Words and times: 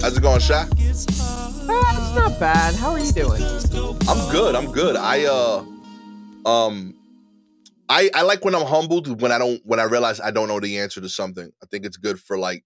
How's 0.00 0.16
it 0.16 0.22
going, 0.22 0.40
Shy? 0.40 0.54
Uh, 0.62 0.66
it's 0.70 2.14
not 2.14 2.38
bad. 2.38 2.74
How 2.76 2.92
are 2.92 2.98
you 2.98 3.12
doing? 3.12 3.42
I'm 4.08 4.30
good. 4.32 4.54
I'm 4.54 4.70
good. 4.72 4.96
I 4.96 5.24
uh 5.24 5.64
um 6.48 6.94
I 7.88 8.10
I 8.14 8.22
like 8.22 8.44
when 8.44 8.54
I'm 8.54 8.66
humbled 8.66 9.20
when 9.20 9.32
I 9.32 9.38
don't 9.38 9.60
when 9.64 9.80
I 9.80 9.84
realize 9.84 10.20
I 10.20 10.30
don't 10.30 10.48
know 10.48 10.60
the 10.60 10.78
answer 10.78 11.00
to 11.00 11.08
something. 11.08 11.50
I 11.62 11.66
think 11.70 11.84
it's 11.84 11.96
good 11.96 12.20
for 12.20 12.38
like 12.38 12.64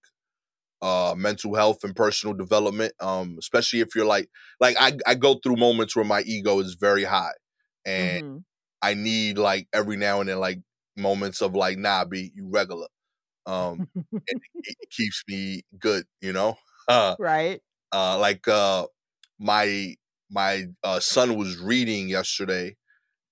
uh 0.82 1.14
mental 1.16 1.54
health 1.54 1.84
and 1.84 1.96
personal 1.96 2.34
development. 2.37 2.92
Um, 3.00 3.37
especially 3.38 3.80
if 3.80 3.94
you're 3.94 4.06
like 4.06 4.28
like 4.60 4.76
I 4.78 4.99
I 5.06 5.14
go 5.14 5.35
through 5.42 5.56
moments 5.56 5.96
where 5.96 6.04
my 6.04 6.22
ego 6.22 6.58
is 6.60 6.74
very 6.74 7.04
high 7.04 7.33
and 7.87 8.22
Mhm. 8.24 8.44
I 8.83 8.94
need 8.94 9.38
like 9.38 9.69
every 9.72 9.96
now 9.96 10.21
and 10.21 10.28
then 10.28 10.38
like 10.38 10.60
moments 10.96 11.40
of 11.40 11.54
like 11.54 11.78
nah 11.78 12.04
be 12.04 12.30
you 12.35 12.49
regular. 12.51 12.88
Um 13.46 13.88
it, 14.26 14.38
it 14.64 14.90
keeps 14.90 15.22
me 15.28 15.62
good, 15.78 16.05
you 16.20 16.33
know? 16.33 16.56
Uh 16.88 17.16
right. 17.19 17.60
uh 17.92 18.19
like 18.19 18.46
uh 18.48 18.87
my 19.38 19.95
my 20.30 20.64
uh 20.82 21.00
son 21.00 21.36
was 21.36 21.58
reading 21.58 22.08
yesterday 22.08 22.77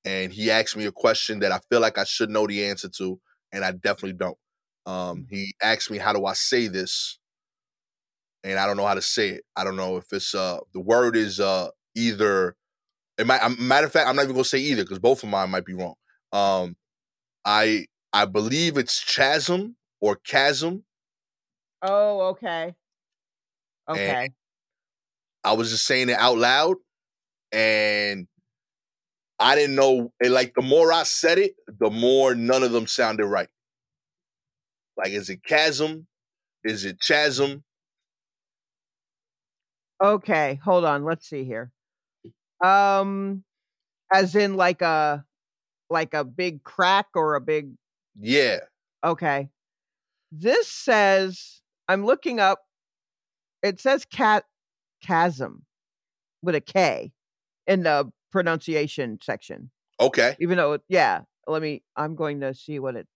and 0.05 0.33
he 0.33 0.51
asked 0.51 0.77
me 0.77 0.87
a 0.87 0.93
question 0.93 1.41
that 1.41 1.53
I 1.53 1.61
feel 1.71 1.81
like 1.81 1.99
I 1.99 2.05
should 2.05 2.31
know 2.31 2.47
the 2.47 2.65
answer 2.67 2.89
to 2.99 3.21
and 3.53 3.65
I 3.65 3.73
definitely 3.73 4.15
don't. 4.15 4.39
Um 4.87 5.27
he 5.31 5.55
asked 5.63 5.91
me 5.91 5.99
how 5.99 6.13
do 6.13 6.25
I 6.27 6.33
say 6.35 6.69
this 6.69 7.19
and 8.45 8.59
I 8.59 8.67
don't 8.67 8.77
know 8.77 8.87
how 8.87 8.95
to 8.95 9.03
say 9.03 9.31
it. 9.31 9.45
I 9.57 9.65
don't 9.65 9.77
know 9.77 9.97
if 9.97 10.07
it's 10.13 10.35
uh 10.35 10.59
the 10.73 10.81
word 10.81 11.17
is 11.17 11.41
uh 11.41 11.69
either 11.95 12.57
it 13.19 13.27
might 13.27 13.43
um, 13.43 13.57
matter 13.59 13.87
of 13.87 13.93
fact 13.93 14.09
I'm 14.09 14.17
not 14.17 14.23
even 14.23 14.35
going 14.35 14.45
to 14.45 14.49
say 14.49 14.59
either 14.59 14.85
cuz 14.85 14.99
both 14.99 15.23
of 15.23 15.29
mine 15.29 15.51
might 15.51 15.67
be 15.67 15.75
wrong. 15.75 15.95
Um 16.33 16.77
I 17.45 17.87
I 18.13 18.25
believe 18.25 18.77
it's 18.77 19.03
chasm 19.05 19.77
or 20.01 20.17
chasm. 20.17 20.85
Oh, 21.83 22.21
okay. 22.31 22.75
Okay. 23.91 24.31
I 25.43 25.53
was 25.55 25.71
just 25.71 25.87
saying 25.87 26.11
it 26.11 26.19
out 26.19 26.39
loud, 26.39 26.77
and 27.53 28.27
I 29.39 29.55
didn't 29.55 29.77
know. 29.77 30.13
And 30.21 30.33
like 30.33 30.55
the 30.55 30.63
more 30.63 30.93
I 30.93 31.03
said 31.05 31.39
it, 31.39 31.55
the 31.67 31.91
more 31.91 32.35
none 32.35 32.63
of 32.63 32.73
them 32.73 32.87
sounded 32.87 33.27
right. 33.27 33.49
Like, 34.97 35.11
is 35.11 35.31
it 35.31 35.43
chasm? 35.43 36.07
Is 36.63 36.85
it 36.85 37.01
chasm? 37.01 37.65
Okay. 40.03 40.61
Hold 40.65 40.85
on. 40.85 41.05
Let's 41.05 41.29
see 41.29 41.45
here. 41.45 41.73
Um, 42.63 43.45
as 44.13 44.37
in 44.37 44.57
like 44.57 44.83
a 44.83 45.25
like 45.89 46.15
a 46.15 46.25
big 46.25 46.63
crack 46.63 47.07
or 47.15 47.35
a 47.35 47.41
big 47.41 47.71
Yeah. 48.19 48.61
okay. 49.03 49.49
This 50.31 50.69
says 50.69 51.63
I'm 51.89 52.05
looking 52.05 52.39
up. 52.41 52.61
It 53.63 53.81
says 53.81 54.05
cat 54.05 54.45
chasm 55.03 55.65
with 56.43 56.55
a 56.55 56.61
K 56.61 57.13
in 57.67 57.83
the 57.83 58.11
pronunciation 58.33 59.19
section. 59.23 59.71
Okay. 60.01 60.37
Even 60.41 60.57
though, 60.57 60.79
yeah. 60.89 61.23
Let 61.47 61.63
me. 61.63 61.83
I'm 61.97 62.15
going 62.15 62.41
to 62.41 62.55
see 62.55 62.79
what 62.79 62.97
it. 62.97 63.07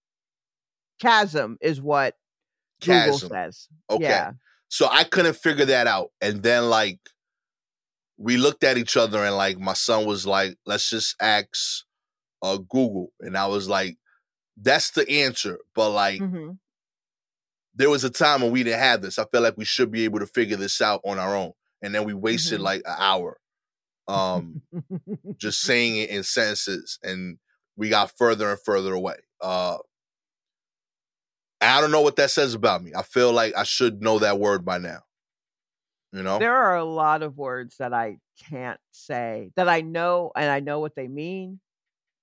Chasm 1.01 1.57
is 1.61 1.81
what 1.81 2.17
Google 2.81 3.13
Chasm. 3.19 3.29
says. 3.29 3.69
Okay. 3.91 4.05
Yeah. 4.05 4.33
So 4.69 4.89
I 4.91 5.05
couldn't 5.05 5.37
figure 5.37 5.67
that 5.67 5.87
out, 5.87 6.11
and 6.21 6.43
then 6.43 6.69
like 6.69 6.99
we 8.17 8.37
looked 8.37 8.65
at 8.65 8.77
each 8.77 8.97
other, 8.97 9.23
and 9.25 9.37
like 9.37 9.59
my 9.59 9.75
son 9.75 10.05
was 10.05 10.27
like, 10.27 10.57
"Let's 10.67 10.91
just 10.91 11.15
ask 11.21 11.85
uh 12.43 12.57
Google," 12.57 13.13
and 13.21 13.37
I 13.37 13.47
was 13.47 13.69
like, 13.69 13.99
"That's 14.57 14.91
the 14.91 15.09
answer," 15.09 15.59
but 15.75 15.91
like. 15.91 16.21
Mhm. 16.21 16.59
There 17.75 17.91
was 17.91 18.05
a 18.05 18.11
time 18.11 18.43
when 18.43 18.53
we 18.53 18.63
didn't 18.63 18.81
have 18.81 19.03
this. 19.03 19.19
I 19.19 19.25
felt 19.25 19.43
like 19.45 19.57
we 19.57 19.65
should 19.65 19.91
be 19.91 20.05
able 20.05 20.21
to 20.21 20.27
figure 20.27 20.57
this 20.57 20.81
out 20.81 21.01
on 21.05 21.19
our 21.19 21.35
own. 21.37 21.53
And 21.83 21.95
then 21.95 22.05
we 22.05 22.15
wasted 22.15 22.61
Mhm. 22.61 22.65
like 22.65 22.83
an 22.87 22.97
hour 22.99 23.39
um 24.07 24.61
just 25.39 25.61
saying 25.63 25.97
it 25.97 26.11
in 26.11 26.23
sentences 26.23 26.99
and 27.03 27.39
we 27.77 27.89
got 27.89 28.11
further 28.19 28.51
and 28.51 28.61
further 28.61 28.93
away. 28.93 29.17
Uh 29.41 29.79
I 31.61 31.81
don't 31.81 31.91
know 31.91 32.03
what 32.03 32.17
that 32.17 32.31
says 32.31 32.55
about 32.55 32.83
me. 32.83 32.93
I 32.95 33.03
feel 33.03 33.33
like 33.33 33.57
I 33.57 33.63
should 33.63 34.03
know 34.03 34.19
that 34.19 34.39
word 34.39 34.65
by 34.65 34.79
now. 34.79 35.01
You 36.13 36.23
know? 36.23 36.39
There 36.39 36.55
are 36.55 36.77
a 36.77 36.85
lot 36.85 37.23
of 37.23 37.39
words 37.39 37.79
that 37.79 37.93
I 37.95 38.19
can't 38.51 38.81
say 38.93 39.51
that 39.57 39.69
I 39.69 39.81
know 39.81 40.31
and 40.37 40.51
I 40.51 40.61
know 40.61 40.81
what 40.81 40.95
they 40.95 41.09
mean 41.09 41.61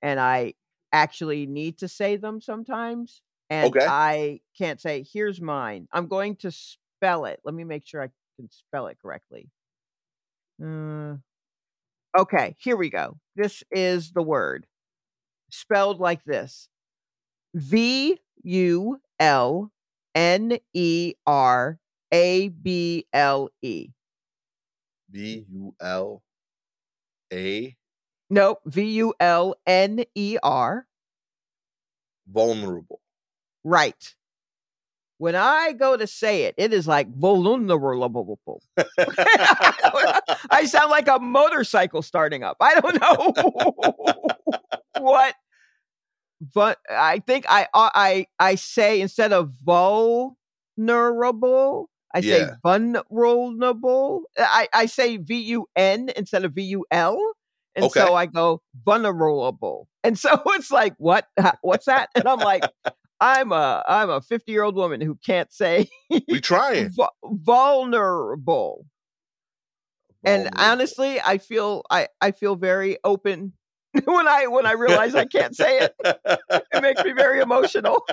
and 0.02 0.20
I 0.20 0.54
actually 0.94 1.46
need 1.48 1.80
to 1.80 1.88
say 1.88 2.18
them 2.18 2.42
sometimes 2.42 3.22
and 3.52 3.76
Okay. 3.76 3.88
I 3.88 4.42
can't 4.58 4.82
say 4.82 5.04
here's 5.04 5.42
mine. 5.42 5.88
I'm 5.94 6.08
going 6.08 6.38
to 6.38 6.52
spell 6.52 7.26
it. 7.26 7.42
Let 7.46 7.56
me 7.56 7.66
make 7.66 7.88
sure 7.88 8.04
I 8.04 8.10
can 8.38 8.50
spell 8.52 8.88
it 8.88 9.00
correctly. 9.02 9.50
Uh, 10.64 11.18
okay, 12.18 12.56
here 12.60 12.78
we 12.78 12.90
go. 12.90 13.18
This 13.36 13.64
is 13.72 14.12
the 14.12 14.24
word 14.24 14.66
spelled 15.52 16.00
like 16.00 16.24
this. 16.26 16.70
V 17.56 18.20
U 18.44 19.02
L 19.20 19.72
N 20.16 20.60
E 20.74 21.16
R 21.28 21.80
A 22.14 22.50
B 22.50 23.08
L 23.14 23.50
E. 23.62 23.90
V 25.10 25.46
U 25.48 25.76
L 25.80 26.24
A 27.34 27.78
Nope. 28.32 28.62
V 28.66 28.84
U 28.94 29.14
L 29.20 29.56
N 29.68 30.06
E 30.16 30.38
R. 30.42 30.88
vulnerable. 32.28 33.01
Right. 33.64 34.16
When 35.18 35.36
I 35.36 35.74
go 35.74 35.98
to 35.98 36.08
say 36.08 36.46
it, 36.46 36.56
it 36.58 36.74
is 36.74 36.88
like 36.88 37.08
vulnerable. 37.16 38.64
I 40.50 40.66
sound 40.66 40.90
like 40.90 41.08
a 41.08 41.20
motorcycle 41.20 42.02
starting 42.02 42.42
up. 42.44 42.58
I 42.60 42.80
don't 42.80 43.00
know 43.00 43.32
what, 44.96 45.36
but 46.54 46.78
I 46.90 47.20
think 47.20 47.46
I 47.50 47.64
uh, 47.74 47.90
I 47.94 48.26
I 48.40 48.56
say 48.56 49.02
instead 49.02 49.34
of 49.34 49.52
vulnerable, 49.64 50.36
I 52.14 52.22
say 52.22 52.40
Yeah. 52.42 52.56
vulnerable. 52.64 54.24
I 54.38 54.68
I 54.74 54.86
say 54.88 55.18
V 55.18 55.36
U 55.54 55.68
N 55.76 56.10
instead 56.16 56.46
of 56.46 56.54
V 56.54 56.62
U 56.64 56.86
L, 56.92 57.20
and 57.76 57.86
Okay. 57.86 58.00
so 58.00 58.16
I 58.16 58.26
go 58.26 58.62
vulnerable. 58.86 59.88
And 60.04 60.18
so 60.18 60.42
it's 60.48 60.72
like, 60.72 60.96
what? 60.98 61.28
What's 61.62 61.86
that? 61.86 62.10
And 62.16 62.28
I'm 62.28 62.42
like, 62.42 62.66
I'm 63.22 63.52
a 63.52 63.84
I'm 63.88 64.10
a 64.10 64.20
50 64.20 64.52
year 64.52 64.64
old 64.64 64.76
woman 64.76 65.00
who 65.00 65.16
can't 65.24 65.54
say 65.54 65.88
We 66.28 66.42
trying. 66.42 66.90
vu- 66.90 67.08
vulnerable. 67.24 68.86
And 70.24 70.50
honestly, 70.58 71.20
I 71.22 71.38
feel 71.38 71.84
I 71.90 72.08
I 72.20 72.32
feel 72.32 72.56
very 72.56 72.98
open 73.04 73.54
when 74.06 74.28
I 74.28 74.48
when 74.48 74.66
I 74.66 74.74
realize 74.74 75.16
I 75.16 75.26
can't 75.26 75.56
say 75.56 75.80
it. 75.80 75.96
It 76.04 76.82
makes 76.82 77.04
me 77.04 77.12
very 77.14 77.40
emotional. 77.42 78.06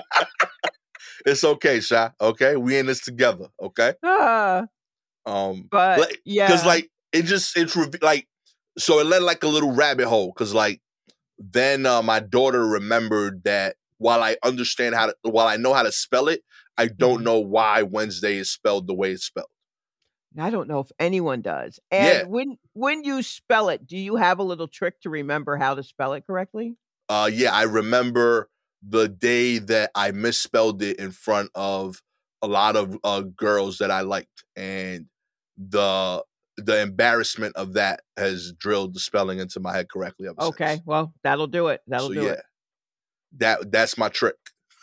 it's 1.25 1.43
okay, 1.43 1.79
Sha. 1.79 2.09
Okay, 2.21 2.55
we 2.55 2.77
in 2.77 2.85
this 2.85 3.01
together. 3.01 3.47
Okay. 3.61 3.93
Ah, 4.03 4.65
Um, 5.25 5.67
but 5.71 5.99
like- 5.99 6.21
yeah, 6.25 6.47
because 6.47 6.65
like 6.65 6.89
it 7.13 7.23
just 7.23 7.57
it's 7.57 7.75
like 8.01 8.27
so 8.77 8.99
it 8.99 9.05
led 9.07 9.23
like 9.23 9.43
a 9.43 9.47
little 9.47 9.71
rabbit 9.71 10.07
hole. 10.07 10.27
Because 10.35 10.53
like 10.53 10.81
then 11.37 11.85
uh, 11.85 12.01
my 12.01 12.19
daughter 12.19 12.65
remembered 12.65 13.43
that 13.43 13.75
while 13.99 14.23
I 14.23 14.37
understand 14.43 14.95
how 14.95 15.07
to 15.07 15.15
while 15.23 15.47
I 15.47 15.57
know 15.57 15.73
how 15.75 15.83
to 15.83 15.93
spell 15.93 16.29
it, 16.29 16.43
I 16.77 16.87
don't 16.89 17.23
Mhm. 17.23 17.25
know 17.25 17.39
why 17.39 17.83
Wednesday 17.83 18.37
is 18.37 18.51
spelled 18.51 18.87
the 18.87 18.95
way 18.95 19.13
it's 19.13 19.25
spelled. 19.25 19.49
I 20.37 20.49
don't 20.51 20.67
know 20.67 20.79
if 20.79 20.91
anyone 20.99 21.41
does. 21.41 21.79
And 21.91 22.21
Yeah. 22.21 22.25
when 22.29 22.57
when 22.73 23.03
you 23.03 23.23
spell 23.23 23.69
it, 23.69 23.87
do 23.87 23.97
you 23.97 24.15
have 24.15 24.39
a 24.39 24.43
little 24.43 24.67
trick 24.67 25.01
to 25.01 25.09
remember 25.09 25.57
how 25.57 25.73
to 25.75 25.83
spell 25.83 26.13
it 26.13 26.25
correctly? 26.27 26.77
Uh, 27.07 27.29
yeah, 27.31 27.51
I 27.53 27.63
remember 27.63 28.49
the 28.81 29.07
day 29.09 29.57
that 29.59 29.91
I 29.95 30.11
misspelled 30.11 30.81
it 30.83 30.99
in 30.99 31.11
front 31.11 31.49
of 31.55 32.01
a 32.41 32.47
lot 32.47 32.75
of 32.75 32.97
uh, 33.03 33.21
girls 33.21 33.79
that 33.79 33.91
I 33.91 34.01
liked, 34.01 34.43
and 34.55 35.07
the 35.57 36.23
the 36.57 36.81
embarrassment 36.81 37.55
of 37.55 37.73
that 37.73 38.01
has 38.17 38.53
drilled 38.53 38.93
the 38.93 38.99
spelling 38.99 39.39
into 39.39 39.59
my 39.59 39.73
head 39.75 39.89
correctly. 39.89 40.27
Ever 40.27 40.41
since. 40.41 40.55
Okay, 40.55 40.81
well 40.85 41.13
that'll 41.23 41.47
do 41.47 41.67
it. 41.67 41.81
That'll 41.87 42.09
so 42.09 42.13
do 42.13 42.27
yeah, 42.27 42.29
it. 42.29 42.39
That 43.37 43.71
that's 43.71 43.97
my 43.97 44.09
trick. 44.09 44.35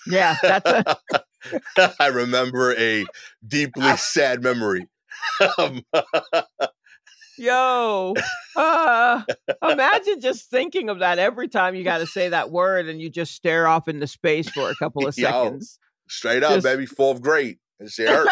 Yeah, 0.07 0.37
that's 0.43 0.71
a, 0.71 1.95
I 2.01 2.07
remember 2.09 2.75
a 2.77 3.05
deeply 3.47 3.97
sad 3.97 4.43
memory. 4.43 4.87
Yo. 7.39 8.15
Uh, 8.55 9.23
imagine 9.63 10.21
just 10.21 10.49
thinking 10.49 10.89
of 10.89 11.01
that 11.01 11.19
every 11.19 11.49
time 11.49 11.75
you 11.75 11.85
got 11.85 11.99
to 11.99 12.07
say 12.07 12.31
that 12.31 12.51
word, 12.51 12.89
and 12.89 13.01
you 13.01 13.11
just 13.11 13.35
stare 13.35 13.67
off 13.67 13.89
into 13.89 14.07
space 14.07 14.49
for 14.49 14.71
a 14.71 14.75
couple 14.77 15.07
of 15.07 15.17
Yo. 15.19 15.27
seconds. 15.29 15.79
Straight 16.09 16.43
up, 16.43 16.53
Just- 16.53 16.65
baby, 16.65 16.87
fourth 16.87 17.21
grade. 17.21 17.59
That 17.79 17.91
shit 17.91 18.09
hurt. 18.09 18.29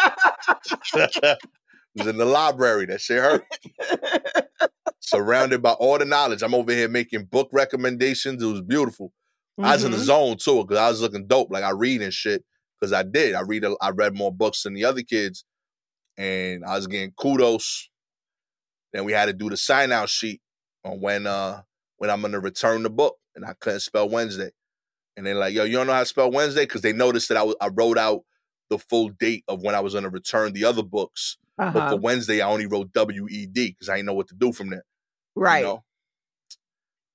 was 1.95 2.07
in 2.07 2.17
the 2.17 2.25
library. 2.25 2.87
That 2.87 2.99
shit 2.99 3.19
hurt. 3.19 3.43
Surrounded 5.01 5.61
by 5.61 5.73
all 5.73 5.99
the 5.99 6.05
knowledge. 6.05 6.41
I'm 6.41 6.55
over 6.55 6.71
here 6.71 6.89
making 6.89 7.25
book 7.25 7.49
recommendations. 7.51 8.41
It 8.41 8.47
was 8.47 8.61
beautiful. 8.61 9.11
I 9.57 9.73
was 9.73 9.83
in 9.85 9.91
the 9.91 9.97
Mhm. 9.97 10.03
zone 10.03 10.37
too 10.37 10.63
because 10.63 10.77
I 10.77 10.89
was 10.89 11.01
looking 11.01 11.27
dope. 11.27 11.49
Like 11.51 11.63
I 11.63 11.71
read 11.71 12.01
and 12.01 12.13
shit 12.13 12.43
because 12.79 12.91
I 12.93 13.03
did. 13.03 13.35
I 13.35 13.41
read. 13.41 13.63
A, 13.63 13.75
I 13.81 13.91
read 13.91 14.15
more 14.15 14.33
books 14.33 14.63
than 14.63 14.73
the 14.73 14.85
other 14.85 15.01
kids, 15.01 15.45
and 16.17 16.63
I 16.65 16.75
was 16.75 16.87
getting 16.87 17.11
kudos. 17.11 17.89
Then 18.93 19.05
we 19.05 19.11
had 19.13 19.25
to 19.25 19.33
do 19.33 19.49
the 19.49 19.57
sign 19.57 19.91
out 19.91 20.09
sheet 20.09 20.41
on 20.83 20.99
when 21.01 21.27
uh 21.27 21.61
when 21.97 22.09
I'm 22.09 22.21
gonna 22.21 22.39
return 22.39 22.83
the 22.83 22.89
book, 22.89 23.17
and 23.35 23.45
I 23.45 23.53
couldn't 23.53 23.79
spell 23.81 24.09
Wednesday. 24.09 24.51
And 25.17 25.25
they're 25.25 25.35
like, 25.35 25.53
"Yo, 25.53 25.63
you 25.63 25.73
don't 25.73 25.87
know 25.87 25.93
how 25.93 26.01
to 26.01 26.05
spell 26.05 26.31
Wednesday?" 26.31 26.63
Because 26.63 26.81
they 26.81 26.91
noticed 26.93 27.29
that 27.29 27.37
I, 27.37 27.41
w- 27.41 27.55
I 27.61 27.69
wrote 27.69 27.97
out 27.97 28.21
the 28.69 28.77
full 28.79 29.09
date 29.09 29.43
of 29.47 29.61
when 29.61 29.75
I 29.75 29.79
was 29.79 29.93
gonna 29.93 30.09
return 30.09 30.51
the 30.53 30.65
other 30.65 30.83
books, 30.83 31.37
but 31.57 31.67
Uh-huh. 31.67 31.89
for 31.91 31.97
Wednesday 31.99 32.41
I 32.41 32.49
only 32.49 32.65
wrote 32.65 32.91
W 32.91 33.27
E 33.29 33.45
D 33.45 33.69
because 33.71 33.87
I 33.89 33.95
didn't 33.95 34.07
know 34.07 34.13
what 34.13 34.27
to 34.29 34.35
do 34.35 34.51
from 34.51 34.69
there. 34.69 34.83
you 35.37 35.41
Right. 35.41 35.63
know? 35.63 35.83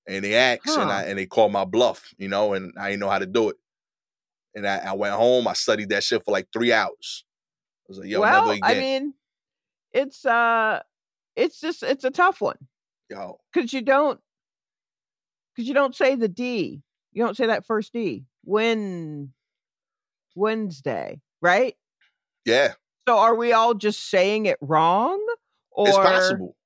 And 0.08 0.24
they 0.24 0.34
asked, 0.34 0.66
and 0.66 0.90
I 0.90 1.04
and 1.04 1.18
they 1.18 1.26
called 1.26 1.52
my 1.52 1.64
bluff, 1.64 2.14
you 2.18 2.28
know, 2.28 2.54
and 2.54 2.72
I 2.78 2.90
didn't 2.90 3.00
know 3.00 3.10
how 3.10 3.18
to 3.18 3.26
do 3.26 3.50
it. 3.50 3.56
And 4.54 4.66
I, 4.66 4.78
I 4.78 4.92
went 4.94 5.14
home, 5.14 5.46
I 5.46 5.52
studied 5.52 5.90
that 5.90 6.02
shit 6.02 6.24
for 6.24 6.32
like 6.32 6.48
three 6.52 6.72
hours. 6.72 7.24
I 7.24 7.86
was 7.88 7.98
like, 7.98 8.08
"Yo, 8.08 8.20
well, 8.20 8.46
never 8.46 8.52
again." 8.54 8.76
I 8.76 8.80
mean, 8.80 9.14
it's 9.92 10.24
uh, 10.24 10.80
it's 11.36 11.60
just 11.60 11.82
it's 11.82 12.04
a 12.04 12.10
tough 12.10 12.40
one 12.40 12.56
Yo, 13.08 13.38
because 13.52 13.72
you 13.72 13.82
don't 13.82 14.20
because 15.54 15.68
you 15.68 15.74
don't 15.74 15.94
say 15.94 16.14
the 16.14 16.28
D. 16.28 16.82
You 17.12 17.24
don't 17.24 17.36
say 17.36 17.46
that 17.46 17.66
first 17.66 17.92
D. 17.92 18.24
When 18.44 19.32
Wednesday, 20.34 21.20
right? 21.42 21.76
yeah, 22.44 22.72
So 23.08 23.18
are 23.18 23.34
we 23.34 23.52
all 23.52 23.74
just 23.74 24.08
saying 24.08 24.46
it 24.46 24.58
wrong? 24.60 25.24
Or 25.70 25.88
it's 25.88 25.96
possible. 25.96 26.56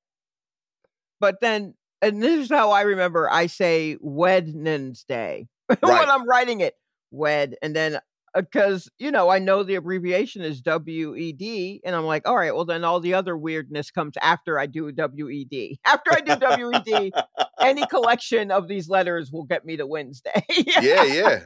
but 1.21 1.41
then 1.41 1.75
and 2.03 2.23
this 2.23 2.41
is 2.45 2.51
how 2.51 2.71
I 2.71 2.83
remember 2.83 3.31
I 3.31 3.47
say 3.47 3.97
Wednesday 4.01 5.49
Right. 5.69 5.81
when 5.83 6.11
I'm 6.11 6.29
writing 6.29 6.61
it. 6.61 6.75
Wed 7.11 7.55
and 7.63 7.75
then 7.77 7.97
uh, 8.35 8.41
because 8.41 8.91
you 8.99 9.13
know 9.13 9.29
I 9.31 9.39
know 9.39 9.63
the 9.63 9.77
abbreviation 9.77 10.43
is 10.43 10.61
W 10.63 11.15
E 11.15 11.33
D 11.33 11.81
and 11.85 11.95
I'm 11.95 12.05
like 12.05 12.27
all 12.27 12.35
right 12.37 12.53
well 12.55 12.65
then 12.65 12.83
all 12.85 12.99
the 12.99 13.15
other 13.15 13.37
weirdness 13.37 13.93
comes 13.93 14.15
after 14.21 14.59
I 14.59 14.67
do 14.67 14.91
W 14.91 15.29
E 15.29 15.45
D 15.49 15.79
after 15.87 16.13
I 16.13 16.21
do 16.21 16.35
W 16.37 16.73
E 16.75 16.81
D 16.85 17.13
any 17.61 17.87
collection 17.87 18.51
of 18.51 18.67
these 18.67 18.89
letters 18.89 19.31
will 19.31 19.45
get 19.45 19.65
me 19.65 19.77
to 19.77 19.87
Wednesday 19.87 20.45
yeah, 20.81 21.05
yeah. 21.05 21.41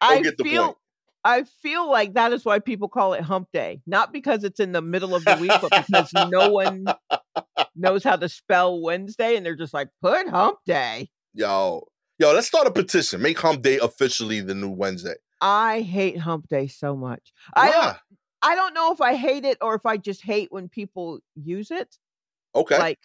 I 0.00 0.22
feel 0.42 0.64
point. 0.66 0.76
I 1.24 1.44
feel 1.62 1.88
like 1.90 2.14
that 2.14 2.32
is 2.32 2.44
why 2.44 2.58
people 2.58 2.88
call 2.88 3.14
it 3.14 3.22
hump 3.22 3.48
day 3.52 3.80
not 3.86 4.12
because 4.12 4.44
it's 4.44 4.60
in 4.60 4.72
the 4.72 4.82
middle 4.82 5.14
of 5.16 5.24
the 5.24 5.36
week 5.40 5.52
but 5.60 5.70
because 5.88 6.12
no 6.30 6.50
one 6.50 6.84
knows 7.74 8.04
how 8.04 8.16
to 8.16 8.28
spell 8.28 8.80
Wednesday 8.80 9.36
and 9.36 9.44
they're 9.44 9.56
just 9.56 9.74
like 9.74 9.88
put 10.00 10.28
hump 10.28 10.58
day 10.66 11.10
yo, 11.34 11.82
yo, 12.18 12.32
let's 12.32 12.46
start 12.46 12.66
a 12.66 12.70
petition. 12.70 13.22
Make 13.22 13.38
Hump 13.40 13.62
Day 13.62 13.78
officially 13.78 14.40
the 14.40 14.54
new 14.54 14.70
Wednesday. 14.70 15.14
I 15.40 15.80
hate 15.80 16.18
hump 16.18 16.46
day 16.48 16.66
so 16.68 16.94
much. 16.94 17.32
I 17.54 17.70
don't 17.70 17.96
I 18.42 18.54
don't 18.54 18.74
know 18.74 18.92
if 18.92 19.00
I 19.00 19.14
hate 19.14 19.44
it 19.44 19.58
or 19.60 19.74
if 19.74 19.86
I 19.86 19.96
just 19.96 20.22
hate 20.22 20.52
when 20.52 20.68
people 20.68 21.20
use 21.34 21.70
it. 21.70 21.96
Okay. 22.54 22.78
Like 22.78 22.98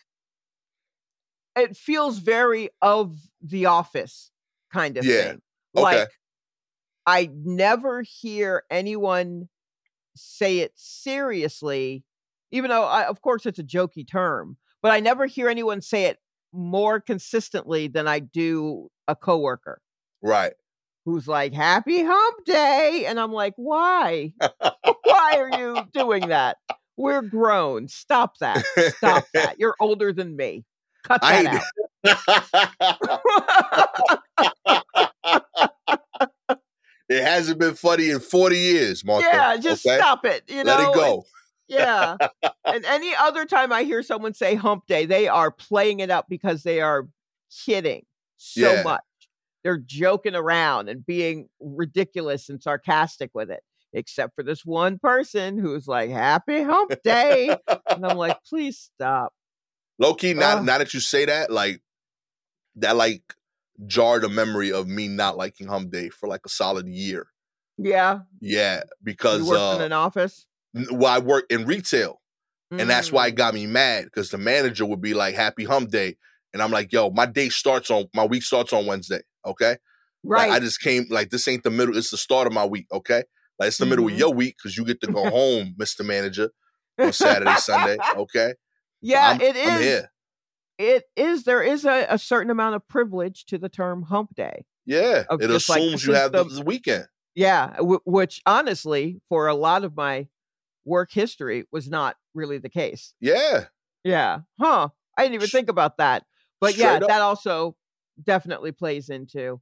it 1.55 1.75
feels 1.75 2.19
very 2.19 2.69
of 2.81 3.17
the 3.41 3.65
office 3.67 4.29
kind 4.71 4.97
of 4.97 5.05
Yeah, 5.05 5.29
thing. 5.29 5.41
okay. 5.75 5.99
Like 5.99 6.09
I 7.05 7.29
never 7.33 8.01
hear 8.01 8.63
anyone 8.69 9.47
say 10.15 10.59
it 10.59 10.73
seriously, 10.75 12.03
even 12.51 12.69
though 12.69 12.83
I, 12.83 13.05
of 13.05 13.21
course 13.21 13.45
it's 13.45 13.59
a 13.59 13.63
jokey 13.63 14.07
term, 14.07 14.57
but 14.81 14.91
I 14.91 14.99
never 14.99 15.25
hear 15.25 15.49
anyone 15.49 15.81
say 15.81 16.05
it 16.05 16.17
more 16.53 16.99
consistently 16.99 17.87
than 17.87 18.07
I 18.07 18.19
do 18.19 18.89
a 19.07 19.15
coworker. 19.15 19.81
right. 20.21 20.53
who's 21.05 21.27
like, 21.27 21.53
Happy 21.53 22.03
hump 22.03 22.45
day. 22.45 23.05
And 23.07 23.19
I'm 23.19 23.31
like, 23.33 23.53
Why? 23.57 24.33
Why 25.03 25.37
are 25.37 25.59
you 25.59 25.83
doing 25.93 26.29
that? 26.29 26.57
We're 26.97 27.21
grown. 27.21 27.87
Stop 27.87 28.37
that. 28.39 28.63
Stop 28.97 29.25
that. 29.33 29.59
You're 29.59 29.75
older 29.79 30.11
than 30.13 30.35
me. 30.35 30.65
Cut 31.03 31.21
that 31.21 31.45
hate 31.45 31.47
out. 31.47 31.61
it 37.09 37.23
hasn't 37.23 37.59
been 37.59 37.75
funny 37.75 38.09
in 38.09 38.19
40 38.19 38.57
years, 38.57 39.05
Martha. 39.05 39.27
yeah, 39.31 39.57
just 39.57 39.85
okay? 39.85 39.97
stop 39.97 40.25
it. 40.25 40.43
You 40.47 40.63
know? 40.63 40.75
Let 40.75 40.89
it 40.89 40.95
go. 40.95 41.25
Yeah. 41.67 42.17
and 42.65 42.85
any 42.85 43.13
other 43.15 43.45
time 43.45 43.71
I 43.73 43.83
hear 43.83 44.01
someone 44.03 44.33
say 44.33 44.55
hump 44.55 44.85
day, 44.87 45.05
they 45.05 45.27
are 45.27 45.51
playing 45.51 45.99
it 45.99 46.09
up 46.09 46.25
because 46.29 46.63
they 46.63 46.81
are 46.81 47.07
kidding 47.65 48.05
so 48.37 48.73
Yeah. 48.73 48.83
much. 48.83 49.01
They're 49.63 49.77
joking 49.77 50.35
around 50.35 50.87
and 50.89 51.05
being 51.05 51.49
ridiculous 51.59 52.49
and 52.49 52.61
sarcastic 52.61 53.31
with 53.33 53.51
it. 53.51 53.61
Except 53.93 54.35
for 54.35 54.43
this 54.43 54.65
one 54.65 54.99
person 54.99 55.57
who's 55.57 55.87
like, 55.87 56.09
Happy 56.09 56.61
hump 56.61 56.91
day. 57.03 57.55
and 57.89 58.05
I'm 58.05 58.17
like, 58.17 58.37
please 58.47 58.77
stop. 58.93 59.33
Low 59.97 60.13
key, 60.13 60.33
now, 60.33 60.57
Ugh. 60.57 60.65
now 60.65 60.77
that 60.77 60.93
you 60.93 60.99
say 60.99 61.25
that, 61.25 61.49
like 61.51 61.81
that 62.75 62.95
like 62.95 63.23
jarred 63.87 64.23
a 64.23 64.29
memory 64.29 64.71
of 64.71 64.87
me 64.87 65.07
not 65.07 65.37
liking 65.37 65.67
Hump 65.67 65.91
Day 65.91 66.09
for 66.09 66.27
like 66.27 66.41
a 66.45 66.49
solid 66.49 66.87
year. 66.87 67.27
Yeah. 67.77 68.19
Yeah, 68.39 68.77
You 68.77 68.81
because 69.03 69.49
uh, 69.51 69.75
in 69.77 69.81
an 69.85 69.93
office. 69.93 70.45
Well, 70.91 71.13
I 71.13 71.19
work 71.19 71.45
in 71.49 71.65
retail, 71.65 72.21
and 72.71 72.89
that's 72.89 73.11
why 73.11 73.27
it 73.27 73.33
Mm. 73.33 73.37
got 73.37 73.53
me 73.53 73.65
mad 73.67 74.05
because 74.05 74.29
the 74.29 74.37
manager 74.37 74.85
would 74.85 75.01
be 75.01 75.13
like, 75.13 75.35
"Happy 75.35 75.63
Hump 75.65 75.89
Day," 75.89 76.17
and 76.53 76.61
I'm 76.61 76.71
like, 76.71 76.91
"Yo, 76.91 77.09
my 77.09 77.25
day 77.25 77.49
starts 77.49 77.89
on 77.91 78.05
my 78.13 78.25
week 78.25 78.43
starts 78.43 78.73
on 78.73 78.85
Wednesday." 78.85 79.21
Okay, 79.45 79.77
right. 80.23 80.49
Like, 80.49 80.57
I 80.57 80.59
just 80.63 80.81
came 80.81 81.05
like 81.09 81.29
this 81.29 81.47
ain't 81.47 81.63
the 81.63 81.71
middle. 81.71 81.97
It's 81.97 82.11
the 82.11 82.17
start 82.17 82.47
of 82.47 82.53
my 82.53 82.65
week. 82.65 82.87
Okay, 82.91 83.23
like 83.59 83.67
it's 83.67 83.77
the 83.77 83.85
middle 83.85 84.05
Mhm. 84.05 84.13
of 84.13 84.19
your 84.19 84.33
week 84.33 84.55
because 84.57 84.77
you 84.77 84.85
get 84.85 84.99
to 85.01 85.07
go 85.11 85.23
home, 85.29 85.75
Mister 85.77 86.03
Manager, 86.03 86.49
on 86.99 87.13
Saturday, 87.13 87.55
Sunday. 87.57 87.97
Okay, 88.15 88.53
yeah, 89.01 89.37
it 89.41 89.55
is. 89.55 90.05
It 90.79 91.03
is. 91.15 91.43
There 91.43 91.63
is 91.63 91.85
a, 91.85 92.05
a 92.09 92.19
certain 92.19 92.51
amount 92.51 92.75
of 92.75 92.87
privilege 92.87 93.45
to 93.47 93.57
the 93.57 93.69
term 93.69 94.03
hump 94.03 94.35
day. 94.35 94.65
Yeah, 94.85 95.23
it 95.31 95.47
just, 95.47 95.69
like, 95.69 95.79
assumes 95.81 96.05
you 96.05 96.13
have 96.13 96.31
the- 96.31 96.43
the, 96.43 96.55
the 96.55 96.61
weekend. 96.61 97.07
Yeah, 97.33 97.73
w- 97.77 97.99
which 98.05 98.41
honestly, 98.45 99.19
for 99.27 99.47
a 99.47 99.55
lot 99.55 99.83
of 99.83 99.95
my 99.95 100.27
work 100.87 101.11
history, 101.11 101.65
was 101.71 101.89
not 101.89 102.15
really 102.33 102.57
the 102.57 102.69
case. 102.69 103.13
Yeah, 103.19 103.65
Yeah, 104.03 104.39
huh? 104.59 104.89
I 105.17 105.23
didn't 105.23 105.35
even 105.35 105.49
think 105.49 105.69
about 105.69 105.97
that. 105.97 106.23
But 106.59 106.77
yeah, 106.77 106.93
up. 106.93 107.07
that 107.07 107.21
also 107.21 107.75
definitely 108.23 108.71
plays 108.71 109.09
into 109.09 109.61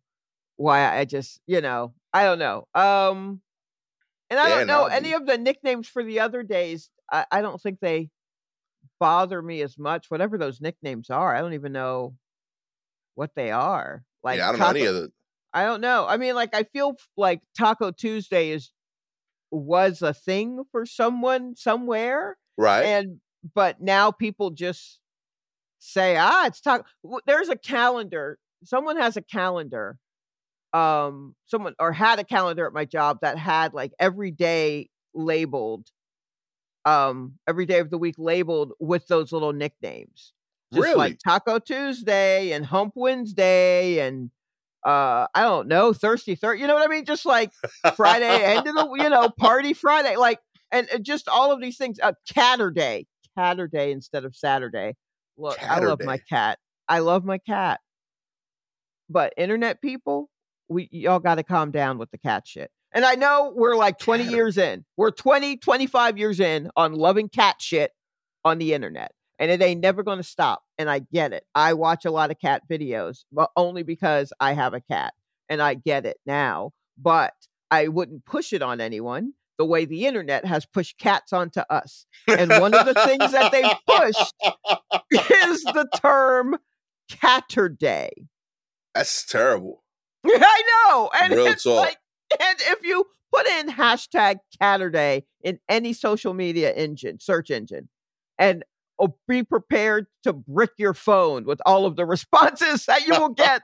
why 0.56 0.98
I 0.98 1.06
just, 1.06 1.42
you 1.48 1.60
know, 1.60 1.94
I 2.14 2.24
don't 2.24 2.40
know. 2.40 2.68
Um, 2.74 3.42
and 4.30 4.40
I 4.40 4.50
don't 4.50 4.68
know 4.68 4.88
no, 4.88 4.94
any 4.94 5.14
of 5.14 5.26
the 5.26 5.38
nicknames 5.38 5.88
for 5.88 6.04
the 6.04 6.22
other 6.22 6.44
days. 6.44 6.90
I, 7.12 7.26
I 7.32 7.42
don't 7.42 7.62
think 7.62 7.80
they 7.80 8.10
bother 9.00 9.42
me 9.42 9.62
as 9.62 9.78
much. 9.78 10.10
Whatever 10.10 10.38
those 10.38 10.62
nicknames 10.62 11.10
are, 11.10 11.36
I 11.36 11.42
don't 11.42 11.54
even 11.54 11.74
know 11.74 12.16
what 13.16 13.32
they 13.36 13.52
are. 13.52 14.04
Like, 14.24 14.38
yeah. 14.38 14.50
I 14.50 14.52
don't 14.52 14.60
know 14.60 14.70
any 14.70 14.86
of 14.86 14.96
the. 14.96 15.12
I 15.54 15.64
don't 15.64 15.82
know. 15.82 16.06
I 16.08 16.18
mean, 16.18 16.36
like 16.36 16.54
I 16.54 16.64
feel 16.64 16.96
like 17.16 17.42
Taco 17.58 17.92
Tuesday 17.92 18.50
is 18.50 18.72
was 19.56 20.02
a 20.02 20.14
thing 20.14 20.64
for 20.72 20.86
someone 20.86 21.56
somewhere, 21.56 22.38
Right. 22.58 22.84
and 22.86 23.22
but 23.56 23.82
now 23.82 24.12
people 24.12 24.52
just 24.52 25.00
say, 25.80 26.18
"Ah, 26.18 26.48
it's 26.48 26.62
taco." 26.62 26.86
w- 27.04 27.22
There's 27.28 27.50
a 27.50 27.58
calendar. 27.58 28.40
Someone 28.64 28.98
has 28.98 29.18
a 29.18 29.22
calendar. 29.22 29.98
Um, 30.74 31.36
someone 31.46 31.76
or 31.80 31.94
had 31.94 32.20
a 32.20 32.24
calendar 32.26 32.68
at 32.68 32.74
my 32.74 32.86
job 32.86 33.20
that 33.22 33.38
had 33.38 33.74
like 33.74 33.94
every 34.00 34.32
day 34.32 34.90
labeled, 35.14 35.88
um, 36.86 37.40
every 37.48 37.66
day 37.66 37.80
of 37.80 37.90
the 37.90 37.98
week 37.98 38.16
labeled 38.18 38.74
with 38.80 39.08
those 39.08 39.32
little 39.32 39.54
nicknames 39.54 40.34
just 40.74 40.84
really? 40.84 40.96
like 40.98 41.20
Taco 41.26 41.60
Tuesday 41.60 42.52
and 42.52 42.66
Hump 42.66 42.94
Wednesday 42.96 44.00
and 44.00 44.30
uh 44.86 45.28
I 45.34 45.42
don't 45.42 45.68
know 45.68 45.94
Thirsty 45.94 46.36
Third. 46.36 46.60
You 46.60 46.68
know 46.68 46.76
what 46.76 46.86
I 46.86 46.88
mean? 46.88 47.06
Just 47.06 47.26
like 47.26 47.52
Friday 47.96 48.44
end 48.44 48.68
of 48.68 48.76
the 48.76 48.90
you 48.98 49.10
know 49.10 49.30
Party 49.30 49.74
Friday, 49.74 50.16
like 50.16 50.40
and, 50.72 50.88
and 50.94 51.04
just 51.04 51.28
all 51.28 51.52
of 51.52 51.62
these 51.62 51.78
things. 51.78 52.00
Uh, 52.02 52.14
Catter 52.32 52.74
Day, 52.74 53.08
Catter 53.38 53.70
Day 53.70 53.92
instead 53.92 54.26
of 54.26 54.36
Saturday. 54.36 54.96
Look, 55.38 55.62
I 55.62 55.80
love 55.80 56.02
my 56.04 56.18
cat. 56.18 56.60
I 56.88 57.00
love 57.00 57.26
my 57.26 57.40
cat. 57.40 57.80
But 59.10 59.34
internet 59.38 59.82
people, 59.82 60.30
we 60.70 60.88
y'all 60.92 61.20
got 61.20 61.36
to 61.36 61.44
calm 61.44 61.72
down 61.72 61.98
with 61.98 62.12
the 62.12 62.18
cat 62.18 62.48
shit. 62.48 62.70
And 62.92 63.04
I 63.04 63.16
know 63.16 63.52
we're 63.56 63.76
like 63.76 64.00
20 64.00 64.24
Catter- 64.24 64.36
years 64.36 64.58
in. 64.58 64.86
We're 64.98 65.12
20, 65.12 65.58
25 65.58 66.18
years 66.18 66.40
in 66.40 66.70
on 66.76 66.94
loving 66.94 67.28
cat 67.28 67.58
shit 67.60 67.92
on 68.44 68.58
the 68.58 68.74
internet. 68.74 69.12
And 69.40 69.52
it 69.52 69.62
ain't 69.62 69.82
never 69.82 70.04
going 70.04 70.18
to 70.18 70.24
stop. 70.24 70.64
And 70.78 70.90
I 70.90 71.00
get 71.00 71.34
it. 71.34 71.44
I 71.54 71.74
watch 71.74 72.06
a 72.06 72.12
lot 72.12 72.32
of 72.32 72.40
cat 72.40 72.64
videos, 72.70 73.26
but 73.32 73.52
only 73.56 73.84
because 73.84 74.32
I 74.40 74.54
have 74.54 74.74
a 74.74 74.82
cat. 74.82 75.14
And 75.50 75.62
I 75.62 75.74
get 75.76 76.06
it 76.06 76.18
now. 76.26 76.72
But 76.98 77.34
I 77.70 77.90
wouldn't 77.90 78.26
push 78.26 78.54
it 78.54 78.62
on 78.62 78.80
anyone 78.80 79.34
the 79.58 79.66
way 79.66 79.86
the 79.86 80.06
internet 80.06 80.46
has 80.46 80.66
pushed 80.66 80.98
cats 80.98 81.34
onto 81.34 81.62
us. 81.70 82.06
And 82.28 82.50
one 82.50 82.74
of 82.74 82.86
the 82.86 82.94
things 82.94 83.32
that 83.32 83.52
they've 83.52 83.66
pushed 83.88 84.34
is 85.12 85.64
the 85.64 85.88
term 86.02 86.58
Catterday. 87.12 88.10
That's 88.94 89.26
terrible. 89.26 89.84
I 90.26 90.64
know. 90.88 91.10
And 91.22 91.34
Real 91.34 91.48
it's 91.48 91.64
talk. 91.64 91.76
like 91.76 91.98
And 92.40 92.58
if 92.62 92.84
you 92.84 93.06
put 93.34 93.48
in 93.48 93.70
hashtag 93.70 94.38
Catterday 94.62 95.24
in 95.42 95.60
any 95.70 95.94
social 95.94 96.34
media 96.34 96.72
engine, 96.74 97.20
search 97.20 97.52
engine, 97.52 97.90
and 98.38 98.64
oh, 99.00 99.16
be 99.28 99.44
prepared 99.44 100.08
to 100.24 100.34
brick 100.34 100.72
your 100.78 100.94
phone 100.94 101.46
with 101.46 101.60
all 101.66 101.86
of 101.86 101.96
the 101.96 102.06
responses 102.06 102.86
that 102.86 103.06
you 103.08 103.14
will 103.20 103.30
get 103.30 103.62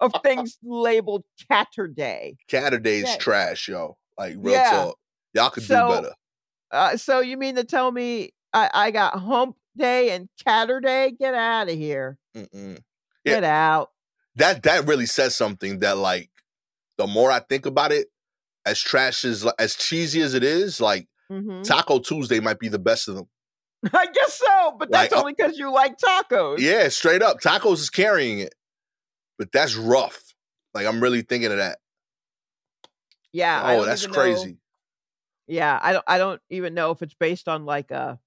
of 0.00 0.12
things 0.22 0.58
labeled 0.64 1.24
Catterday. 1.50 2.36
Catterday's 2.48 3.04
Yeah. 3.04 3.16
trash, 3.18 3.68
yo. 3.68 3.96
Like 4.18 4.34
real 4.38 4.54
Yeah. 4.54 4.70
talk. 4.70 4.98
Y'all 5.34 5.50
could 5.50 5.62
So- 5.64 5.88
do 5.88 5.94
better. 5.94 6.14
Uh, 6.72 6.96
so 6.96 7.20
you 7.20 7.36
mean 7.36 7.54
to 7.56 7.64
tell 7.64 7.92
me 7.92 8.30
I, 8.52 8.70
I 8.72 8.90
got 8.90 9.18
Hump 9.20 9.56
Day 9.76 10.10
and 10.10 10.28
Catterday? 10.46 11.16
Get 11.18 11.34
out 11.34 11.68
of 11.68 11.74
here! 11.76 12.18
Mm-mm. 12.36 12.78
Yeah. 13.24 13.34
Get 13.34 13.44
out! 13.44 13.90
That 14.36 14.62
that 14.64 14.86
really 14.86 15.06
says 15.06 15.36
something 15.36 15.78
that 15.80 15.96
like 15.96 16.30
the 16.98 17.06
more 17.06 17.30
I 17.30 17.38
think 17.40 17.66
about 17.66 17.92
it, 17.92 18.08
as 18.64 18.80
trash 18.80 19.24
as 19.24 19.46
as 19.58 19.74
cheesy 19.76 20.22
as 20.22 20.34
it 20.34 20.42
is, 20.42 20.80
like 20.80 21.06
Mhm. 21.30 21.62
Taco 21.64 21.98
Tuesday 21.98 22.40
might 22.40 22.58
be 22.58 22.68
the 22.68 22.78
best 22.78 23.06
of 23.08 23.14
them. 23.16 23.28
I 23.92 24.06
guess 24.06 24.34
so, 24.34 24.76
but 24.78 24.90
that's 24.90 25.12
Like, 25.12 25.18
uh, 25.18 25.20
only 25.20 25.34
because 25.36 25.58
you 25.58 25.72
like 25.72 25.96
tacos. 25.98 26.58
Yeah, 26.58 26.88
straight 26.88 27.22
up. 27.22 27.40
Tacos 27.40 27.74
is 27.74 27.90
carrying 27.90 28.38
it. 28.40 28.54
But 29.38 29.52
that's 29.52 29.76
rough. 29.76 30.34
Like 30.74 30.86
I'm 30.86 31.02
really 31.02 31.22
thinking 31.22 31.50
of 31.52 31.58
that. 31.58 31.78
yeah. 33.32 33.62
Oh, 33.64 33.84
that's 33.84 34.02
even 34.02 34.12
know- 34.12 34.18
crazy. 34.20 34.58
Yeah, 35.48 35.78
I 35.80 35.92
don't. 35.92 36.04
I 36.08 36.18
don't 36.18 36.40
even 36.50 36.74
know 36.74 36.90
if 36.90 37.02
it's 37.02 37.14
based 37.14 37.46
on 37.48 37.64
like 37.66 37.90
a. 37.92 38.18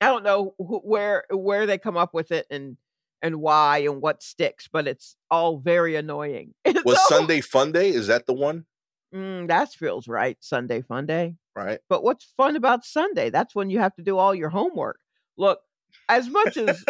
I 0.00 0.06
don't 0.06 0.22
know 0.22 0.54
wh- 0.56 0.84
where 0.86 1.24
where 1.30 1.66
they 1.66 1.78
come 1.78 1.96
up 1.96 2.14
with 2.14 2.30
it 2.30 2.46
and 2.50 2.76
and 3.22 3.36
why 3.40 3.78
and 3.78 4.00
what 4.00 4.22
sticks, 4.22 4.68
but 4.72 4.86
it's 4.86 5.16
all 5.30 5.58
very 5.58 5.96
annoying. 5.96 6.54
Was 6.84 6.96
So- 7.08 7.16
Sunday 7.16 7.40
Fun 7.40 7.72
Day? 7.72 7.88
Is 7.90 8.06
that 8.06 8.26
the 8.26 8.32
one? 8.34 8.66
Mm, 9.14 9.48
that 9.48 9.72
feels 9.72 10.08
right. 10.08 10.36
Sunday 10.40 10.82
fun 10.82 11.06
day. 11.06 11.36
Right. 11.56 11.80
But 11.88 12.04
what's 12.04 12.32
fun 12.36 12.56
about 12.56 12.84
Sunday? 12.84 13.30
That's 13.30 13.54
when 13.54 13.70
you 13.70 13.80
have 13.80 13.94
to 13.96 14.02
do 14.02 14.18
all 14.18 14.34
your 14.34 14.50
homework. 14.50 15.00
Look, 15.36 15.60
as 16.08 16.28
much 16.28 16.56
as 16.56 16.84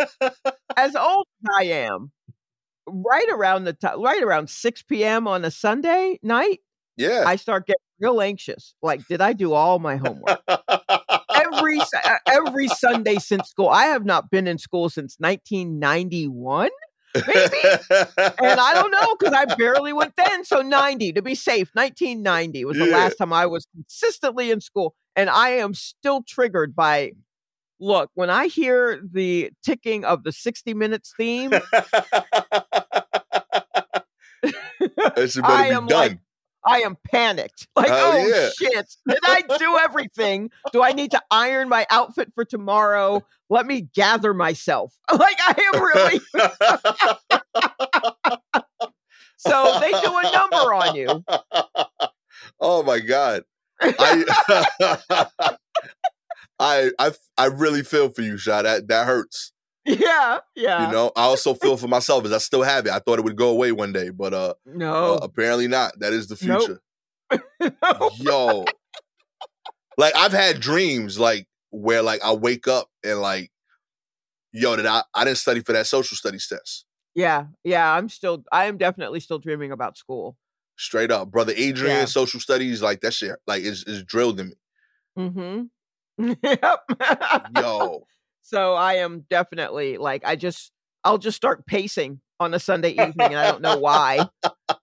as 0.77 0.97
old 0.97 1.27
as 1.45 1.55
I 1.59 1.65
am, 1.65 2.12
right 2.87 3.29
around 3.31 3.65
the 3.65 3.73
time, 3.73 4.03
right 4.03 4.23
around 4.23 4.50
six 4.50 4.83
p.m. 4.83 5.27
on 5.27 5.45
a 5.45 5.50
Sunday 5.50 6.19
night, 6.23 6.61
yeah. 6.97 7.25
I 7.27 7.37
start 7.37 7.67
getting 7.67 7.81
real 8.00 8.21
anxious. 8.21 8.75
Like, 8.83 9.07
did 9.09 9.21
I 9.21 9.33
do 9.33 9.53
all 9.53 9.79
my 9.79 9.97
homework? 9.97 10.41
every 11.35 11.81
uh, 12.05 12.17
every 12.29 12.69
Sunday 12.69 13.17
since 13.17 13.49
school. 13.49 13.69
I 13.69 13.85
have 13.87 14.05
not 14.05 14.31
been 14.31 14.47
in 14.47 14.59
school 14.59 14.89
since 14.89 15.17
1991, 15.19 16.71
maybe. 17.14 17.59
and 18.19 18.61
I 18.61 18.73
don't 18.75 18.90
know 18.90 19.17
because 19.19 19.35
I 19.35 19.45
barely 19.57 19.93
went 19.93 20.14
then. 20.25 20.45
So 20.45 20.62
90 20.62 21.12
to 21.14 21.23
be 21.23 21.35
safe. 21.35 21.71
1990 21.75 22.64
was 22.64 22.76
the 22.79 22.87
Yeah. 22.87 22.97
last 22.97 23.17
time 23.17 23.33
I 23.33 23.47
was 23.47 23.67
consistently 23.75 24.50
in 24.50 24.61
school, 24.61 24.95
and 25.17 25.29
I 25.31 25.50
am 25.50 25.75
still 25.75 26.23
triggered 26.23 26.75
by. 26.75 27.12
Look, 27.83 28.11
when 28.12 28.29
I 28.29 28.49
hear 28.49 29.00
the 29.02 29.50
ticking 29.64 30.05
of 30.05 30.23
the 30.23 30.33
60 30.33 30.75
minutes 30.75 31.14
theme, 31.17 31.50
I 35.43 35.69
am 35.73 35.87
be 35.87 35.95
like, 35.95 36.11
done. 36.12 36.21
I 36.64 36.81
am 36.81 36.97
panicked. 37.11 37.67
Like, 37.75 37.88
Hell 37.88 38.12
oh 38.14 38.26
yeah. 38.26 38.50
shit, 38.59 38.95
did 39.09 39.19
I 39.25 39.43
do 39.59 39.79
everything? 39.81 40.50
Do 40.73 40.83
I 40.83 40.93
need 40.93 41.11
to 41.12 41.23
iron 41.31 41.69
my 41.69 41.87
outfit 41.90 42.33
for 42.35 42.45
tomorrow? 42.45 43.25
Let 43.49 43.67
me 43.67 43.83
gather 43.95 44.35
myself. 44.35 44.95
Like, 45.12 45.38
I 45.40 45.71
am 45.75 45.83
really. 45.83 46.21
So 49.43 49.79
they 49.81 49.90
do 49.90 50.19
a 50.19 50.31
number 50.33 50.75
on 50.75 50.95
you. 50.95 51.25
oh 52.61 52.83
my 52.83 53.00
god. 53.00 53.43
I, 53.81 55.26
I 56.59 56.90
I 56.99 57.12
I 57.38 57.47
really 57.47 57.83
feel 57.83 58.11
for 58.11 58.21
you, 58.21 58.37
Shaw. 58.37 58.61
That 58.61 58.87
that 58.88 59.07
hurts. 59.07 59.52
Yeah, 59.84 60.38
yeah. 60.56 60.87
You 60.87 60.92
know, 60.92 61.12
I 61.16 61.22
also 61.22 61.54
feel 61.54 61.76
for 61.76 61.88
myself 61.88 62.25
as 62.25 62.32
I 62.32 62.38
still 62.38 62.62
have 62.62 62.87
it. 62.87 62.92
I 62.92 62.99
thought 62.99 63.18
it 63.18 63.25
would 63.25 63.37
go 63.37 63.50
away 63.50 63.72
one 63.72 63.92
day, 63.92 64.10
but 64.10 64.34
uh, 64.34 64.54
no. 64.66 65.14
uh 65.14 65.18
apparently 65.22 65.68
not. 65.68 65.99
That 66.00 66.12
is 66.12 66.28
the 66.28 66.38
Nope. 66.46 66.60
future. 66.62 66.80
no. 67.82 68.10
Yo. 68.18 68.64
Like 69.96 70.14
I've 70.16 70.32
had 70.32 70.60
dreams 70.60 71.18
like 71.18 71.46
where 71.70 72.02
like 72.02 72.22
I 72.25 72.32
wake 72.32 72.66
up 72.68 72.88
and 73.04 73.20
like, 73.20 73.50
yo, 74.52 74.76
did 74.76 74.87
I 74.87 75.02
I 75.14 75.25
didn't 75.25 75.38
study 75.38 75.60
for 75.60 75.72
that 75.72 75.87
social 75.87 76.16
studies 76.16 76.46
test. 76.49 76.84
Yeah, 77.14 77.46
yeah. 77.64 77.92
I'm 77.92 78.08
still. 78.08 78.44
I 78.52 78.66
am 78.66 78.78
definitely 78.78 79.20
still 79.20 79.38
dreaming 79.38 79.72
about 79.72 79.99
school. 79.99 80.37
Straight 80.76 81.10
up. 81.10 81.30
Brother 81.30 81.52
Adrian, 81.56 81.96
Yeah. 81.99 82.04
social 82.06 82.40
studies, 82.40 82.80
like 82.82 83.00
that 83.00 83.12
shit 83.14 83.37
like 83.46 83.62
is 83.62 83.84
is 83.84 84.02
drilled 84.04 84.40
in 84.40 84.49
me. 84.49 84.54
Mm-hmm. 85.18 86.32
yep. 86.42 86.80
Yo. 87.56 88.06
So 88.50 88.75
I 88.75 88.95
am 88.95 89.26
definitely 89.30 89.97
like 89.97 90.23
I 90.25 90.35
just 90.35 90.73
I'll 91.04 91.19
just 91.19 91.37
start 91.37 91.66
pacing 91.66 92.21
on 92.40 92.52
a 92.52 92.59
Sunday 92.59 92.90
evening 92.90 93.14
and 93.19 93.37
I 93.37 93.49
don't 93.49 93.62
know 93.62 93.78
why. 93.78 94.28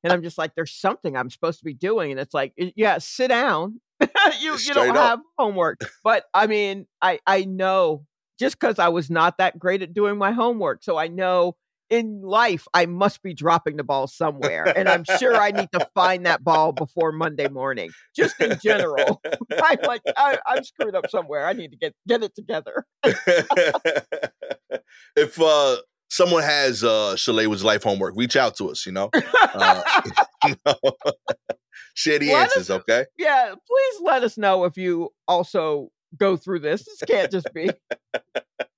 And 0.04 0.14
I'm 0.14 0.24
just 0.24 0.38
like, 0.38 0.54
there's 0.56 0.74
something 0.74 1.18
I'm 1.18 1.30
supposed 1.30 1.60
to 1.60 1.66
be 1.66 1.74
doing. 1.74 2.12
And 2.12 2.20
it's 2.20 2.34
like, 2.34 2.54
yeah, 2.56 2.98
sit 3.00 3.28
down. 3.28 3.82
you 4.40 4.56
you 4.58 4.74
don't 4.74 4.92
up. 4.92 4.96
have 4.96 5.20
homework. 5.38 5.82
But 6.02 6.24
I 6.34 6.48
mean, 6.48 6.88
I 7.02 7.20
I 7.28 7.44
know 7.44 8.06
just 8.40 8.58
because 8.58 8.80
I 8.80 8.88
was 8.88 9.10
not 9.10 9.38
that 9.40 9.60
great 9.60 9.82
at 9.82 9.94
doing 9.94 10.18
my 10.18 10.32
homework. 10.32 10.82
So 10.84 10.96
I 10.96 11.10
know 11.10 11.58
in 11.90 12.22
life 12.22 12.68
I 12.74 12.86
must 12.86 13.24
be 13.24 13.34
dropping 13.34 13.78
the 13.78 13.84
ball 13.84 14.08
somewhere. 14.08 14.66
And 14.78 14.90
I'm 14.90 15.04
sure 15.20 15.36
I 15.36 15.52
need 15.52 15.70
to 15.74 15.88
find 15.96 16.26
that 16.26 16.44
ball 16.44 16.72
before 16.72 17.12
Monday 17.12 17.48
morning. 17.48 17.92
Just 18.16 18.40
in 18.42 18.58
general. 18.60 19.22
I'm 19.64 19.78
like, 19.84 20.02
I, 20.16 20.38
I'm 20.46 20.64
screwed 20.64 20.96
up 20.96 21.10
somewhere. 21.10 21.46
I 21.48 21.54
need 21.54 21.72
to 21.72 21.78
get 21.78 21.94
get 22.08 22.24
it 22.24 22.36
together. 22.36 22.86
if 25.16 25.40
uh 25.42 25.78
someone 26.10 26.44
has 26.44 26.84
uh 26.84 27.16
Shalewa's 27.16 27.64
life 27.64 27.84
homework, 27.84 28.14
reach 28.18 28.36
out 28.36 28.56
to 28.58 28.70
us, 28.70 28.86
you 28.86 28.92
know. 28.92 29.10
Uh, 29.14 29.82
Share 31.94 32.20
the 32.20 32.32
Let 32.32 32.48
us- 32.50 32.58
answers, 32.58 32.70
okay? 32.70 33.06
yeah, 33.18 33.54
please 33.68 34.02
let 34.04 34.24
us 34.24 34.38
know 34.38 34.66
if 34.66 34.78
you 34.78 35.10
also 35.28 35.90
go 36.18 36.38
through 36.38 36.60
this. 36.60 36.86
This 36.86 37.00
can't 37.08 37.32
just 37.32 37.52
be. 37.54 37.70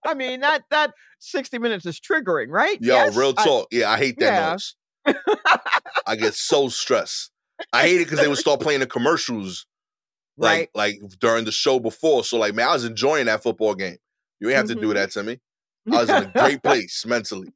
I 0.06 0.14
mean 0.14 0.42
that 0.42 0.64
that 0.72 0.94
sixty 1.20 1.58
minutes 1.58 1.86
is 1.86 2.00
triggering, 2.00 2.48
right? 2.50 2.78
Yo, 2.82 2.96
Yes? 2.96 3.16
real 3.16 3.34
I- 3.38 3.44
talk. 3.46 3.68
yeah, 3.72 3.90
I 3.92 3.98
hate 3.98 4.18
that 4.20 4.26
Yeah. 4.34 4.50
noise. 4.52 4.76
I 6.06 6.16
get 6.16 6.34
so 6.36 6.70
stressed. 6.70 7.32
I 7.74 7.82
hate 7.84 8.02
it 8.02 8.06
because 8.06 8.20
they 8.20 8.28
would 8.28 8.38
start 8.38 8.60
playing 8.62 8.80
the 8.82 8.88
commercials 8.88 9.66
like 10.38 10.70
right. 10.76 11.00
like 11.02 11.20
during 11.20 11.46
the 11.46 11.52
show 11.52 11.80
before. 11.80 12.24
So 12.24 12.38
like, 12.38 12.54
man, 12.56 12.68
I 12.70 12.74
was 12.74 12.86
enjoying 12.86 13.26
that 13.26 13.44
football 13.44 13.76
game. 13.76 13.98
You 14.40 14.48
ain't 14.50 14.58
have 14.58 14.68
to 14.68 14.76
do 14.76 14.90
Mhm. 14.90 14.94
that 14.96 15.12
to 15.12 15.24
me. 15.24 15.40
I 15.92 15.98
was 16.02 16.10
in 16.10 16.24
a 16.24 16.32
great 16.36 16.64
place 16.64 17.06
mentally. 17.06 17.54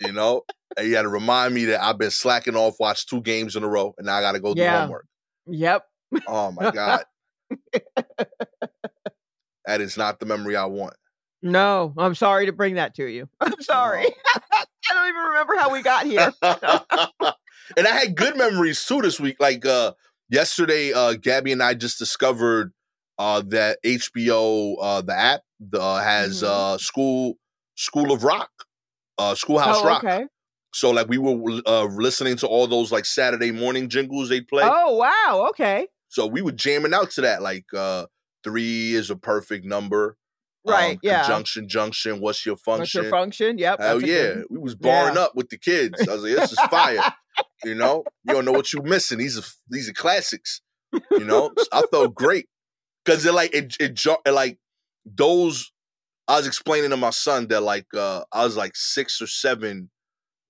You 0.00 0.12
know, 0.12 0.42
and 0.76 0.86
you 0.88 0.96
had 0.96 1.02
to 1.02 1.08
remind 1.08 1.54
me 1.54 1.64
that 1.66 1.82
I've 1.82 1.98
been 1.98 2.10
slacking 2.10 2.56
off, 2.56 2.76
watched 2.80 3.08
two 3.08 3.20
games 3.22 3.56
in 3.56 3.62
a 3.64 3.68
row, 3.68 3.94
and 3.98 4.06
now 4.06 4.16
I 4.16 4.20
got 4.20 4.32
to 4.32 4.40
go 4.40 4.54
do 4.54 4.60
Yeah. 4.62 4.80
homework. 4.82 5.06
Yep. 5.48 5.84
Oh 6.26 6.52
my 6.52 6.70
god, 6.70 7.04
that 9.66 9.80
is 9.80 9.96
not 9.96 10.20
the 10.20 10.26
memory 10.26 10.56
I 10.56 10.64
want. 10.66 10.94
No, 11.42 11.92
I'm 11.98 12.14
sorry 12.14 12.46
to 12.46 12.52
bring 12.52 12.74
that 12.76 12.94
to 12.96 13.04
you. 13.06 13.28
I'm 13.40 13.60
sorry. 13.60 14.06
I 14.34 14.94
don't 14.94 15.08
even 15.08 15.22
remember 15.22 15.56
how 15.56 15.72
we 15.72 15.82
got 15.82 16.06
here. 16.06 16.32
and 16.42 17.86
I 17.86 17.90
had 17.90 18.16
good 18.16 18.36
memories 18.36 18.84
too 18.84 19.00
this 19.02 19.20
week. 19.20 19.36
Like 19.40 19.66
uh 19.66 19.92
yesterday, 20.28 20.92
uh 20.92 21.14
Gabby 21.14 21.52
and 21.52 21.62
I 21.62 21.74
just 21.74 21.98
discovered 21.98 22.72
uh 23.18 23.42
that 23.48 23.78
HBO 23.84 24.76
uh 24.80 25.02
the 25.02 25.14
app 25.14 25.42
the, 25.60 25.80
uh, 25.80 26.02
has 26.02 26.42
Mhm. 26.42 26.46
uh 26.46 26.78
school 26.78 27.34
School 27.76 28.12
of 28.12 28.24
Rock, 28.24 28.50
uh 29.18 29.34
Schoolhouse 29.34 29.78
oh, 29.80 29.86
Rock. 29.86 30.04
okay. 30.04 30.26
So 30.72 30.90
like 30.90 31.08
we 31.08 31.18
were 31.18 31.60
uh 31.66 31.84
listening 31.84 32.36
to 32.38 32.46
all 32.46 32.66
those 32.66 32.92
like 32.92 33.04
Saturday 33.04 33.52
morning 33.52 33.88
jingles 33.88 34.28
they'd 34.28 34.48
play. 34.48 34.64
Oh 34.64 34.94
wow. 34.96 35.46
Okay. 35.50 35.88
So 36.08 36.26
we 36.26 36.42
were 36.42 36.52
jamming 36.52 36.94
out 36.94 37.10
to 37.12 37.20
that. 37.22 37.42
Like 37.42 37.66
uh 37.74 38.06
three 38.44 38.94
is 38.94 39.10
a 39.10 39.16
perfect 39.16 39.64
number. 39.64 40.16
Right. 40.66 40.92
Um, 40.94 41.00
yeah. 41.02 41.22
Conjunction, 41.22 41.68
junction. 41.68 42.20
What's 42.20 42.44
your 42.44 42.56
function? 42.56 42.80
What's 42.80 42.94
your 42.94 43.10
function? 43.10 43.58
Yep. 43.58 43.80
Hell 43.80 44.02
yeah. 44.02 44.06
good- 44.34 44.46
We 44.50 44.58
was 44.58 44.74
barring 44.74 45.14
Yeah. 45.16 45.22
up 45.22 45.34
with 45.34 45.48
the 45.50 45.58
kids. 45.58 46.06
I 46.08 46.12
was 46.14 46.22
like, 46.22 46.34
this 46.36 46.52
is 46.52 46.58
fire. 46.70 47.14
you 47.64 47.74
know? 47.74 48.04
You 48.24 48.34
don't 48.34 48.44
know 48.44 48.52
what 48.52 48.72
you're 48.72 48.82
missing. 48.82 49.18
These 49.18 49.38
are 49.38 49.44
these 49.68 49.88
are 49.88 49.92
classics. 49.92 50.60
You 51.10 51.24
know? 51.24 51.52
I 51.72 51.82
felt 51.90 52.14
great. 52.14 52.48
Cause 53.04 53.24
it 53.26 53.32
like 53.34 53.54
it 53.54 53.76
it, 53.78 54.00
it 54.26 54.30
like 54.32 54.58
those 55.04 55.72
I 56.28 56.36
was 56.38 56.46
explaining 56.46 56.90
to 56.90 56.96
my 56.96 57.10
son 57.10 57.46
that 57.48 57.60
like 57.62 57.86
uh 57.96 58.24
I 58.32 58.44
was 58.44 58.56
like 58.56 58.72
six 58.74 59.20
or 59.22 59.26
seven 59.28 59.90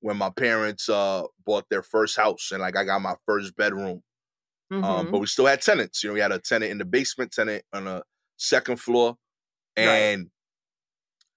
when 0.01 0.17
my 0.17 0.31
parents 0.31 0.89
uh 0.89 1.25
bought 1.45 1.65
their 1.69 1.83
first 1.83 2.17
house 2.17 2.51
and 2.53 2.63
like 2.63 2.77
I 2.77 2.85
got 2.85 3.03
my 3.03 3.15
first 3.27 3.57
bedroom. 3.57 4.03
Um, 4.71 4.83
Mhm. 4.83 5.11
but 5.13 5.19
we 5.19 5.27
still 5.27 5.47
had 5.47 5.61
tenants. 5.63 6.03
You 6.03 6.11
know, 6.11 6.15
we 6.15 6.21
had 6.21 6.33
a 6.33 6.39
tenant 6.41 6.73
in 6.73 6.79
the 6.79 6.85
basement, 6.85 7.33
tenant 7.33 7.65
on 7.73 7.87
a 7.87 8.03
second 8.37 8.81
floor. 8.81 9.17
Right. 9.77 9.85
And 9.85 10.31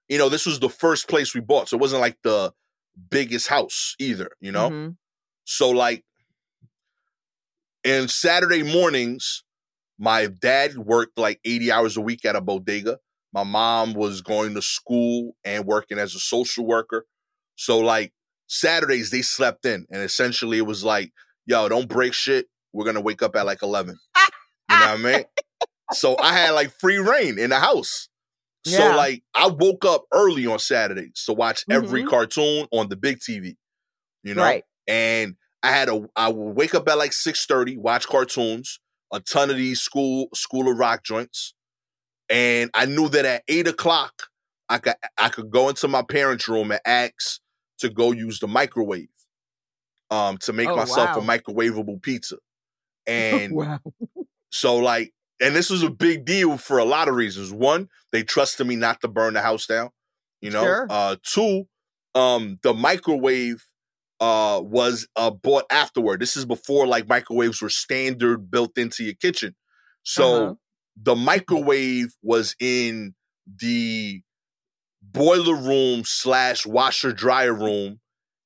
you 0.07 0.17
know, 0.17 0.29
this 0.29 0.45
was 0.45 0.59
the 0.59 0.69
first 0.69 1.07
place 1.07 1.33
we 1.35 1.41
bought. 1.41 1.69
So 1.69 1.77
it 1.77 1.81
wasn't 1.81 2.01
like 2.01 2.17
the 2.23 2.51
biggest 3.09 3.47
house 3.47 3.95
either, 3.99 4.31
you 4.41 4.51
know? 4.51 4.69
Mhm. 4.69 4.97
So 5.45 5.69
like 5.69 6.03
And 7.85 8.11
Saturday 8.11 8.61
mornings, 8.61 9.43
my 9.97 10.27
dad 10.27 10.77
worked 10.77 11.17
like 11.17 11.39
80 11.45 11.71
hours 11.71 11.95
a 11.97 12.01
week 12.01 12.25
at 12.25 12.35
a 12.35 12.41
bodega. 12.41 12.99
My 13.33 13.43
mom 13.43 13.93
was 13.93 14.21
going 14.21 14.53
to 14.55 14.61
school 14.61 15.35
and 15.45 15.65
working 15.65 15.97
as 15.97 16.13
a 16.13 16.19
social 16.19 16.65
worker. 16.65 17.05
So 17.55 17.79
like 17.79 18.13
Saturdays 18.47 19.11
they 19.11 19.21
slept 19.21 19.65
in 19.65 19.85
and 19.91 20.01
essentially 20.01 20.57
it 20.57 20.65
was 20.65 20.83
like, 20.83 21.13
yo, 21.45 21.69
don't 21.69 21.87
break 21.87 22.13
shit. 22.13 22.47
We're 22.73 22.85
gonna 22.85 23.01
wake 23.01 23.21
up 23.21 23.35
at 23.35 23.45
like 23.45 23.61
11. 23.63 23.97
You 24.69 24.75
know 24.79 24.81
what 24.81 24.89
I 24.89 24.97
mean? 24.97 25.23
So 25.93 26.15
I 26.19 26.33
had 26.33 26.51
like 26.51 26.71
free 26.79 26.99
reign 26.99 27.39
in 27.39 27.49
the 27.49 27.59
house. 27.59 28.09
So 28.63 28.89
Yeah. 28.89 28.91
like 28.91 29.23
I 29.33 29.47
woke 29.47 29.85
up 29.85 30.05
early 30.13 30.45
on 30.45 30.59
Saturdays 30.59 31.23
to 31.25 31.33
watch 31.33 31.65
every 31.69 32.03
Mhm. 32.03 32.03
cartoon 32.03 32.67
on 32.71 32.89
the 32.89 32.95
big 32.97 33.19
TV. 33.19 33.57
You 34.23 34.35
know? 34.35 34.55
Right. 34.55 34.65
And 34.87 35.35
I 35.63 35.71
had 35.71 35.89
a 35.89 36.07
I 36.15 36.29
would 36.29 36.55
wake 36.55 36.75
up 36.75 36.87
at 36.87 36.97
like 36.97 37.13
6:30, 37.13 37.77
watch 37.77 38.07
cartoons, 38.07 38.79
a 39.13 39.19
ton 39.19 39.49
of 39.49 39.57
these 39.57 39.81
school 39.81 40.29
school 40.33 40.71
of 40.71 40.77
rock 40.77 41.03
joints. 41.03 41.53
And 42.29 42.71
I 42.73 42.85
knew 42.85 43.09
that 43.09 43.25
at 43.25 43.43
eight 43.47 43.67
o'clock 43.67 44.27
I 44.69 44.79
could 44.79 44.95
I 45.17 45.29
could 45.29 45.51
go 45.51 45.69
into 45.69 45.87
my 45.87 46.03
parents' 46.03 46.47
room 46.49 46.71
and 46.71 46.81
ask 46.85 47.41
to 47.79 47.89
go 47.89 48.11
use 48.13 48.39
the 48.39 48.47
microwave 48.47 49.09
um 50.11 50.37
to 50.39 50.53
make 50.53 50.75
Oh, 50.75 50.75
myself 50.75 51.15
a 51.15 51.21
microwavable 51.21 52.01
pizza. 52.01 52.37
And 53.07 53.57
wow. 53.59 53.79
so 54.51 54.77
like, 54.77 55.13
and 55.41 55.55
this 55.55 55.69
was 55.69 55.83
a 55.83 55.89
big 55.89 56.25
deal 56.25 56.57
for 56.57 56.77
a 56.77 56.85
lot 56.85 57.07
of 57.07 57.15
reasons. 57.15 57.51
One, 57.51 57.89
they 58.11 58.23
trusted 58.23 58.67
me 58.67 58.75
not 58.75 59.01
to 59.01 59.07
burn 59.07 59.33
the 59.33 59.41
house 59.41 59.65
down. 59.65 59.89
You 60.41 60.51
know. 60.51 60.63
Sure. 60.63 60.87
Uh 60.89 61.15
two, 61.23 61.65
um, 62.15 62.59
the 62.63 62.73
microwave 62.73 63.63
uh 64.19 64.61
was 64.63 65.07
uh 65.15 65.31
bought 65.31 65.65
afterward. 65.71 66.19
This 66.21 66.35
is 66.35 66.45
before 66.45 66.87
like 66.87 67.07
microwaves 67.07 67.61
were 67.61 67.69
standard 67.69 68.49
built 68.51 68.77
into 68.77 69.03
your 69.03 69.15
kitchen. 69.15 69.55
So 70.03 70.33
Uh-huh. 70.43 70.53
the 71.01 71.15
microwave 71.15 72.13
was 72.21 72.55
in 72.59 73.15
the 73.47 74.21
boiler 75.01 75.55
room 75.55 76.03
slash 76.05 76.65
washer 76.65 77.11
dryer 77.13 77.53
room 77.53 77.99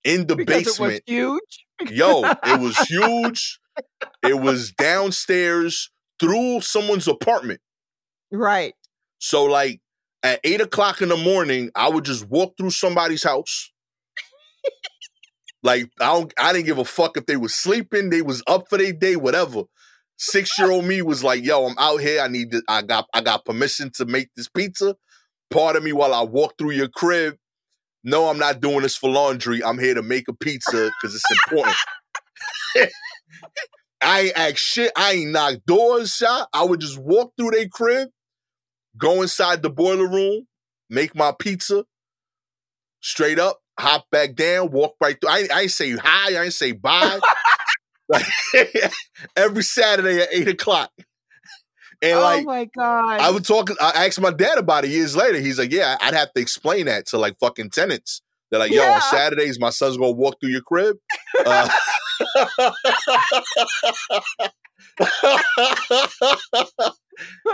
in 0.03 0.27
the 0.27 0.35
because 0.35 0.77
basement 0.77 1.03
it 1.07 1.27
was 1.27 1.41
huge. 1.81 1.91
Yo, 1.97 2.23
it 2.43 2.59
was 2.59 2.77
huge. 2.77 3.59
It 4.21 4.39
was 4.39 4.71
downstairs 4.71 5.89
through 6.19 6.61
someone's 6.61 7.07
apartment. 7.07 7.59
Right. 8.31 8.73
So, 9.19 9.43
like 9.43 9.81
at 10.23 10.39
eight 10.43 10.61
o'clock 10.61 11.01
in 11.01 11.09
the 11.09 11.17
morning, 11.17 11.71
I 11.75 11.89
would 11.89 12.05
just 12.05 12.27
walk 12.27 12.55
through 12.57 12.71
somebody's 12.71 13.23
house. 13.23 13.71
like 15.63 15.89
I 15.99 16.05
don't, 16.05 16.33
I 16.37 16.53
didn't 16.53 16.65
give 16.65 16.77
a 16.77 16.85
fuck 16.85 17.17
if 17.17 17.25
they 17.25 17.37
was 17.37 17.55
sleeping, 17.55 18.09
they 18.09 18.21
was 18.21 18.43
up 18.47 18.69
for 18.69 18.77
their 18.77 18.93
day, 18.93 19.15
whatever. 19.15 19.63
Six 20.17 20.57
year 20.57 20.71
old 20.71 20.85
me 20.85 21.01
was 21.01 21.23
like, 21.23 21.43
"Yo, 21.43 21.65
I'm 21.65 21.75
out 21.79 21.99
here. 21.99 22.21
I 22.21 22.27
need 22.27 22.51
to. 22.51 22.61
I 22.67 22.81
got. 22.81 23.07
I 23.13 23.21
got 23.21 23.45
permission 23.45 23.91
to 23.95 24.05
make 24.05 24.29
this 24.35 24.47
pizza. 24.47 24.95
Part 25.49 25.75
of 25.75 25.83
me 25.83 25.91
while 25.91 26.13
I 26.13 26.21
walk 26.21 26.53
through 26.57 26.71
your 26.71 26.87
crib. 26.87 27.35
No, 28.03 28.29
I'm 28.29 28.37
not 28.37 28.61
doing 28.61 28.81
this 28.81 28.95
for 28.95 29.09
laundry. 29.09 29.63
I'm 29.63 29.79
here 29.79 29.93
to 29.95 30.03
make 30.03 30.27
a 30.27 30.33
pizza 30.33 30.91
because 31.01 31.15
it's 31.15 31.23
important. 31.47 31.75
I 34.03 34.21
ain't 34.21 34.37
act 34.37 34.57
shit. 34.57 34.91
I 34.95 35.13
ain't 35.13 35.31
knock 35.31 35.55
doors 35.65 36.15
shot. 36.15 36.49
I 36.53 36.63
would 36.63 36.79
just 36.79 36.97
walk 36.99 37.33
through 37.37 37.51
their 37.51 37.67
crib, 37.67 38.09
go 38.97 39.21
inside 39.21 39.61
the 39.61 39.69
boiler 39.69 40.07
room, 40.07 40.47
make 40.89 41.15
my 41.15 41.33
pizza, 41.37 41.85
straight 43.01 43.39
up, 43.39 43.59
hop 43.79 44.05
back 44.11 44.35
down, 44.35 44.71
walk 44.71 44.95
right 45.01 45.17
through. 45.19 45.29
I, 45.29 45.47
I 45.53 45.61
ain't 45.61 45.71
say 45.71 45.91
hi, 45.91 46.35
I 46.39 46.43
ain't 46.43 46.53
say 46.53 46.71
bye. 46.71 47.19
like, 48.09 48.25
every 49.35 49.63
Saturday 49.63 50.21
at 50.21 50.29
eight 50.31 50.47
o'clock. 50.47 50.91
And 52.01 52.19
like, 52.19 52.41
oh 52.41 52.43
my 52.43 52.65
god. 52.65 53.21
I 53.21 53.31
would 53.31 53.45
talk. 53.45 53.69
I 53.81 54.05
asked 54.05 54.19
my 54.19 54.31
dad 54.31 54.57
about 54.57 54.83
it 54.83 54.91
years 54.91 55.15
later. 55.15 55.39
He's 55.39 55.57
like, 55.57 55.71
"Yeah, 55.71 55.95
I'd 56.01 56.13
have 56.13 56.33
to 56.33 56.41
explain 56.41 56.87
that 56.87 57.05
to 57.07 57.17
like 57.17 57.37
fucking 57.39 57.69
tenants. 57.69 58.21
They're 58.51 58.59
like, 58.59 58.71
yo, 58.71 58.83
Yeah. 58.83 58.95
on 58.95 59.01
Saturdays, 59.01 59.57
my 59.57 59.69
son's 59.69 59.95
gonna 59.95 60.11
walk 60.11 60.35
through 60.41 60.49
your 60.49 60.61
crib." 60.61 60.97
Uh, 61.45 61.69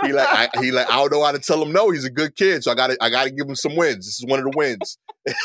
he 0.04 0.12
like, 0.12 0.28
I, 0.28 0.48
he 0.60 0.72
like, 0.72 0.90
I 0.90 0.96
don't 0.96 1.12
know 1.12 1.24
how 1.24 1.32
to 1.32 1.38
tell 1.38 1.62
him 1.62 1.72
no. 1.72 1.90
He's 1.90 2.04
a 2.04 2.10
good 2.10 2.36
kid, 2.36 2.64
so 2.64 2.72
I 2.72 2.74
got 2.74 2.88
to, 2.88 2.96
I 3.00 3.08
got 3.10 3.24
to 3.24 3.30
give 3.30 3.48
him 3.48 3.54
some 3.54 3.76
wins. 3.76 4.06
This 4.06 4.18
is 4.18 4.26
one 4.26 4.38
of 4.38 4.44
the 4.50 4.56
wins. 4.56 4.98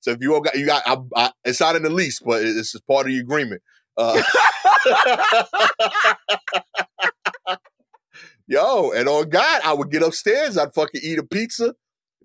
so 0.00 0.12
if 0.12 0.18
you 0.20 0.34
all 0.34 0.40
got, 0.40 0.56
you 0.56 0.66
got, 0.66 0.82
I, 0.86 0.96
I, 1.16 1.30
it's 1.44 1.60
not 1.60 1.76
in 1.76 1.82
the 1.82 1.90
lease, 1.90 2.20
but 2.20 2.42
it's 2.42 2.72
just 2.72 2.86
part 2.86 3.06
of 3.06 3.12
the 3.12 3.18
agreement. 3.18 3.62
Uh, 3.96 4.22
Yo, 8.46 8.90
and 8.90 9.08
on 9.08 9.30
God, 9.30 9.62
I 9.64 9.72
would 9.72 9.90
get 9.90 10.02
upstairs. 10.02 10.58
I'd 10.58 10.74
fucking 10.74 11.00
eat 11.02 11.18
a 11.18 11.22
pizza, 11.22 11.74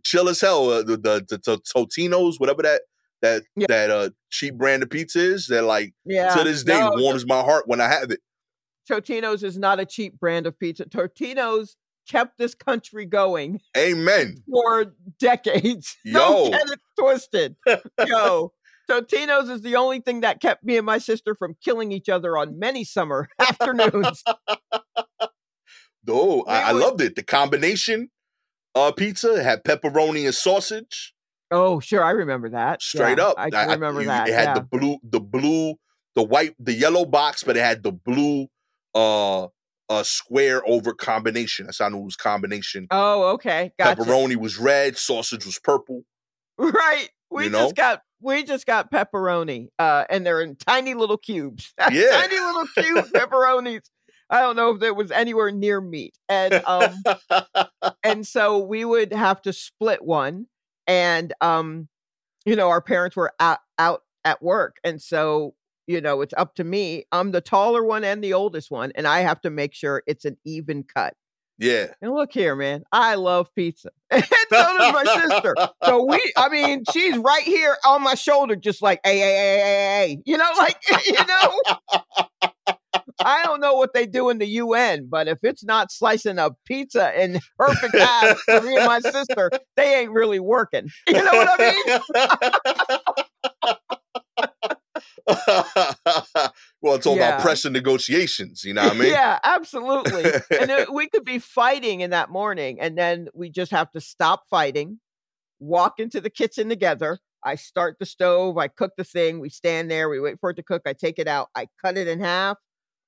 chill 0.04 0.28
as 0.28 0.42
hell. 0.42 0.70
Uh, 0.70 0.84
the, 0.84 0.98
the 0.98 1.26
the 1.30 1.38
the 1.38 1.58
Totino's, 1.60 2.40
whatever 2.40 2.62
that 2.64 2.82
that 3.22 3.44
Yeah. 3.56 3.68
that 3.70 3.90
uh 3.92 4.10
cheap 4.30 4.56
brand 4.56 4.84
of 4.84 4.90
pizza 4.90 5.20
is, 5.20 5.48
that 5.48 5.64
like 5.64 5.94
yeah. 6.06 6.34
to 6.36 6.44
this 6.44 6.64
day 6.64 6.80
No, 6.80 6.92
warms 6.96 7.26
my 7.26 7.42
heart 7.42 7.68
when 7.68 7.82
I 7.82 7.88
have 7.90 8.12
it. 8.12 8.20
Totino's 8.90 9.44
is 9.44 9.58
not 9.58 9.80
a 9.80 9.86
cheap 9.86 10.20
brand 10.20 10.48
of 10.48 10.58
pizza. 10.60 10.86
Totino's 10.86 11.76
kept 12.10 12.38
this 12.40 12.56
country 12.56 13.06
going 13.06 13.62
Amen. 13.78 14.38
for 14.50 14.96
decades. 15.20 15.96
Yo. 16.06 16.20
Don't 16.20 16.52
get 16.52 16.70
it 16.72 16.80
twisted. 16.98 17.56
Yo. 18.08 18.52
Totino's 18.90 19.50
is 19.50 19.62
the 19.62 19.76
only 19.76 20.00
thing 20.02 20.22
that 20.22 20.42
kept 20.42 20.64
me 20.64 20.76
and 20.78 20.86
my 20.86 20.98
sister 20.98 21.36
from 21.36 21.56
killing 21.64 21.92
each 21.92 22.10
other 22.10 22.36
on 22.36 22.58
many 22.58 22.84
summer 22.84 23.30
afternoons. 23.40 24.24
Oh, 26.08 26.44
I, 26.48 26.70
I 26.70 26.72
loved 26.72 27.02
it. 27.02 27.16
The 27.16 27.24
combination 27.24 28.10
uh 28.74 28.92
pizza 28.92 29.44
had 29.44 29.64
pepperoni 29.64 30.26
and 30.26 30.34
sausage. 30.34 31.14
Oh, 31.52 31.80
sure, 31.80 32.04
I 32.04 32.12
remember 32.12 32.50
that. 32.50 32.82
Straight 32.82 33.18
Yeah, 33.18 33.26
up. 33.26 33.36
I 33.38 33.50
do 33.50 33.58
remember 33.72 34.02
you- 34.02 34.08
that. 34.08 34.28
It 34.30 34.34
had 34.34 34.44
yeah. 34.50 34.54
the 34.56 34.62
blue, 34.62 34.98
the 35.04 35.20
blue, 35.20 35.76
the 36.16 36.24
white, 36.24 36.56
the 36.60 36.74
yellow 36.74 37.06
box, 37.06 37.44
but 37.44 37.58
it 37.58 37.62
had 37.64 37.84
the 37.84 37.92
blue 37.92 38.48
uh 38.96 39.48
uh 39.90 40.04
square 40.04 40.62
over 40.68 40.94
combination. 40.94 41.66
That's 41.68 41.80
how 41.80 41.86
I 41.86 41.90
knew 41.90 42.00
it 42.00 42.04
was 42.06 42.16
combination. 42.16 42.88
oh, 42.92 43.34
okay, 43.34 43.72
gotcha. 43.78 44.02
Pepperoni 44.02 44.36
was 44.36 44.58
red, 44.58 44.98
sausage 44.98 45.46
was 45.46 45.60
purple. 45.60 46.04
Right. 46.58 47.10
We 47.32 47.46
You 47.46 47.52
just 47.52 47.76
got 47.76 48.02
we 48.22 48.44
just 48.44 48.66
got 48.66 48.92
pepperoni, 48.92 49.68
uh, 49.80 50.04
and 50.10 50.26
they're 50.26 50.42
in 50.42 50.56
tiny 50.56 50.94
little 50.94 51.18
cubes. 51.18 51.74
Yeah. 51.92 52.10
tiny 52.12 52.40
little 52.40 52.68
cube 52.76 53.06
pepperonis. 53.14 53.82
I 54.32 54.42
don't 54.42 54.56
know 54.56 54.76
if 54.76 54.84
it 54.84 54.96
was 54.96 55.10
anywhere 55.12 55.52
near 55.52 55.80
meat, 55.82 56.14
and 56.28 56.54
um, 56.66 57.04
and 58.04 58.28
so 58.28 58.60
we 58.60 58.84
would 58.86 59.14
have 59.14 59.42
to 59.44 59.54
split 59.54 60.04
one, 60.04 60.48
and 60.90 61.34
um, 61.40 61.88
you 62.46 62.56
know, 62.58 62.70
our 62.70 62.82
parents 62.82 63.16
were 63.16 63.32
out 63.40 63.60
out 63.78 64.02
at 64.26 64.42
work, 64.42 64.78
and 64.84 65.02
so 65.02 65.54
you 65.88 66.02
know, 66.02 66.22
it's 66.22 66.34
up 66.38 66.56
to 66.56 66.64
me. 66.64 67.06
I'm 67.12 67.32
the 67.32 67.42
taller 67.42 67.84
one 67.84 68.04
and 68.04 68.24
the 68.24 68.34
oldest 68.34 68.70
one, 68.72 68.92
and 68.96 69.08
I 69.08 69.22
have 69.22 69.42
to 69.42 69.50
make 69.50 69.74
sure 69.74 70.04
it's 70.08 70.26
an 70.26 70.38
even 70.46 70.84
cut. 70.84 71.16
yeah. 71.58 71.88
And 72.02 72.12
look 72.14 72.32
here, 72.32 72.56
man, 72.56 72.84
I 72.92 73.16
love 73.16 73.54
pizza, 73.56 73.90
and 74.12 74.24
so 74.26 74.78
does 74.78 74.94
my 74.94 75.04
sister. 75.06 75.56
So 75.86 76.04
we, 76.06 76.22
I 76.38 76.50
mean, 76.50 76.84
she's 76.92 77.18
right 77.18 77.44
here 77.44 77.76
on 77.86 78.04
my 78.04 78.16
shoulder, 78.16 78.56
just 78.56 78.82
like, 78.82 79.00
hey, 79.04 79.18
hey, 79.20 79.26
hey, 79.26 79.58
hey, 79.58 79.60
hey, 79.60 80.08
hey. 80.08 80.22
you 80.26 80.38
know, 80.38 80.50
like, 80.58 80.78
you 81.08 81.26
know. 81.26 82.29
I 83.24 83.44
don't 83.44 83.60
know 83.60 83.76
what 83.76 83.94
they 83.94 84.06
do 84.06 84.30
in 84.30 84.38
the 84.38 84.46
UN, 84.48 85.08
but 85.10 85.28
if 85.28 85.40
it's 85.44 85.64
not 85.64 85.92
slicing 85.92 86.38
a 86.38 86.52
pizza 86.66 87.22
in 87.22 87.40
perfect 87.58 87.96
half 87.98 88.38
for 88.46 88.62
me 88.62 88.76
and 88.76 88.86
my 88.86 89.00
sister, 89.00 89.52
they 89.76 90.00
ain't 90.02 90.12
really 90.12 90.40
working. 90.40 90.90
You 91.08 91.24
know 91.24 91.32
what 91.34 91.60
I 91.60 91.72
mean? 91.72 91.84
well, 96.82 96.96
it's 96.96 97.06
all 97.06 97.16
Yeah. 97.16 97.30
about 97.30 97.42
pressure 97.42 97.70
negotiations. 97.70 98.64
You 98.64 98.74
know 98.74 98.84
what 98.84 98.96
I 98.96 99.00
mean? 99.00 99.10
yeah, 99.12 99.40
absolutely. 99.44 100.24
and 100.26 100.72
it, 100.72 100.94
we 100.94 101.08
could 101.10 101.26
be 101.26 101.40
fighting 101.40 102.02
in 102.02 102.12
that 102.12 102.30
morning, 102.30 102.80
and 102.80 102.98
then 102.98 103.28
we 103.34 103.50
just 103.50 103.72
have 103.72 103.92
to 103.92 104.02
stop 104.02 104.44
fighting, 104.50 105.00
walk 105.60 106.00
into 106.00 106.22
the 106.22 106.30
kitchen 106.30 106.70
together. 106.70 107.20
I 107.44 107.56
start 107.56 107.98
the 108.00 108.06
stove, 108.06 108.58
I 108.58 108.68
cook 108.68 108.92
the 108.98 109.04
thing, 109.04 109.40
we 109.40 109.50
stand 109.50 109.90
there, 109.90 110.10
we 110.10 110.20
wait 110.20 110.40
for 110.40 110.50
it 110.50 110.56
to 110.56 110.64
cook, 110.64 110.82
I 110.86 110.94
take 110.94 111.20
it 111.20 111.28
out, 111.28 111.48
I 111.56 111.68
cut 111.82 111.98
it 111.98 112.08
in 112.08 112.20
half, 112.20 112.58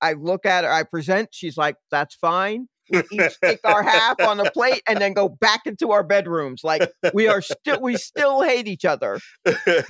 I 0.02 0.14
look 0.14 0.46
at 0.46 0.64
her, 0.64 0.72
I 0.72 0.84
present, 0.84 1.30
she's 1.32 1.58
like, 1.58 1.76
that's 1.90 2.16
fine. 2.16 2.68
We 2.90 3.04
each 3.12 3.40
take 3.42 3.60
our 3.64 3.84
half 3.98 4.20
on 4.20 4.40
a 4.42 4.52
plate 4.52 4.82
and 4.88 5.00
then 5.00 5.14
go 5.14 5.30
back 5.30 5.62
into 5.66 5.92
our 5.92 6.04
bedrooms. 6.04 6.62
Like 6.64 6.92
we 7.14 7.28
are 7.28 7.42
still 7.42 7.80
we 7.80 7.96
still 7.96 8.42
hate 8.42 8.68
each 8.68 8.84
other. 8.86 9.20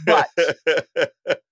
But- 0.06 0.30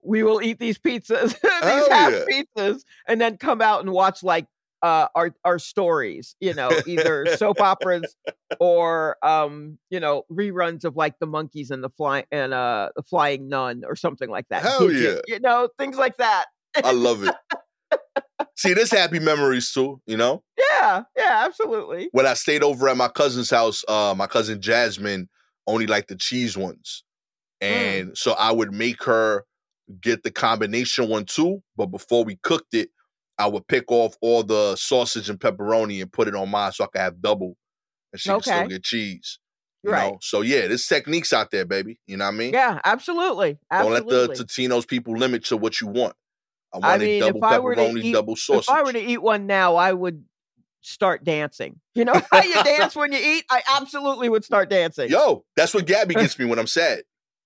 We 0.03 0.23
will 0.23 0.41
eat 0.41 0.57
these 0.59 0.79
pizzas, 0.79 1.29
these 1.41 1.51
Hell 1.61 1.89
half 1.89 2.11
yeah. 2.13 2.43
pizzas, 2.57 2.81
and 3.07 3.21
then 3.21 3.37
come 3.37 3.61
out 3.61 3.81
and 3.81 3.91
watch 3.91 4.23
like 4.23 4.47
uh 4.81 5.07
our 5.13 5.33
our 5.43 5.59
stories, 5.59 6.35
you 6.39 6.53
know, 6.53 6.71
either 6.87 7.35
soap 7.37 7.61
operas 7.61 8.15
or 8.59 9.17
um, 9.23 9.77
you 9.91 9.99
know, 9.99 10.23
reruns 10.31 10.83
of 10.83 10.95
like 10.95 11.19
the 11.19 11.27
Monkees 11.27 11.69
and 11.69 11.83
the 11.83 11.89
fly 11.89 12.25
and 12.31 12.53
uh 12.53 12.89
the 12.95 13.03
flying 13.03 13.49
nun 13.49 13.83
or 13.87 13.95
something 13.95 14.29
like 14.29 14.47
that. 14.49 14.63
Hell 14.63 14.81
Gidget, 14.81 15.21
You 15.27 15.39
know, 15.39 15.69
things 15.77 15.97
like 15.97 16.17
that. 16.17 16.45
I 16.83 16.91
love 16.91 17.23
it. 17.23 17.35
See, 18.55 18.73
there's 18.73 18.91
happy 18.91 19.19
memories 19.19 19.71
too, 19.71 20.01
you 20.05 20.17
know? 20.17 20.43
Yeah, 20.57 21.03
yeah, 21.17 21.43
absolutely. 21.45 22.09
When 22.11 22.25
I 22.25 22.33
stayed 22.33 22.63
over 22.63 22.89
at 22.89 22.97
my 22.97 23.07
cousin's 23.07 23.49
house, 23.49 23.83
uh, 23.87 24.13
my 24.17 24.27
cousin 24.27 24.61
Jasmine 24.61 25.29
only 25.67 25.87
liked 25.87 26.09
the 26.09 26.15
cheese 26.15 26.57
ones. 26.57 27.03
And 27.61 28.09
mm. 28.09 28.17
so 28.17 28.33
I 28.33 28.51
would 28.51 28.73
make 28.73 29.03
her 29.03 29.45
get 30.01 30.23
the 30.23 30.31
combination 30.31 31.09
one 31.09 31.25
too. 31.25 31.61
But 31.75 31.87
before 31.87 32.23
we 32.23 32.37
cooked 32.43 32.73
it, 32.73 32.89
I 33.37 33.47
would 33.47 33.67
pick 33.67 33.85
off 33.91 34.15
all 34.21 34.43
the 34.43 34.75
sausage 34.75 35.29
and 35.29 35.39
pepperoni 35.39 36.01
and 36.01 36.11
put 36.11 36.27
it 36.27 36.35
on 36.35 36.49
mine 36.49 36.71
so 36.73 36.83
I 36.83 36.87
could 36.87 37.01
have 37.01 37.21
double 37.21 37.55
and 38.11 38.19
she 38.19 38.31
okay. 38.31 38.51
can 38.51 38.57
still 38.57 38.67
get 38.67 38.83
cheese. 38.83 39.39
You 39.83 39.91
right. 39.91 40.11
know, 40.11 40.17
so 40.21 40.41
yeah, 40.41 40.67
there's 40.67 40.85
techniques 40.85 41.31
out 41.31 41.51
there, 41.51 41.65
baby. 41.65 41.99
You 42.05 42.17
know 42.17 42.25
what 42.25 42.33
I 42.33 42.37
mean? 42.37 42.53
Yeah, 42.53 42.79
absolutely. 42.83 43.59
absolutely. 43.71 44.09
Don't 44.09 44.27
let 44.27 44.37
the 44.37 44.43
Totino's 44.43 44.85
people 44.85 45.17
limit 45.17 45.45
to 45.45 45.57
what 45.57 45.79
you 45.79 45.87
want. 45.87 46.15
I 46.73 46.77
want 46.77 46.85
I 46.85 46.97
mean, 46.97 47.21
double 47.21 47.41
pepperoni, 47.41 48.03
eat, 48.03 48.13
double 48.13 48.35
sausage. 48.35 48.65
If 48.65 48.69
I 48.69 48.83
were 48.83 48.93
to 48.93 49.01
eat 49.01 49.21
one 49.21 49.47
now, 49.47 49.75
I 49.75 49.91
would 49.91 50.23
start 50.81 51.23
dancing. 51.23 51.79
You 51.95 52.05
know 52.05 52.13
how 52.31 52.43
you 52.43 52.63
dance 52.63 52.95
when 52.95 53.11
you 53.11 53.19
eat? 53.19 53.45
I 53.49 53.61
absolutely 53.75 54.29
would 54.29 54.43
start 54.43 54.69
dancing. 54.69 55.09
Yo, 55.09 55.45
that's 55.55 55.73
what 55.73 55.85
Gabby 55.85 56.15
gets 56.15 56.37
me 56.37 56.45
when 56.45 56.59
I'm 56.59 56.67
sad. 56.67 57.03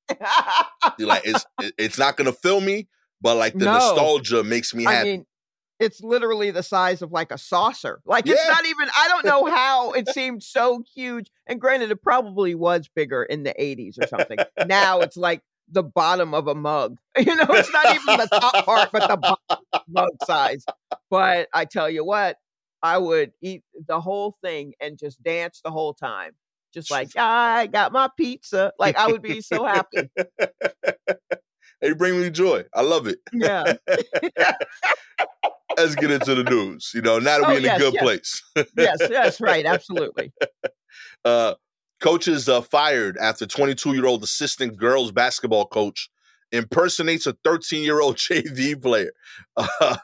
Like, 1.00 1.24
it's 1.26 1.46
it's 1.78 1.98
not 1.98 2.18
gonna 2.18 2.34
fill 2.34 2.60
me, 2.60 2.88
but 3.22 3.36
like 3.38 3.54
the 3.54 3.66
no. 3.66 3.74
nostalgia 3.74 4.44
makes 4.44 4.74
me 4.74 4.84
happy. 4.84 4.98
I 4.98 5.04
mean, 5.04 5.26
it's 5.80 6.02
literally 6.02 6.52
the 6.52 6.64
size 6.64 7.02
of 7.02 7.12
like 7.12 7.32
a 7.32 7.38
saucer. 7.38 8.02
Like 8.06 8.26
yeah. 8.26 8.36
it's 8.36 8.48
not 8.48 8.66
even 8.66 8.90
I 8.96 9.08
don't 9.08 9.26
know 9.26 9.46
how 9.56 9.92
it 9.94 10.08
seemed 10.10 10.44
so 10.44 10.84
huge. 10.94 11.32
And 11.48 11.60
granted, 11.60 11.92
it 11.92 12.02
probably 12.02 12.56
was 12.56 12.90
bigger 12.96 13.24
in 13.24 13.44
the 13.44 13.56
80s 13.60 14.02
or 14.02 14.08
something. 14.08 14.38
now 14.68 15.00
it's 15.00 15.18
like 15.18 15.42
the 15.70 15.84
bottom 15.84 16.34
of 16.34 16.48
a 16.48 16.56
mug. 16.56 16.98
You 17.18 17.36
know, 17.36 17.46
it's 17.50 17.72
not 17.72 17.96
even 17.96 18.18
the 18.18 18.28
top 18.28 18.66
part, 18.66 18.90
but 18.92 19.08
the 19.08 19.38
mug 19.88 20.10
size. 20.26 20.66
But 21.12 21.48
I 21.54 21.66
tell 21.66 21.88
you 21.90 22.04
what, 22.04 22.38
I 22.82 22.98
would 22.98 23.32
eat 23.42 23.64
the 23.88 24.02
whole 24.02 24.36
thing 24.44 24.74
and 24.82 24.98
just 24.98 25.22
dance 25.22 25.62
the 25.64 25.70
whole 25.72 25.94
time. 25.94 26.32
Just 26.74 26.90
like, 26.90 27.10
I 27.18 27.68
got 27.68 27.92
my 27.92 28.10
pizza. 28.18 28.74
Like 28.80 28.98
I 28.98 29.08
would 29.08 29.22
be 29.22 29.42
so 29.42 29.66
happy. 29.66 30.10
Hey, 31.82 31.92
bring 31.92 32.18
me 32.18 32.30
joy. 32.30 32.64
I 32.74 32.82
love 32.82 33.08
it. 33.08 33.20
Yeah. 33.34 33.74
Let's 35.78 35.96
get 35.96 36.12
into 36.12 36.34
the 36.34 36.46
news. 36.50 36.92
You 36.96 37.02
know, 37.02 37.20
now 37.20 37.40
that 37.40 37.46
oh, 37.46 37.50
we're 37.50 37.58
in 37.58 37.64
yes, 37.64 37.76
a 37.76 37.80
good 37.80 37.94
yes. 37.96 38.02
place. 38.02 38.44
yes, 38.78 38.98
yes, 39.10 39.42
right. 39.42 39.66
Absolutely. 39.66 40.32
Uh, 41.26 41.56
coaches 42.04 42.50
uh, 42.50 42.62
fired 42.62 43.18
after 43.18 43.48
22 43.48 43.94
year 43.94 44.06
old 44.06 44.24
assistant 44.24 44.76
girls 44.78 45.12
basketball 45.12 45.66
coach 45.66 46.10
impersonates 46.52 47.26
a 47.26 47.34
13 47.46 47.82
year 47.82 48.02
old 48.02 48.18
JV 48.18 48.80
player. 48.80 49.12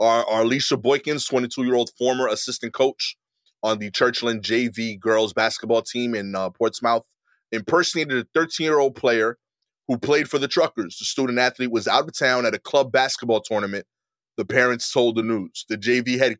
Uh, 0.00 0.24
our, 0.30 0.40
Alicia 0.40 0.78
Boykins, 0.78 1.28
22 1.28 1.64
year 1.64 1.74
old 1.74 1.90
former 1.98 2.28
assistant 2.28 2.72
coach 2.72 3.14
on 3.62 3.78
the 3.78 3.90
Churchland 3.90 4.40
JV 4.40 4.98
girls 4.98 5.34
basketball 5.34 5.82
team 5.82 6.14
in 6.14 6.34
uh, 6.34 6.48
Portsmouth, 6.48 7.04
impersonated 7.52 8.24
a 8.24 8.26
13 8.34 8.64
year 8.64 8.78
old 8.78 8.94
player 8.94 9.36
who 9.86 9.98
played 9.98 10.30
for 10.30 10.38
the 10.38 10.48
Truckers. 10.48 10.96
The 10.98 11.04
student 11.04 11.38
athlete 11.38 11.70
was 11.70 11.86
out 11.86 12.08
of 12.08 12.18
town 12.18 12.46
at 12.46 12.54
a 12.54 12.58
club 12.58 12.90
basketball 12.90 13.42
tournament. 13.42 13.84
The 14.38 14.46
parents 14.46 14.90
told 14.90 15.16
the 15.16 15.22
news. 15.22 15.66
The 15.68 15.76
JV 15.76 16.16
head 16.16 16.38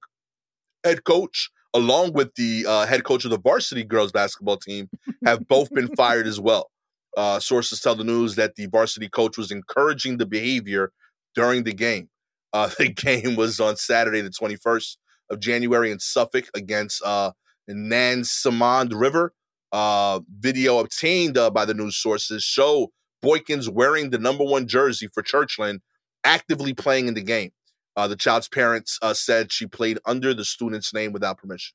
head 0.82 1.04
coach, 1.04 1.50
along 1.76 2.14
with 2.14 2.34
the 2.36 2.64
uh, 2.66 2.86
head 2.86 3.04
coach 3.04 3.24
of 3.24 3.30
the 3.30 3.38
varsity 3.38 3.84
girls 3.84 4.10
basketball 4.10 4.56
team, 4.56 4.88
have 5.24 5.46
both 5.46 5.70
been 5.70 5.88
fired 5.96 6.26
as 6.26 6.40
well. 6.40 6.70
Uh, 7.16 7.38
sources 7.38 7.80
tell 7.80 7.94
the 7.94 8.04
news 8.04 8.34
that 8.36 8.54
the 8.56 8.66
varsity 8.66 9.08
coach 9.08 9.36
was 9.36 9.50
encouraging 9.50 10.16
the 10.16 10.26
behavior 10.26 10.90
during 11.34 11.64
the 11.64 11.74
game. 11.74 12.08
Uh, 12.52 12.70
the 12.78 12.88
game 12.88 13.36
was 13.36 13.60
on 13.60 13.76
Saturday, 13.76 14.22
the 14.22 14.30
21st 14.30 14.96
of 15.30 15.40
January 15.40 15.90
in 15.90 16.00
Suffolk 16.00 16.46
against 16.54 17.02
uh, 17.04 17.32
Nansemond 17.70 18.98
River. 18.98 19.34
Uh, 19.70 20.20
video 20.38 20.78
obtained 20.78 21.36
uh, 21.36 21.50
by 21.50 21.64
the 21.64 21.74
news 21.74 21.96
sources 21.96 22.42
show 22.42 22.90
Boykins 23.22 23.68
wearing 23.68 24.10
the 24.10 24.18
number 24.18 24.44
one 24.44 24.66
jersey 24.66 25.08
for 25.12 25.22
Churchland, 25.22 25.80
actively 26.24 26.72
playing 26.72 27.08
in 27.08 27.14
the 27.14 27.22
game. 27.22 27.50
Uh, 27.96 28.06
the 28.06 28.16
child's 28.16 28.48
parents 28.48 28.98
uh, 29.00 29.14
said 29.14 29.50
she 29.50 29.66
played 29.66 29.98
under 30.04 30.34
the 30.34 30.44
student's 30.44 30.92
name 30.92 31.12
without 31.12 31.38
permission. 31.38 31.74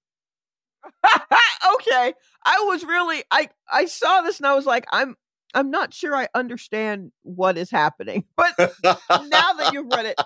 okay, 1.06 2.14
I 2.46 2.66
was 2.68 2.84
really 2.84 3.24
I 3.32 3.50
I 3.72 3.86
saw 3.86 4.22
this 4.22 4.38
and 4.38 4.48
I 4.48 4.56
was 4.56 4.66
like, 4.66 4.86
I'm 4.92 5.16
I'm 5.54 5.70
not 5.72 5.94
sure 5.94 6.16
I 6.16 6.28
understand 6.34 7.12
what 7.24 7.58
is 7.58 7.72
happening. 7.72 8.26
But 8.36 8.56
now 8.84 9.54
that 9.54 9.72
you've 9.74 9.92
read 9.92 10.06
it, 10.06 10.22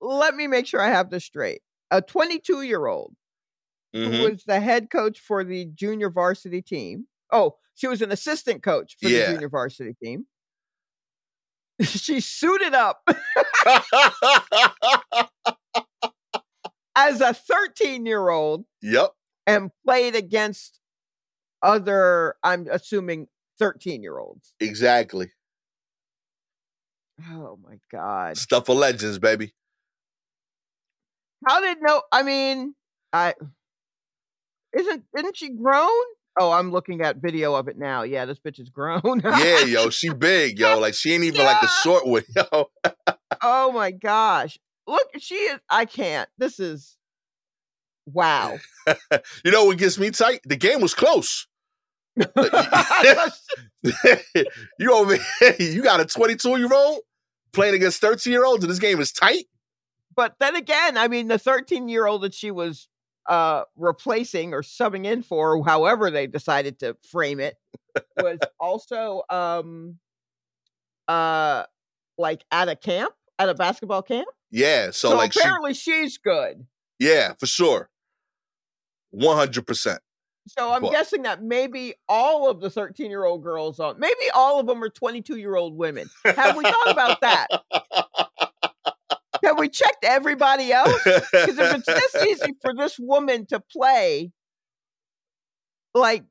let 0.00 0.34
me 0.34 0.46
make 0.46 0.66
sure 0.66 0.80
I 0.80 0.88
have 0.88 1.10
this 1.10 1.24
straight. 1.24 1.62
A 1.90 2.02
22 2.02 2.62
year 2.62 2.86
old 2.86 3.14
mm-hmm. 3.94 4.12
who 4.12 4.30
was 4.30 4.44
the 4.44 4.60
head 4.60 4.90
coach 4.90 5.18
for 5.18 5.44
the 5.44 5.66
junior 5.74 6.10
varsity 6.10 6.62
team. 6.62 7.06
Oh, 7.32 7.56
she 7.74 7.86
was 7.86 8.02
an 8.02 8.12
assistant 8.12 8.62
coach 8.62 8.96
for 9.00 9.08
yeah. 9.08 9.26
the 9.26 9.32
junior 9.32 9.48
varsity 9.48 9.94
team. 10.02 10.26
she 11.82 12.20
suited 12.20 12.74
up 12.74 13.06
as 16.96 17.20
a 17.20 17.32
13 17.32 18.06
year 18.06 18.28
old. 18.28 18.64
Yep. 18.82 19.10
And 19.46 19.70
played 19.86 20.14
against 20.14 20.80
other, 21.62 22.34
I'm 22.42 22.66
assuming, 22.70 23.28
13 23.58 24.02
year 24.02 24.18
olds. 24.18 24.54
Exactly. 24.60 25.30
Oh 27.30 27.58
my 27.62 27.78
God. 27.90 28.36
Stuff 28.36 28.68
of 28.68 28.76
legends, 28.76 29.18
baby. 29.18 29.54
How 31.46 31.60
did 31.60 31.78
no? 31.80 32.02
I 32.12 32.22
mean, 32.22 32.74
I 33.12 33.34
isn't 34.76 35.04
isn't 35.16 35.36
she 35.36 35.50
grown? 35.50 35.88
Oh, 36.40 36.52
I'm 36.52 36.70
looking 36.70 37.00
at 37.00 37.16
video 37.16 37.54
of 37.54 37.68
it 37.68 37.76
now. 37.76 38.02
Yeah, 38.02 38.24
this 38.24 38.38
bitch 38.38 38.60
is 38.60 38.70
grown. 38.70 39.20
yeah, 39.24 39.60
yo, 39.64 39.90
she 39.90 40.10
big, 40.10 40.58
yo. 40.58 40.78
Like 40.78 40.94
she 40.94 41.12
ain't 41.12 41.24
even 41.24 41.40
yeah. 41.40 41.46
like 41.46 41.62
a 41.62 41.68
short 41.82 42.06
one, 42.06 42.22
yo. 42.36 42.70
oh 43.42 43.72
my 43.72 43.90
gosh. 43.90 44.58
Look, 44.86 45.08
she 45.18 45.34
is 45.34 45.58
I 45.68 45.84
can't. 45.84 46.28
This 46.38 46.60
is 46.60 46.96
wow. 48.06 48.58
you 49.44 49.50
know 49.50 49.64
what 49.64 49.78
gets 49.78 49.98
me 49.98 50.10
tight? 50.10 50.40
The 50.44 50.56
game 50.56 50.80
was 50.80 50.94
close. 50.94 51.46
you 52.16 52.24
over 54.92 55.16
here, 55.40 55.56
you 55.58 55.82
got 55.82 56.00
a 56.00 56.04
22 56.04 56.56
year 56.56 56.72
old 56.72 57.00
playing 57.52 57.74
against 57.74 58.00
13 58.00 58.32
year 58.32 58.44
olds, 58.44 58.64
and 58.64 58.70
this 58.70 58.78
game 58.78 59.00
is 59.00 59.12
tight. 59.12 59.46
But 60.14 60.34
then 60.40 60.56
again, 60.56 60.96
I 60.96 61.08
mean, 61.08 61.28
the 61.28 61.38
13 61.38 61.88
year 61.88 62.06
old 62.06 62.22
that 62.22 62.34
she 62.34 62.50
was 62.50 62.88
uh, 63.28 63.64
replacing 63.76 64.54
or 64.54 64.62
subbing 64.62 65.04
in 65.04 65.22
for, 65.22 65.62
however 65.64 66.10
they 66.10 66.26
decided 66.26 66.78
to 66.80 66.96
frame 67.10 67.40
it, 67.40 67.56
was 68.16 68.38
also 68.58 69.22
um, 69.30 69.98
uh, 71.06 71.64
like 72.16 72.44
at 72.50 72.68
a 72.68 72.76
camp, 72.76 73.12
at 73.38 73.48
a 73.48 73.54
basketball 73.54 74.02
camp. 74.02 74.28
Yeah, 74.50 74.86
so, 74.86 75.10
so 75.10 75.16
like 75.16 75.34
apparently 75.36 75.74
she, 75.74 76.02
she's 76.02 76.18
good. 76.18 76.66
Yeah, 76.98 77.34
for 77.38 77.46
sure, 77.46 77.90
one 79.10 79.36
hundred 79.36 79.66
percent. 79.66 80.00
So 80.48 80.72
I'm 80.72 80.82
but. 80.82 80.92
guessing 80.92 81.22
that 81.22 81.42
maybe 81.42 81.94
all 82.08 82.48
of 82.48 82.60
the 82.60 82.70
13 82.70 83.10
year 83.10 83.24
old 83.24 83.42
girls 83.42 83.78
on, 83.78 84.00
maybe 84.00 84.30
all 84.34 84.58
of 84.58 84.66
them 84.66 84.82
are 84.82 84.88
22 84.88 85.36
year 85.36 85.56
old 85.56 85.76
women. 85.76 86.08
Have 86.24 86.56
we 86.56 86.64
thought 86.64 86.90
about 86.90 87.20
that? 87.20 87.48
Have 89.44 89.58
we 89.58 89.68
checked 89.68 90.04
everybody 90.04 90.72
else? 90.72 91.02
Because 91.04 91.58
if 91.58 91.74
it's 91.74 91.86
this 91.86 92.26
easy 92.28 92.54
for 92.60 92.74
this 92.74 92.98
woman 92.98 93.46
to 93.46 93.60
play, 93.60 94.32
like, 95.94 96.24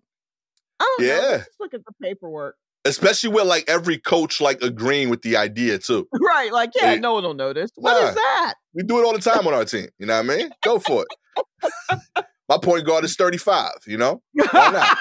I 0.79 0.95
don't 0.97 1.07
yeah. 1.07 1.15
know. 1.15 1.29
Let's 1.29 1.55
look 1.59 1.73
at 1.73 1.85
the 1.85 1.93
paperwork. 2.01 2.55
Especially 2.85 3.29
with 3.29 3.45
like 3.45 3.65
every 3.67 3.97
coach 3.97 4.39
like 4.39 4.61
agreeing 4.61 5.09
with 5.09 5.21
the 5.21 5.35
idea 5.35 5.77
too. 5.77 6.07
Right. 6.21 6.53
Like, 6.53 6.71
yeah, 6.79 6.95
no 6.95 7.13
one 7.13 7.23
will 7.23 7.33
notice. 7.33 7.71
What 7.75 7.99
nah, 7.99 8.09
is 8.09 8.15
that? 8.15 8.53
We 8.73 8.83
do 8.83 8.99
it 8.99 9.05
all 9.05 9.13
the 9.13 9.19
time 9.19 9.45
on 9.47 9.53
our 9.53 9.65
team. 9.65 9.87
You 9.97 10.05
know 10.05 10.21
what 10.21 10.31
I 10.31 10.37
mean? 10.37 10.49
Go 10.63 10.79
for 10.79 11.03
it. 11.03 12.23
My 12.47 12.57
point 12.61 12.85
guard 12.85 13.03
is 13.03 13.15
35, 13.15 13.71
you 13.87 13.97
know? 13.97 14.21
Why 14.33 14.71
not? 14.71 14.97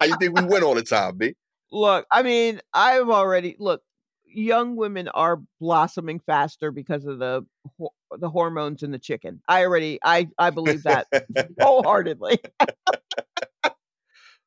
How 0.00 0.06
you 0.06 0.16
think 0.18 0.38
we 0.38 0.46
win 0.46 0.62
all 0.62 0.74
the 0.74 0.82
time, 0.82 1.18
B? 1.18 1.34
Look, 1.72 2.06
I 2.10 2.22
mean, 2.22 2.60
I've 2.72 3.10
already 3.10 3.56
look, 3.58 3.82
young 4.32 4.76
women 4.76 5.08
are 5.08 5.40
blossoming 5.60 6.20
faster 6.20 6.70
because 6.70 7.04
of 7.06 7.18
the 7.18 7.44
the 8.18 8.28
hormones 8.28 8.82
in 8.82 8.90
the 8.90 8.98
chicken. 8.98 9.40
I 9.48 9.64
already 9.64 9.98
I 10.04 10.28
I 10.38 10.50
believe 10.50 10.82
that 10.84 11.06
wholeheartedly. 11.60 12.38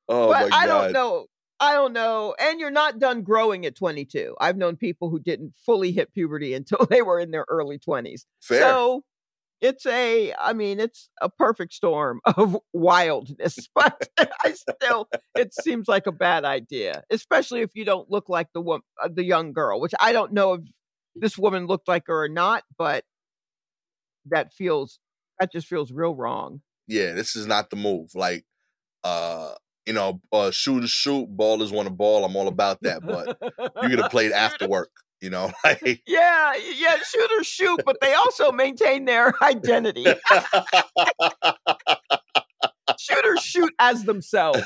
oh 0.08 0.28
but 0.28 0.54
I 0.54 0.68
don't 0.68 0.92
know. 0.92 1.28
I 1.60 1.74
don't 1.74 1.94
know. 1.94 2.36
And 2.40 2.60
you're 2.60 2.72
not 2.72 3.00
done 3.00 3.22
growing 3.22 3.66
at 3.66 3.76
22. 3.76 4.36
I've 4.42 4.58
known 4.58 4.76
people 4.76 5.10
who 5.10 5.20
didn't 5.20 5.54
fully 5.66 5.94
hit 5.94 6.14
puberty 6.14 6.54
until 6.54 6.86
they 6.90 7.02
were 7.02 7.20
in 7.20 7.32
their 7.32 7.46
early 7.48 7.80
20s. 7.80 8.26
Fair. 8.42 8.60
So 8.60 9.04
it's 9.64 9.86
a 9.88 10.34
i 10.40 10.54
mean 10.54 10.80
it's 10.80 11.10
a 11.22 11.30
perfect 11.30 11.74
storm 11.74 12.20
of 12.38 12.58
wildness 12.74 13.68
but 13.74 14.08
i 14.44 14.54
still 14.54 15.08
it 15.36 15.52
seems 15.54 15.88
like 15.88 16.06
a 16.06 16.12
bad 16.12 16.46
idea 16.46 17.02
especially 17.10 17.62
if 17.62 17.72
you 17.74 17.86
don't 17.86 18.12
look 18.12 18.30
like 18.30 18.48
the 18.54 18.62
woman 18.62 18.84
uh, 19.04 19.10
the 19.12 19.24
young 19.24 19.54
girl 19.54 19.82
which 19.82 19.94
i 20.00 20.12
don't 20.12 20.32
know 20.32 20.54
if 20.54 20.62
this 21.16 21.38
woman 21.38 21.66
looked 21.66 21.88
like 21.88 22.04
her 22.08 22.24
or 22.24 22.30
not 22.30 22.64
but 22.78 23.04
that 24.26 24.54
feels 24.54 25.00
that 25.40 25.52
just 25.52 25.68
feels 25.68 25.92
real 25.92 26.16
wrong. 26.16 26.62
Yeah, 26.88 27.14
this 27.14 27.36
is 27.36 27.48
not 27.48 27.70
the 27.70 27.76
move. 27.76 28.12
Like, 28.16 28.46
uh, 29.04 29.54
you 29.86 29.94
know, 29.94 30.22
uh, 30.32 30.52
shoot 30.52 30.84
is 30.84 30.92
shoot, 30.92 31.28
ball 31.30 31.62
is 31.62 31.72
want 31.72 31.88
to 31.88 31.94
ball. 31.94 32.24
I'm 32.24 32.36
all 32.36 32.48
about 32.48 32.82
that, 32.84 33.02
but 33.06 33.38
you 33.82 33.90
get 33.90 33.98
to 33.98 34.10
play 34.10 34.28
it 34.28 34.32
after 34.36 34.68
work. 34.68 34.92
You 35.24 35.30
know, 35.30 35.52
like 35.64 36.02
yeah, 36.06 36.52
yeah, 36.76 36.98
shooters 37.02 37.48
shoot, 37.48 37.80
but 37.86 37.96
they 38.02 38.14
also 38.14 38.52
maintain 38.52 39.06
their 39.06 39.34
identity. 39.42 40.06
shooters 43.00 43.40
shoot 43.42 43.74
as 43.80 44.04
themselves. 44.04 44.62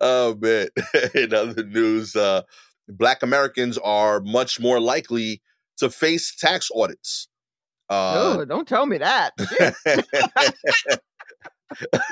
oh 0.00 0.38
man! 0.40 0.68
In 1.12 1.34
other 1.34 1.64
news, 1.64 2.14
uh, 2.14 2.42
Black 2.88 3.24
Americans 3.24 3.78
are 3.78 4.20
much 4.20 4.60
more 4.60 4.78
likely 4.78 5.42
to 5.78 5.90
face 5.90 6.36
tax 6.36 6.68
audits. 6.72 7.26
Uh, 7.90 8.36
oh, 8.38 8.44
don't 8.44 8.68
tell 8.68 8.86
me 8.86 8.98
that. 8.98 9.32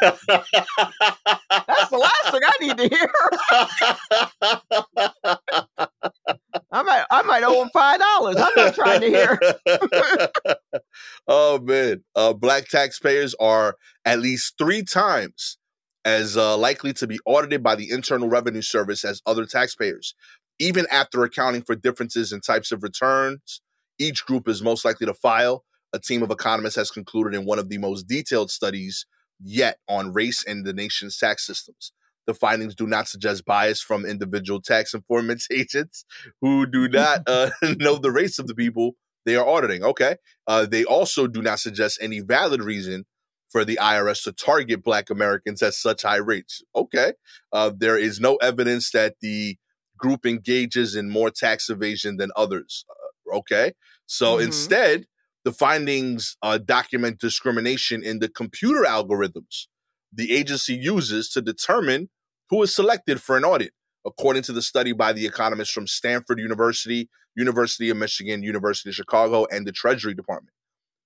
That's 0.00 1.90
the 1.90 1.98
last 1.98 2.30
thing 2.30 2.40
I 2.44 2.52
need 2.60 2.76
to 2.78 2.88
hear. 2.88 3.12
I 6.72 6.82
might, 6.82 7.04
I 7.10 7.22
might 7.22 7.42
owe 7.42 7.62
him 7.62 7.70
five 7.72 7.98
dollars. 8.00 8.36
I'm 8.36 8.52
not 8.56 8.74
trying 8.74 9.00
to 9.00 9.06
hear. 9.08 9.40
oh 11.28 11.58
man, 11.60 12.04
uh, 12.14 12.32
black 12.32 12.68
taxpayers 12.68 13.34
are 13.40 13.76
at 14.04 14.20
least 14.20 14.54
three 14.58 14.82
times 14.82 15.58
as 16.04 16.36
uh, 16.36 16.56
likely 16.56 16.92
to 16.94 17.06
be 17.06 17.18
audited 17.26 17.62
by 17.62 17.74
the 17.74 17.90
Internal 17.90 18.28
Revenue 18.28 18.62
Service 18.62 19.04
as 19.04 19.20
other 19.26 19.44
taxpayers, 19.46 20.14
even 20.58 20.86
after 20.90 21.24
accounting 21.24 21.62
for 21.62 21.74
differences 21.74 22.32
in 22.32 22.40
types 22.40 22.72
of 22.72 22.82
returns. 22.82 23.60
Each 23.98 24.24
group 24.24 24.48
is 24.48 24.62
most 24.62 24.84
likely 24.84 25.06
to 25.06 25.14
file. 25.14 25.64
A 25.92 25.98
team 25.98 26.22
of 26.22 26.30
economists 26.30 26.76
has 26.76 26.90
concluded 26.90 27.34
in 27.34 27.44
one 27.44 27.58
of 27.58 27.68
the 27.68 27.78
most 27.78 28.06
detailed 28.06 28.50
studies 28.50 29.04
yet 29.42 29.78
on 29.88 30.12
race 30.12 30.44
and 30.44 30.64
the 30.64 30.72
nation's 30.72 31.16
tax 31.18 31.46
systems. 31.46 31.92
The 32.26 32.34
findings 32.34 32.74
do 32.74 32.86
not 32.86 33.08
suggest 33.08 33.44
bias 33.44 33.80
from 33.80 34.04
individual 34.04 34.60
tax 34.60 34.94
informant 34.94 35.44
agents 35.50 36.04
who 36.40 36.66
do 36.66 36.88
not 36.88 37.22
uh, 37.26 37.50
know 37.62 37.96
the 37.96 38.12
race 38.12 38.38
of 38.38 38.46
the 38.46 38.54
people 38.54 38.96
they 39.26 39.36
are 39.36 39.46
auditing. 39.46 39.82
Okay. 39.84 40.16
Uh, 40.46 40.66
they 40.66 40.84
also 40.84 41.26
do 41.26 41.42
not 41.42 41.60
suggest 41.60 41.98
any 42.00 42.20
valid 42.20 42.62
reason 42.62 43.04
for 43.50 43.64
the 43.64 43.78
IRS 43.80 44.24
to 44.24 44.32
target 44.32 44.82
Black 44.82 45.10
Americans 45.10 45.62
at 45.62 45.74
such 45.74 46.02
high 46.02 46.16
rates. 46.16 46.62
Okay. 46.74 47.12
Uh, 47.52 47.70
there 47.76 47.98
is 47.98 48.20
no 48.20 48.36
evidence 48.36 48.90
that 48.92 49.16
the 49.20 49.56
group 49.98 50.24
engages 50.24 50.94
in 50.94 51.10
more 51.10 51.30
tax 51.30 51.68
evasion 51.68 52.16
than 52.16 52.30
others. 52.36 52.84
Uh, 52.88 53.38
okay. 53.38 53.72
So 54.06 54.34
mm-hmm. 54.34 54.46
instead, 54.46 55.06
the 55.44 55.52
findings 55.52 56.36
uh, 56.42 56.58
document 56.58 57.18
discrimination 57.18 58.02
in 58.02 58.18
the 58.18 58.28
computer 58.28 58.82
algorithms 58.82 59.66
the 60.12 60.32
agency 60.32 60.74
uses 60.74 61.28
to 61.30 61.42
determine 61.42 62.08
who 62.48 62.62
is 62.62 62.74
selected 62.74 63.22
for 63.22 63.36
an 63.36 63.44
audit, 63.44 63.72
according 64.04 64.42
to 64.42 64.52
the 64.52 64.62
study 64.62 64.92
by 64.92 65.12
the 65.12 65.26
economists 65.26 65.70
from 65.70 65.86
Stanford 65.86 66.40
University, 66.40 67.08
University 67.36 67.90
of 67.90 67.96
Michigan, 67.96 68.42
University 68.42 68.90
of 68.90 68.94
Chicago, 68.94 69.46
and 69.50 69.66
the 69.66 69.72
Treasury 69.72 70.14
Department. 70.14 70.54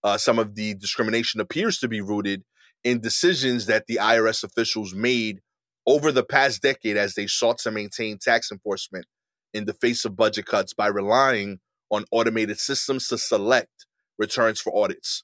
Uh, 0.02 0.16
some 0.16 0.38
of 0.38 0.54
the 0.54 0.74
discrimination 0.74 1.40
appears 1.40 1.78
to 1.78 1.88
be 1.88 2.00
rooted 2.00 2.44
in 2.82 3.00
decisions 3.00 3.66
that 3.66 3.86
the 3.86 3.96
IRS 3.96 4.42
officials 4.42 4.94
made 4.94 5.40
over 5.86 6.10
the 6.10 6.24
past 6.24 6.62
decade 6.62 6.96
as 6.96 7.14
they 7.14 7.26
sought 7.26 7.58
to 7.58 7.70
maintain 7.70 8.18
tax 8.18 8.50
enforcement 8.50 9.06
in 9.52 9.66
the 9.66 9.74
face 9.74 10.04
of 10.04 10.16
budget 10.16 10.46
cuts 10.46 10.72
by 10.72 10.86
relying 10.86 11.58
on 11.90 12.04
automated 12.10 12.58
systems 12.58 13.08
to 13.08 13.18
select 13.18 13.86
returns 14.18 14.60
for 14.60 14.76
audits. 14.76 15.22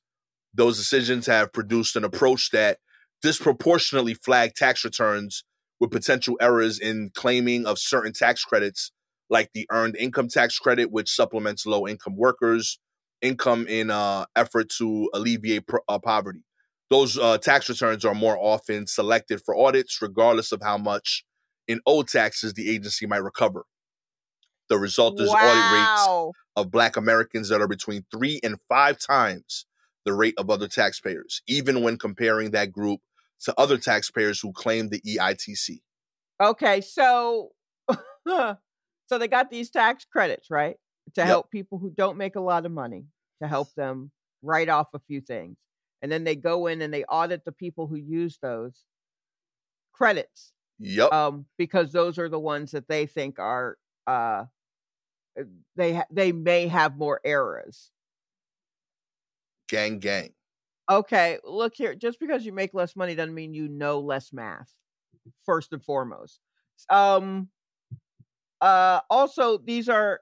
Those 0.53 0.76
decisions 0.76 1.26
have 1.26 1.53
produced 1.53 1.96
an 1.96 2.05
approach 2.05 2.50
that 2.50 2.79
disproportionately 3.22 4.14
flagged 4.14 4.57
tax 4.57 4.85
returns 4.85 5.44
with 5.79 5.90
potential 5.90 6.37
errors 6.40 6.79
in 6.79 7.11
claiming 7.14 7.66
of 7.66 7.79
certain 7.79 8.12
tax 8.12 8.44
credits, 8.44 8.92
like 9.29 9.50
the 9.55 9.66
earned 9.70 9.96
income 9.96 10.29
tax 10.29 10.59
credit, 10.59 10.90
which 10.90 11.11
supplements 11.11 11.66
low 11.66 11.87
income 11.87 12.16
workers' 12.16 12.79
income 13.22 13.66
in 13.66 13.90
uh, 13.90 14.26
effort 14.35 14.68
to 14.79 15.09
alleviate 15.14 15.66
pro- 15.66 15.81
uh, 15.88 15.98
poverty. 15.98 16.44
Those 16.90 17.16
uh, 17.16 17.38
tax 17.38 17.68
returns 17.68 18.05
are 18.05 18.14
more 18.14 18.37
often 18.38 18.87
selected 18.87 19.40
for 19.44 19.57
audits, 19.57 20.03
regardless 20.03 20.50
of 20.50 20.61
how 20.62 20.76
much 20.76 21.24
in 21.68 21.81
old 21.87 22.09
taxes 22.09 22.55
the 22.55 22.68
agency 22.68 23.07
might 23.07 23.22
recover. 23.22 23.64
The 24.70 24.78
result 24.78 25.20
is 25.20 25.28
wow. 25.28 25.37
audit 25.37 25.72
rates 25.72 26.38
of 26.56 26.70
Black 26.70 26.96
Americans 26.96 27.48
that 27.48 27.61
are 27.61 27.68
between 27.68 28.06
three 28.11 28.38
and 28.42 28.56
five 28.68 28.98
times 28.98 29.66
the 30.04 30.12
rate 30.14 30.35
of 30.38 30.48
other 30.48 30.68
taxpayers, 30.68 31.42
even 31.48 31.83
when 31.83 31.98
comparing 31.98 32.52
that 32.52 32.70
group 32.72 33.00
to 33.40 33.54
other 33.59 33.76
taxpayers 33.76 34.40
who 34.40 34.52
claim 34.52 34.88
the 34.88 35.00
EITC. 35.00 35.80
Okay, 36.40 36.80
so 36.80 37.50
so 38.28 38.56
they 39.18 39.26
got 39.26 39.50
these 39.50 39.70
tax 39.70 40.04
credits, 40.04 40.50
right? 40.50 40.76
To 41.16 41.20
yep. 41.22 41.26
help 41.26 41.50
people 41.50 41.78
who 41.78 41.90
don't 41.90 42.16
make 42.16 42.37
a 42.37 42.40
lot 42.40 42.64
of 42.64 42.70
money, 42.70 43.06
to 43.42 43.48
help 43.48 43.74
them 43.74 44.12
write 44.40 44.68
off 44.68 44.87
a 44.94 45.00
few 45.00 45.20
things. 45.20 45.56
And 46.00 46.12
then 46.12 46.22
they 46.22 46.37
go 46.37 46.68
in 46.68 46.80
and 46.80 46.94
they 46.94 47.04
audit 47.04 47.44
the 47.44 47.52
people 47.52 47.88
who 47.88 47.96
use 47.96 48.38
those 48.40 48.85
credits. 49.92 50.52
Yep. 50.78 51.12
Um, 51.12 51.46
because 51.59 51.90
those 51.90 52.18
are 52.18 52.28
the 52.28 52.38
ones 52.38 52.70
that 52.70 52.88
they 52.88 53.06
think 53.06 53.40
are 53.40 53.76
uh 54.06 54.11
uh, 54.11 54.44
they 55.77 55.95
ha- 55.95 56.07
they 56.11 56.33
may 56.33 56.66
have 56.66 56.97
more 56.97 57.21
errors. 57.25 57.90
Gang, 59.69 59.99
gang. 59.99 60.33
Okay, 60.90 61.38
look 61.45 61.75
here. 61.75 61.95
Just 61.95 62.19
because 62.19 62.45
you 62.45 62.53
make 62.53 62.75
less 62.75 62.97
money 62.97 63.14
doesn't 63.14 63.35
mean 63.35 63.55
you 63.55 63.69
know 63.69 64.01
less 64.01 64.33
math. 64.33 64.75
First 65.45 65.73
and 65.73 65.83
foremost. 65.83 66.40
Um. 66.88 67.49
Uh. 68.61 69.01
Also, 69.09 69.59
these 69.59 69.88
are, 69.88 70.21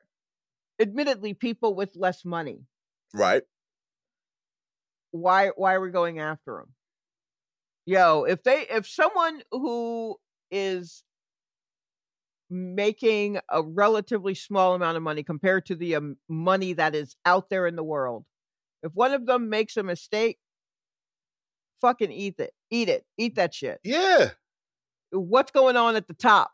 admittedly, 0.80 1.34
people 1.34 1.74
with 1.74 1.96
less 1.96 2.24
money. 2.24 2.66
Right. 3.14 3.42
Why? 5.12 5.48
Why 5.56 5.74
are 5.74 5.80
we 5.80 5.90
going 5.90 6.18
after 6.18 6.56
them? 6.56 6.74
Yo, 7.86 8.24
if 8.24 8.42
they, 8.42 8.66
if 8.70 8.86
someone 8.86 9.42
who 9.50 10.16
is 10.50 11.04
making 12.50 13.38
a 13.50 13.62
relatively 13.62 14.34
small 14.34 14.74
amount 14.74 14.96
of 14.96 15.02
money 15.02 15.22
compared 15.22 15.66
to 15.66 15.74
the 15.74 15.96
um, 15.96 16.16
money 16.28 16.72
that 16.72 16.94
is 16.94 17.16
out 17.24 17.50
there 17.50 17.66
in 17.66 17.76
the 17.76 17.84
world. 17.84 18.24
If 18.82 18.92
one 18.94 19.12
of 19.12 19.26
them 19.26 19.48
makes 19.48 19.76
a 19.76 19.82
mistake, 19.82 20.38
fucking 21.80 22.12
eat 22.12 22.38
it. 22.38 22.52
Eat 22.70 22.88
it. 22.88 23.04
Eat 23.16 23.36
that 23.36 23.54
shit. 23.54 23.80
Yeah. 23.84 24.30
What's 25.10 25.50
going 25.50 25.76
on 25.76 25.96
at 25.96 26.06
the 26.06 26.14
top? 26.14 26.52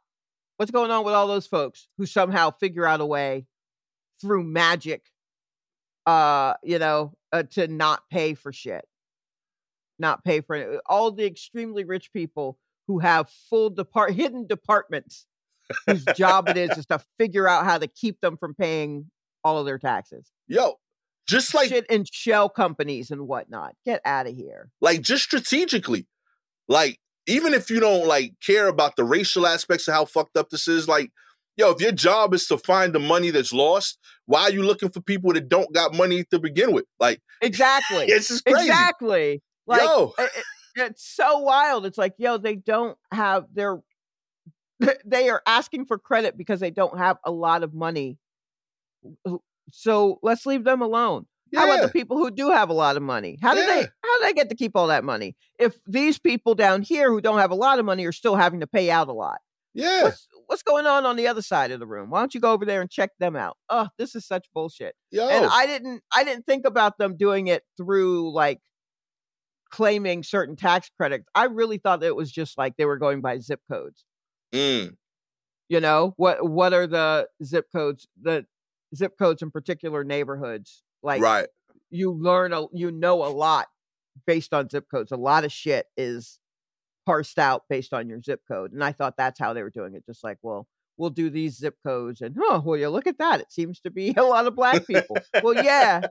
What's 0.57 0.71
going 0.71 0.91
on 0.91 1.05
with 1.05 1.15
all 1.15 1.27
those 1.27 1.47
folks 1.47 1.89
who 1.99 2.07
somehow 2.07 2.51
figure 2.51 2.87
out 2.87 3.01
a 3.01 3.07
way 3.07 3.47
through 4.21 4.45
magic 4.45 5.03
uh, 6.07 6.55
you 6.63 6.79
know, 6.79 7.15
uh, 7.33 7.45
to 7.45 7.69
not 7.69 8.03
pay 8.11 8.35
for 8.35 8.53
shit. 8.53 8.87
Not 9.99 10.25
pay 10.25 10.41
for 10.41 10.57
it. 10.57 10.81
All 10.87 11.11
the 11.11 11.25
extremely 11.25 11.85
rich 11.85 12.13
people 12.13 12.59
who 12.87 12.99
have 12.99 13.31
full 13.49 13.71
depart 13.71 14.13
hidden 14.13 14.47
departments 14.47 15.27
whose 15.87 16.05
job 16.17 16.49
it 16.49 16.57
is 16.57 16.77
is 16.77 16.87
to 16.87 17.01
figure 17.19 17.49
out 17.49 17.65
how 17.65 17.79
to 17.79 17.87
keep 17.87 18.21
them 18.21 18.37
from 18.37 18.55
paying 18.55 19.11
all 19.43 19.59
of 19.59 19.67
their 19.67 19.79
taxes. 19.79 20.31
Yo, 20.47 20.75
just 21.27 21.55
like 21.55 21.69
shit 21.69 21.87
in 21.87 22.05
shell 22.11 22.49
companies 22.49 23.11
and 23.11 23.27
whatnot. 23.27 23.75
Get 23.85 24.01
out 24.05 24.27
of 24.27 24.35
here. 24.35 24.71
Like 24.81 25.01
just 25.03 25.25
strategically, 25.25 26.07
like 26.69 26.99
even 27.27 27.55
if 27.55 27.71
you 27.71 27.81
don't 27.81 28.07
like 28.07 28.35
care 28.45 28.69
about 28.69 28.97
the 28.97 29.05
racial 29.05 29.47
aspects 29.47 29.89
of 29.89 29.95
how 29.95 30.05
fucked 30.05 30.37
up 30.37 30.51
this 30.51 30.69
is, 30.69 30.89
like 30.89 31.11
yo, 31.57 31.71
if 31.71 31.81
your 31.81 31.93
job 31.93 32.35
is 32.35 32.47
to 32.49 32.59
find 32.59 32.93
the 32.93 33.01
money 33.01 33.31
that's 33.31 33.53
lost, 33.53 33.99
why 34.27 34.43
are 34.43 34.53
you 34.53 34.63
looking 34.63 34.91
for 34.91 35.01
people 35.01 35.33
that 35.33 35.49
don't 35.49 35.73
got 35.73 35.95
money 35.95 36.25
to 36.25 36.39
begin 36.39 36.73
with? 36.73 36.85
Like 36.99 37.21
exactly, 37.41 38.07
it's 38.09 38.29
just 38.29 38.45
crazy. 38.45 38.69
Exactly. 38.69 39.43
Like 39.67 39.83
yo. 39.83 40.13
It, 40.19 40.31
it's 40.77 41.07
so 41.07 41.39
wild. 41.39 41.87
It's 41.87 41.99
like 41.99 42.15
yo, 42.19 42.37
they 42.37 42.57
don't 42.57 42.99
have 43.13 43.47
their 43.53 43.79
they 45.05 45.29
are 45.29 45.43
asking 45.47 45.87
for 45.87 45.99
credit 45.99 46.37
because 46.37 46.61
they 46.61 46.71
don't 46.71 46.99
have 46.99 47.19
a 47.25 47.31
lot 47.31 47.63
of 47.63 47.75
money. 47.75 48.19
So 49.71 50.19
let's 50.23 50.47
leave 50.47 50.65
them 50.65 50.83
alone. 50.83 51.27
Yeah. 51.51 51.61
How 51.61 51.67
about 51.67 51.83
the 51.83 51.93
people 51.93 52.17
who 52.17 52.31
do 52.31 52.51
have 52.51 52.69
a 52.69 52.75
lot 52.75 52.97
of 52.97 53.03
money? 53.03 53.39
How 53.41 53.55
yeah. 53.55 53.61
do 53.61 53.67
they 53.67 53.81
how 53.81 54.19
do 54.19 54.25
they 54.25 54.33
get 54.33 54.49
to 54.49 54.57
keep 54.57 54.73
all 54.75 54.89
that 54.89 55.05
money? 55.05 55.37
If 55.59 55.79
these 55.87 56.19
people 56.19 56.55
down 56.55 56.83
here 56.83 57.11
who 57.11 57.21
don't 57.21 57.39
have 57.39 57.53
a 57.53 57.57
lot 57.57 57.79
of 57.79 57.85
money 57.85 58.05
are 58.07 58.13
still 58.13 58.35
having 58.35 58.61
to 58.61 58.67
pay 58.67 58.91
out 58.91 59.09
a 59.09 59.13
lot. 59.13 59.39
Yeah. 59.73 60.05
What's, 60.05 60.29
what's 60.47 60.63
going 60.63 60.87
on 60.87 61.05
on 61.05 61.17
the 61.17 61.27
other 61.27 61.43
side 61.43 61.71
of 61.71 61.81
the 61.81 61.87
room? 61.87 62.11
Why 62.11 62.21
don't 62.21 62.35
you 62.35 62.41
go 62.41 62.53
over 62.53 62.65
there 62.65 62.81
and 62.81 62.91
check 62.91 63.11
them 63.19 63.37
out? 63.37 63.57
Oh, 63.69 63.89
this 63.99 64.15
is 64.15 64.27
such 64.27 64.47
bullshit. 64.55 64.95
Yo. 65.11 65.29
And 65.29 65.47
I 65.51 65.67
didn't 65.67 66.03
I 66.15 66.25
didn't 66.25 66.47
think 66.47 66.67
about 66.67 66.99
them 66.99 67.17
doing 67.17 67.47
it 67.47 67.63
through 67.77 68.33
like 68.33 68.61
claiming 69.71 70.23
certain 70.23 70.57
tax 70.57 70.91
credits. 70.97 71.29
I 71.35 71.45
really 71.45 71.79
thought 71.79 72.03
it 72.03 72.17
was 72.17 72.31
just 72.31 72.57
like 72.57 72.77
they 72.77 72.85
were 72.85 72.99
going 72.99 73.21
by 73.21 73.39
zip 73.39 73.61
codes. 73.71 74.05
Mm. 74.55 74.97
You 75.69 75.81
know 75.81 76.15
what? 76.17 76.49
What 76.49 76.73
are 76.73 76.87
the 76.87 77.29
zip 77.43 77.67
codes? 77.73 78.07
The 78.21 78.47
zip 78.95 79.19
codes 79.19 79.43
in 79.43 79.51
particular 79.51 80.05
neighborhoods 80.05 80.83
Like 81.03 81.21
right. 81.23 81.49
you 81.91 82.13
learn 82.13 82.53
a 82.53 82.67
you 82.73 82.91
know 82.91 83.25
a 83.25 83.29
lot 83.29 83.67
based 84.27 84.55
on 84.55 84.69
zip 84.69 84.87
codes. 84.91 85.13
A 85.13 85.17
lot 85.17 85.45
of 85.45 85.53
shit 85.53 85.87
is 85.97 86.39
parsed 87.07 87.39
out 87.39 87.65
based 87.69 87.93
on 87.93 88.09
your 88.09 88.23
zip 88.23 88.43
code. 88.49 88.73
And 88.73 88.83
I 88.83 88.93
thought 88.93 89.17
that's 89.17 89.39
how 89.39 89.53
they 89.53 89.63
were 89.63 89.71
doing 89.71 89.95
it. 89.95 90.07
Just 90.07 90.25
like, 90.25 90.39
well, 90.43 90.67
we'll 90.97 91.11
do 91.11 91.29
these 91.29 91.57
zip 91.57 91.77
codes 91.85 92.21
and 92.21 92.37
oh 92.39 92.63
well 92.65 92.79
you 92.79 92.89
look 92.89 93.07
at 93.07 93.19
that. 93.19 93.41
It 93.41 93.53
seems 93.53 93.81
to 93.81 93.91
be 93.91 94.11
a 94.17 94.23
lot 94.23 94.47
of 94.47 94.55
black 94.55 94.87
people. 94.87 95.17
well, 95.43 95.63
yeah. 95.63 96.03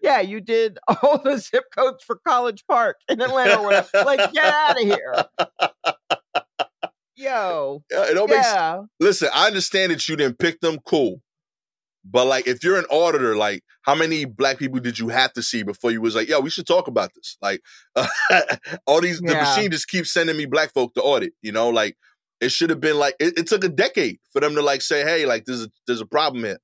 Yeah, 0.00 0.20
you 0.20 0.40
did 0.40 0.78
all 1.02 1.18
the 1.18 1.38
zip 1.38 1.64
codes 1.76 2.04
for 2.04 2.16
College 2.16 2.64
Park 2.68 2.96
in 3.08 3.20
Atlanta. 3.20 3.60
Like, 3.92 4.32
get 4.32 4.44
out 4.44 4.80
of 4.80 4.86
here. 4.86 5.24
Yo. 7.18 7.82
Yeah, 7.90 8.04
it 8.04 8.14
don't 8.14 8.30
make. 8.30 8.44
Listen, 9.00 9.28
I 9.34 9.48
understand 9.48 9.90
that 9.90 10.08
you 10.08 10.16
didn't 10.16 10.38
pick 10.38 10.60
them, 10.60 10.78
cool. 10.86 11.20
But 12.04 12.26
like, 12.26 12.46
if 12.46 12.62
you're 12.62 12.78
an 12.78 12.86
auditor, 12.90 13.36
like, 13.36 13.64
how 13.82 13.96
many 13.96 14.24
black 14.24 14.58
people 14.58 14.78
did 14.78 14.98
you 14.98 15.08
have 15.08 15.32
to 15.32 15.42
see 15.42 15.64
before 15.64 15.90
you 15.90 16.00
was 16.00 16.14
like, 16.14 16.28
"Yo, 16.28 16.38
we 16.38 16.48
should 16.48 16.66
talk 16.66 16.86
about 16.86 17.10
this"? 17.14 17.36
Like, 17.42 17.60
all 18.86 19.00
these 19.00 19.18
the 19.18 19.34
machine 19.34 19.70
just 19.70 19.88
keeps 19.88 20.12
sending 20.12 20.36
me 20.36 20.46
black 20.46 20.72
folk 20.72 20.94
to 20.94 21.02
audit. 21.02 21.32
You 21.42 21.50
know, 21.50 21.70
like 21.70 21.96
it 22.40 22.50
should 22.50 22.70
have 22.70 22.80
been 22.80 22.98
like 22.98 23.16
it, 23.18 23.36
it 23.36 23.46
took 23.48 23.64
a 23.64 23.68
decade 23.68 24.20
for 24.32 24.40
them 24.40 24.54
to 24.54 24.62
like 24.62 24.80
say, 24.80 25.02
"Hey, 25.02 25.26
like 25.26 25.44
there's 25.44 25.64
a, 25.64 25.70
there's 25.86 26.00
a 26.00 26.06
problem 26.06 26.44
here." 26.44 26.60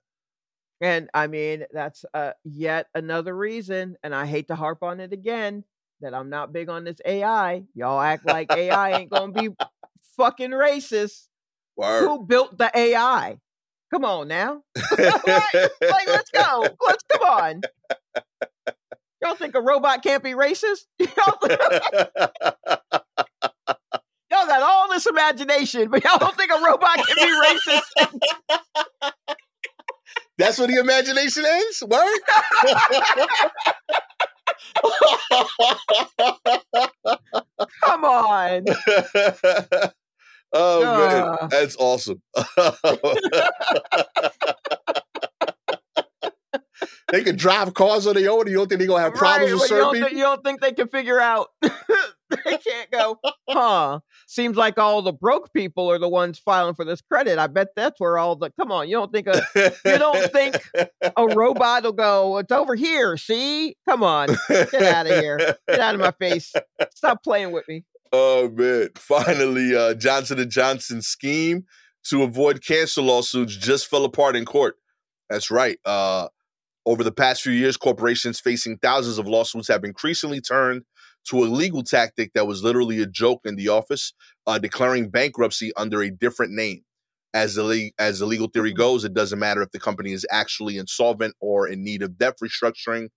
And 0.81 1.11
I 1.13 1.27
mean, 1.27 1.65
that's 1.73 2.05
uh, 2.15 2.33
yet 2.45 2.87
another 2.95 3.37
reason, 3.37 3.97
and 4.05 4.15
I 4.15 4.27
hate 4.27 4.49
to 4.49 4.55
harp 4.55 4.83
on 4.83 5.01
it 5.01 5.13
again, 5.13 5.65
that 6.01 6.15
I'm 6.15 6.31
not 6.31 6.53
big 6.53 6.69
on 6.69 6.85
this 6.85 7.01
AI. 7.05 7.65
Y'all 7.75 8.01
act 8.01 8.25
like 8.25 8.53
AI 8.53 9.01
ain't 9.01 9.11
gonna 9.11 9.33
be 9.33 9.49
fucking 10.17 10.51
racist. 10.51 11.29
Word. 11.77 12.07
Who 12.07 12.25
built 12.25 12.57
the 12.59 12.71
AI? 12.75 13.39
Come 13.93 14.05
on 14.05 14.29
now. 14.29 14.63
like, 14.99 15.55
like, 15.55 16.07
let's 16.07 16.31
go. 16.31 16.67
Let's 16.87 17.05
come 17.13 17.23
on. 17.23 17.63
Y'all 19.23 19.35
think 19.37 19.55
a 19.55 19.61
robot 19.61 20.03
can't 20.03 20.23
be 20.23 20.33
racist? 20.33 20.87
Y'all, 20.99 21.09
got 24.49 24.63
all 24.63 24.91
this 24.91 25.07
imagination, 25.07 25.89
but 25.91 26.03
y'all 26.05 26.19
don't 26.19 26.37
think 26.37 26.51
a 26.51 26.61
robot 26.63 26.97
can 26.97 27.17
be 27.17 27.33
racist? 27.47 27.81
That's 30.37 30.59
where 30.59 30.67
the 30.67 30.75
imagination 30.75 31.45
ends. 31.47 31.83
Word. 31.87 32.19
Come 37.85 38.05
on. 38.05 38.65
Oh 40.53 40.83
man, 40.83 41.39
Ah. 41.41 41.47
that's 41.49 41.77
awesome. 41.79 42.23
they 47.13 47.23
can 47.23 47.37
drive 47.37 47.75
cars 47.75 48.07
on 48.07 48.15
their 48.15 48.31
own. 48.31 48.47
You 48.47 48.55
don't 48.57 48.69
think 48.69 48.79
they're 48.81 48.89
gonna 48.89 49.03
have 49.03 49.15
problems 49.15 49.53
Right, 49.53 49.61
with 49.61 49.71
you 49.71 49.77
don't, 49.77 49.95
think, 49.95 50.13
you 50.13 50.19
don't 50.23 50.45
think 50.45 50.61
they 50.61 50.73
can 50.73 50.89
figure 50.89 51.21
out? 51.21 51.49
they 51.63 52.59
can't 52.59 52.91
go, 52.91 53.19
huh? 53.49 54.01
Seems 54.27 54.57
like 54.57 54.79
all 54.79 55.03
the 55.03 55.13
broke 55.13 55.53
people 55.53 55.91
are 55.91 55.99
the 55.99 56.09
ones 56.09 56.39
filing 56.39 56.75
for 56.75 56.85
this 56.85 57.01
credit. 57.03 57.39
I 57.39 57.47
bet 57.47 57.69
that's 57.77 58.01
where 58.01 58.19
all 58.19 58.37
the. 58.37 58.51
Come 58.59 58.73
on, 58.73 58.89
you 58.89 58.97
don't 58.97 59.13
think 59.13 59.27
a 59.29 59.43
you 59.85 59.99
don't 59.99 60.33
think 60.33 60.57
a 61.17 61.27
robot 61.27 61.85
will 61.85 61.93
go? 61.93 62.39
It's 62.39 62.51
over 62.53 62.75
here. 62.75 63.17
See? 63.17 63.77
Come 63.89 64.03
on, 64.03 64.29
get 64.49 64.75
out 64.75 65.07
of 65.07 65.19
here. 65.21 65.57
Get 65.69 65.81
out 65.81 65.95
of 65.95 66.01
my 66.01 66.13
face. 66.13 66.53
Stop 66.95 67.23
playing 67.23 67.53
with 67.53 67.69
me. 67.69 67.85
Oh 68.17 68.49
man! 68.49 68.91
Finally, 68.95 69.75
uh, 69.75 69.95
Johnson 69.95 70.39
and 70.39 70.49
Johnson's 70.49 71.09
scheme 71.09 71.65
to 72.05 72.23
avoid 72.23 72.65
cancer 72.65 73.03
lawsuits 73.03 73.57
just 73.57 73.89
fell 73.89 74.05
apart 74.05 74.37
in 74.37 74.45
court. 74.45 74.77
That's 75.29 75.51
right. 75.51 75.79
Uh, 75.85 76.29
over 76.87 77.03
the 77.03 77.11
past 77.11 77.43
few 77.43 77.51
years, 77.51 77.77
corporations 77.77 78.39
facing 78.39 78.79
thousands 78.79 79.19
of 79.19 79.27
lawsuits 79.27 79.67
have 79.67 79.83
increasingly 79.83 80.41
turned 80.41 80.83
to 81.29 81.43
a 81.43 81.47
legal 81.47 81.83
tactic 81.83 82.31
that 82.35 82.47
was 82.47 82.63
literally 82.63 83.03
a 83.03 83.07
joke 83.07 83.41
in 83.45 83.57
the 83.57 83.67
office, 83.67 84.13
uh, 84.47 84.61
declaring 84.61 85.11
bankruptcy 85.11 85.73
under 85.77 86.01
a 86.01 86.11
different 86.11 86.53
name. 86.53 86.83
As 87.33 87.57
the 87.57 87.65
le- 87.65 87.91
as 87.99 88.21
the 88.21 88.27
legal 88.27 88.47
theory 88.47 88.73
goes, 88.73 89.05
it 89.05 89.15
doesn't 89.15 89.41
matter 89.41 89.61
if 89.61 89.73
the 89.73 89.81
company 89.81 90.13
is 90.13 90.25
actually 90.31 90.79
insolvent 90.79 91.35
or 91.41 91.67
in 91.67 91.83
need 91.83 92.01
of 92.03 92.17
debt 92.17 92.35
restructuring, 92.41 93.09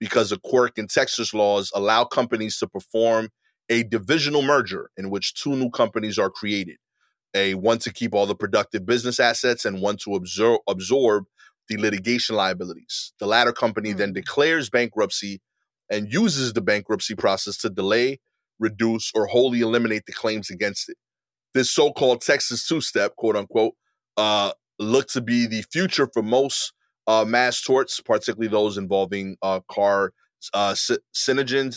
because 0.00 0.32
a 0.32 0.38
quirk 0.38 0.78
in 0.78 0.86
Texas 0.86 1.34
laws 1.34 1.70
allow 1.74 2.04
companies 2.04 2.56
to 2.60 2.66
perform 2.66 3.28
a 3.68 3.82
divisional 3.84 4.42
merger 4.42 4.90
in 4.96 5.10
which 5.10 5.34
two 5.34 5.56
new 5.56 5.70
companies 5.70 6.18
are 6.18 6.30
created. 6.30 6.76
A 7.34 7.54
one 7.54 7.78
to 7.80 7.92
keep 7.92 8.14
all 8.14 8.26
the 8.26 8.34
productive 8.34 8.86
business 8.86 9.20
assets 9.20 9.64
and 9.64 9.82
one 9.82 9.96
to 9.98 10.14
absorb 10.14 10.60
absorb 10.68 11.26
the 11.68 11.76
litigation 11.78 12.36
liabilities. 12.36 13.12
The 13.18 13.26
latter 13.26 13.52
company 13.52 13.92
then 13.92 14.10
Hmm. 14.10 14.14
declares 14.14 14.70
bankruptcy 14.70 15.40
and 15.90 16.12
uses 16.12 16.52
the 16.54 16.62
bankruptcy 16.62 17.14
process 17.14 17.56
to 17.58 17.70
delay 17.70 18.20
reduce 18.58 19.12
or 19.14 19.26
wholly 19.26 19.60
eliminate 19.60 20.04
the 20.06 20.12
claims 20.12 20.50
against 20.50 20.88
it. 20.88 20.96
This 21.54 21.70
so-called 21.70 22.20
texas 22.20 22.66
two-step 22.66 23.16
quote 23.16 23.36
unquote 23.36 23.74
uh 24.16 24.52
looked 24.78 25.12
to 25.14 25.20
be 25.20 25.46
the 25.46 25.62
future 25.72 26.08
for 26.12 26.22
most 26.22 26.72
uh 27.06 27.24
mass 27.24 27.60
torts 27.62 28.00
particularly 28.00 28.48
those 28.48 28.76
involving 28.78 29.36
uh 29.42 29.60
car 29.70 30.12
uh 30.54 30.74
sy- 30.74 30.98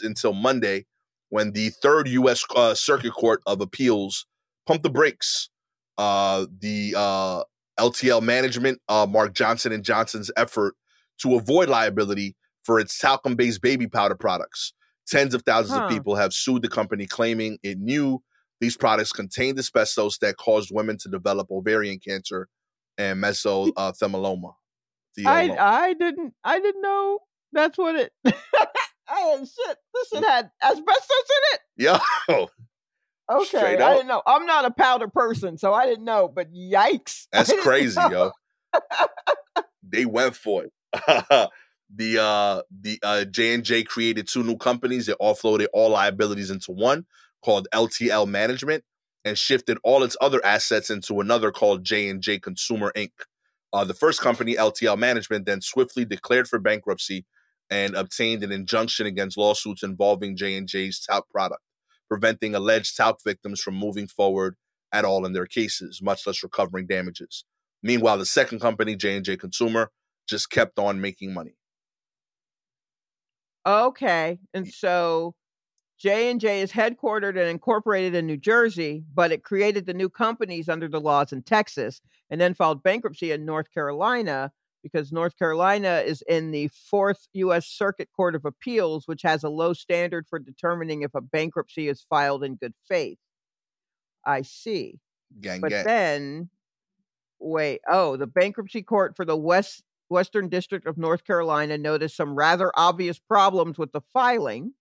until 0.03 0.33
monday 0.33 0.85
when 1.31 1.51
the 1.53 1.69
third 1.81 2.07
U.S. 2.09 2.45
Uh, 2.55 2.75
Circuit 2.75 3.13
Court 3.13 3.41
of 3.47 3.59
Appeals 3.61 4.27
pumped 4.67 4.83
the 4.83 4.89
brakes. 4.91 5.49
Uh, 5.97 6.45
the 6.59 6.93
uh, 6.95 7.43
LTL 7.79 8.21
management, 8.21 8.79
uh, 8.89 9.07
Mark 9.09 9.33
Johnson 9.33 9.71
and 9.71 9.83
Johnson's 9.83 10.29
effort 10.37 10.75
to 11.21 11.35
avoid 11.35 11.69
liability 11.69 12.35
for 12.63 12.79
its 12.79 12.97
talcum-based 12.99 13.61
baby 13.61 13.87
powder 13.87 14.15
products. 14.15 14.73
Tens 15.07 15.33
of 15.33 15.41
thousands 15.43 15.77
Huh. 15.77 15.85
of 15.85 15.89
people 15.89 16.15
have 16.15 16.33
sued 16.33 16.61
the 16.61 16.69
company, 16.69 17.05
claiming 17.07 17.57
it 17.63 17.79
knew 17.79 18.21
these 18.59 18.77
products 18.77 19.11
contained 19.11 19.57
asbestos 19.57 20.17
that 20.19 20.37
caused 20.37 20.69
women 20.71 20.97
to 20.99 21.09
develop 21.09 21.47
ovarian 21.49 21.99
cancer 21.99 22.47
and 22.97 23.21
mesothelioma. 23.23 24.53
I 25.25 25.55
I 25.59 25.93
didn't 25.93 26.33
I 26.43 26.59
didn't 26.59 26.81
know 26.81 27.19
that's 27.51 27.77
what 27.77 27.95
it. 27.95 28.11
I 29.11 29.19
had 29.19 29.39
shit. 29.39 29.77
This 29.93 30.07
shit 30.09 30.23
had 30.23 30.49
asbestos 30.63 30.85
in 31.09 31.53
it. 31.53 31.59
Yo, 31.77 32.47
Okay, 33.31 33.77
I 33.77 33.93
didn't 33.93 34.07
know. 34.07 34.21
I'm 34.25 34.45
not 34.45 34.65
a 34.65 34.71
powder 34.71 35.07
person, 35.07 35.57
so 35.57 35.73
I 35.73 35.85
didn't 35.85 36.03
know. 36.03 36.27
But 36.27 36.53
yikes, 36.53 37.27
That's 37.31 37.53
crazy, 37.61 37.99
know. 37.99 38.33
yo. 38.73 38.81
they 39.83 40.05
went 40.05 40.35
for 40.35 40.65
it. 40.65 40.71
the 41.95 42.21
uh 42.21 42.61
the 42.81 42.99
uh 43.03 43.25
J 43.25 43.53
and 43.53 43.63
J 43.63 43.83
created 43.83 44.27
two 44.27 44.43
new 44.43 44.57
companies 44.57 45.05
that 45.05 45.19
offloaded 45.19 45.67
all 45.73 45.91
liabilities 45.91 46.51
into 46.51 46.71
one 46.71 47.05
called 47.43 47.67
LTL 47.73 48.27
Management 48.27 48.83
and 49.23 49.37
shifted 49.37 49.77
all 49.83 50.03
its 50.03 50.17
other 50.19 50.43
assets 50.45 50.89
into 50.89 51.21
another 51.21 51.51
called 51.51 51.83
J 51.83 52.09
and 52.09 52.21
J 52.21 52.39
Consumer 52.39 52.91
Inc. 52.95 53.11
Uh, 53.73 53.85
the 53.85 53.93
first 53.93 54.19
company, 54.19 54.55
LTL 54.55 54.97
Management, 54.97 55.45
then 55.45 55.61
swiftly 55.61 56.03
declared 56.03 56.49
for 56.49 56.59
bankruptcy 56.59 57.25
and 57.71 57.95
obtained 57.95 58.43
an 58.43 58.51
injunction 58.51 59.07
against 59.07 59.37
lawsuits 59.37 59.81
involving 59.81 60.35
J 60.35 60.57
and 60.57 60.67
J's 60.67 60.99
talc 60.99 61.27
product, 61.29 61.63
preventing 62.09 62.53
alleged 62.53 62.97
talc 62.97 63.19
victims 63.25 63.61
from 63.61 63.75
moving 63.75 64.07
forward 64.07 64.57
at 64.91 65.05
all 65.05 65.25
in 65.25 65.31
their 65.31 65.45
cases, 65.45 66.01
much 66.01 66.27
less 66.27 66.43
recovering 66.43 66.85
damages. 66.85 67.45
Meanwhile, 67.81 68.17
the 68.17 68.25
second 68.25 68.59
company, 68.59 68.95
J 68.95 69.15
and 69.15 69.25
J 69.25 69.37
Consumer, 69.37 69.89
just 70.27 70.49
kept 70.51 70.77
on 70.77 71.01
making 71.01 71.33
money. 71.33 71.55
Okay, 73.65 74.39
and 74.53 74.67
so 74.67 75.33
J 75.97 76.29
and 76.29 76.41
J 76.41 76.61
is 76.61 76.71
headquartered 76.71 77.39
and 77.39 77.49
incorporated 77.49 78.15
in 78.15 78.27
New 78.27 78.37
Jersey, 78.37 79.03
but 79.13 79.31
it 79.31 79.43
created 79.43 79.85
the 79.85 79.93
new 79.93 80.09
companies 80.09 80.67
under 80.67 80.89
the 80.89 80.99
laws 80.99 81.31
in 81.31 81.41
Texas, 81.41 82.01
and 82.29 82.41
then 82.41 82.53
filed 82.53 82.83
bankruptcy 82.83 83.31
in 83.31 83.45
North 83.45 83.71
Carolina 83.71 84.51
because 84.83 85.11
North 85.11 85.37
Carolina 85.37 86.03
is 86.05 86.23
in 86.27 86.51
the 86.51 86.69
Fourth 86.69 87.27
U.S. 87.33 87.67
Circuit 87.67 88.09
Court 88.15 88.35
of 88.35 88.45
Appeals, 88.45 89.07
which 89.07 89.21
has 89.21 89.43
a 89.43 89.49
low 89.49 89.73
standard 89.73 90.27
for 90.27 90.39
determining 90.39 91.01
if 91.01 91.13
a 91.15 91.21
bankruptcy 91.21 91.87
is 91.87 92.05
filed 92.09 92.43
in 92.43 92.55
good 92.55 92.73
faith. 92.87 93.19
I 94.25 94.41
see. 94.41 94.99
Gang, 95.39 95.61
But 95.61 95.69
gang. 95.71 95.85
then, 95.85 96.49
wait, 97.39 97.81
oh, 97.89 98.17
the 98.17 98.27
bankruptcy 98.27 98.83
court 98.83 99.15
for 99.15 99.25
the 99.25 99.37
West 99.37 99.83
Western 100.09 100.49
District 100.49 100.85
of 100.85 100.97
North 100.97 101.23
Carolina 101.23 101.77
noticed 101.77 102.17
some 102.17 102.35
rather 102.35 102.71
obvious 102.75 103.17
problems 103.17 103.77
with 103.77 103.93
the 103.93 104.01
filing. 104.13 104.73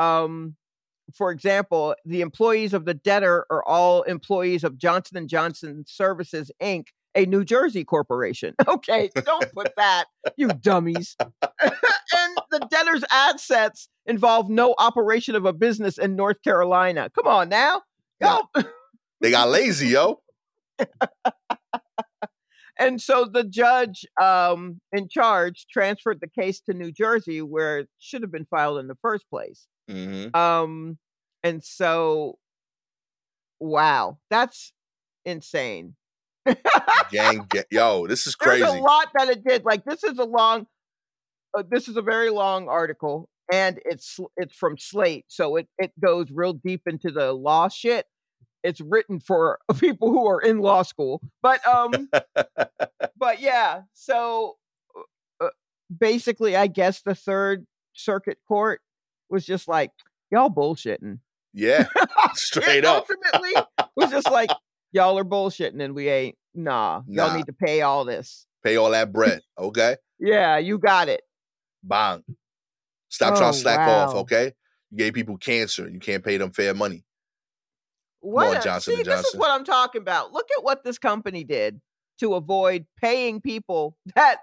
Um, 0.00 0.56
for 1.14 1.30
example, 1.30 1.94
the 2.04 2.20
employees 2.20 2.74
of 2.74 2.84
the 2.84 2.94
debtor 2.94 3.46
are 3.48 3.64
all 3.64 4.02
employees 4.02 4.64
of 4.64 4.76
Johnson 4.76 5.16
and 5.16 5.28
Johnson 5.28 5.84
Services 5.86 6.50
Inc., 6.60 6.88
a 7.16 7.26
New 7.26 7.44
Jersey 7.44 7.84
corporation. 7.84 8.54
Okay, 8.68 9.10
don't 9.24 9.50
put 9.52 9.72
that, 9.76 10.04
you 10.36 10.48
dummies. 10.48 11.16
and 11.20 12.38
the 12.50 12.66
debtor's 12.70 13.04
assets 13.10 13.88
involve 14.04 14.50
no 14.50 14.74
operation 14.78 15.34
of 15.34 15.44
a 15.46 15.52
business 15.52 15.98
in 15.98 16.14
North 16.14 16.42
Carolina. 16.42 17.10
Come 17.14 17.26
on 17.26 17.48
now. 17.48 17.82
Yeah. 18.20 18.40
They 19.22 19.30
got 19.30 19.48
lazy, 19.48 19.88
yo. 19.88 20.20
and 22.78 23.00
so 23.00 23.24
the 23.24 23.44
judge 23.44 24.04
um, 24.20 24.80
in 24.92 25.08
charge 25.08 25.66
transferred 25.72 26.20
the 26.20 26.28
case 26.28 26.60
to 26.68 26.74
New 26.74 26.92
Jersey, 26.92 27.40
where 27.40 27.78
it 27.78 27.88
should 27.98 28.20
have 28.20 28.30
been 28.30 28.44
filed 28.44 28.78
in 28.78 28.88
the 28.88 28.98
first 29.00 29.24
place. 29.30 29.68
hmm 29.88 30.26
Um, 30.34 30.98
and 31.42 31.64
so, 31.64 32.38
wow, 33.58 34.18
that's 34.28 34.74
insane. 35.24 35.94
Gang, 37.10 37.46
ga- 37.48 37.64
yo, 37.70 38.06
this 38.06 38.26
is 38.26 38.36
There's 38.40 38.62
crazy. 38.62 38.78
a 38.78 38.82
lot 38.82 39.08
that 39.14 39.28
it 39.28 39.44
did. 39.44 39.64
Like 39.64 39.84
this 39.84 40.04
is 40.04 40.18
a 40.18 40.24
long, 40.24 40.66
uh, 41.56 41.62
this 41.70 41.88
is 41.88 41.96
a 41.96 42.02
very 42.02 42.30
long 42.30 42.68
article, 42.68 43.28
and 43.52 43.78
it's 43.84 44.18
it's 44.36 44.54
from 44.54 44.76
Slate, 44.78 45.24
so 45.28 45.56
it 45.56 45.68
it 45.78 45.92
goes 46.04 46.26
real 46.30 46.52
deep 46.52 46.82
into 46.86 47.10
the 47.10 47.32
law 47.32 47.68
shit. 47.68 48.06
It's 48.62 48.80
written 48.80 49.20
for 49.20 49.58
people 49.78 50.10
who 50.10 50.26
are 50.26 50.40
in 50.40 50.58
law 50.58 50.82
school, 50.82 51.20
but 51.42 51.66
um, 51.66 52.08
but 53.16 53.40
yeah. 53.40 53.82
So 53.92 54.56
uh, 55.40 55.48
basically, 55.96 56.56
I 56.56 56.66
guess 56.66 57.02
the 57.02 57.14
Third 57.14 57.66
Circuit 57.92 58.38
Court 58.48 58.80
was 59.30 59.46
just 59.46 59.68
like 59.68 59.92
y'all 60.30 60.50
bullshitting. 60.50 61.20
Yeah, 61.54 61.86
straight 62.34 62.84
up. 62.84 63.06
ultimately 63.08 63.54
was 63.96 64.10
just 64.10 64.30
like 64.30 64.50
y'all 64.92 65.18
are 65.18 65.24
bullshitting, 65.24 65.82
and 65.82 65.94
we 65.94 66.08
ain't. 66.08 66.36
Nah, 66.54 67.02
y'all 67.06 67.34
need 67.36 67.46
to 67.46 67.52
pay 67.52 67.82
all 67.82 68.04
this. 68.04 68.46
Pay 68.64 68.76
all 68.76 68.90
that 68.90 69.12
bread, 69.12 69.40
okay? 69.58 69.96
Yeah, 70.18 70.56
you 70.58 70.78
got 70.78 71.08
it. 71.08 71.20
Bang. 71.82 72.24
Stop 73.08 73.36
trying 73.36 73.50
Oh, 73.50 73.52
to 73.52 73.58
slack 73.58 73.88
off, 73.88 74.14
okay? 74.14 74.52
You 74.90 74.98
gave 74.98 75.12
people 75.14 75.36
cancer. 75.36 75.88
You 75.88 76.00
can't 76.00 76.24
pay 76.24 76.38
them 76.38 76.52
fair 76.52 76.74
money. 76.74 77.04
What 78.20 78.48
on, 78.48 78.56
a- 78.56 78.62
Johnson 78.62 78.94
see, 78.94 79.00
and 79.00 79.06
this 79.06 79.18
is 79.20 79.24
Johnson. 79.26 79.40
what 79.40 79.50
I'm 79.50 79.64
talking 79.64 80.00
about. 80.00 80.32
Look 80.32 80.46
at 80.56 80.64
what 80.64 80.82
this 80.82 80.98
company 80.98 81.44
did 81.44 81.80
to 82.20 82.34
avoid 82.34 82.86
paying 83.00 83.40
people 83.40 83.96
that 84.16 84.38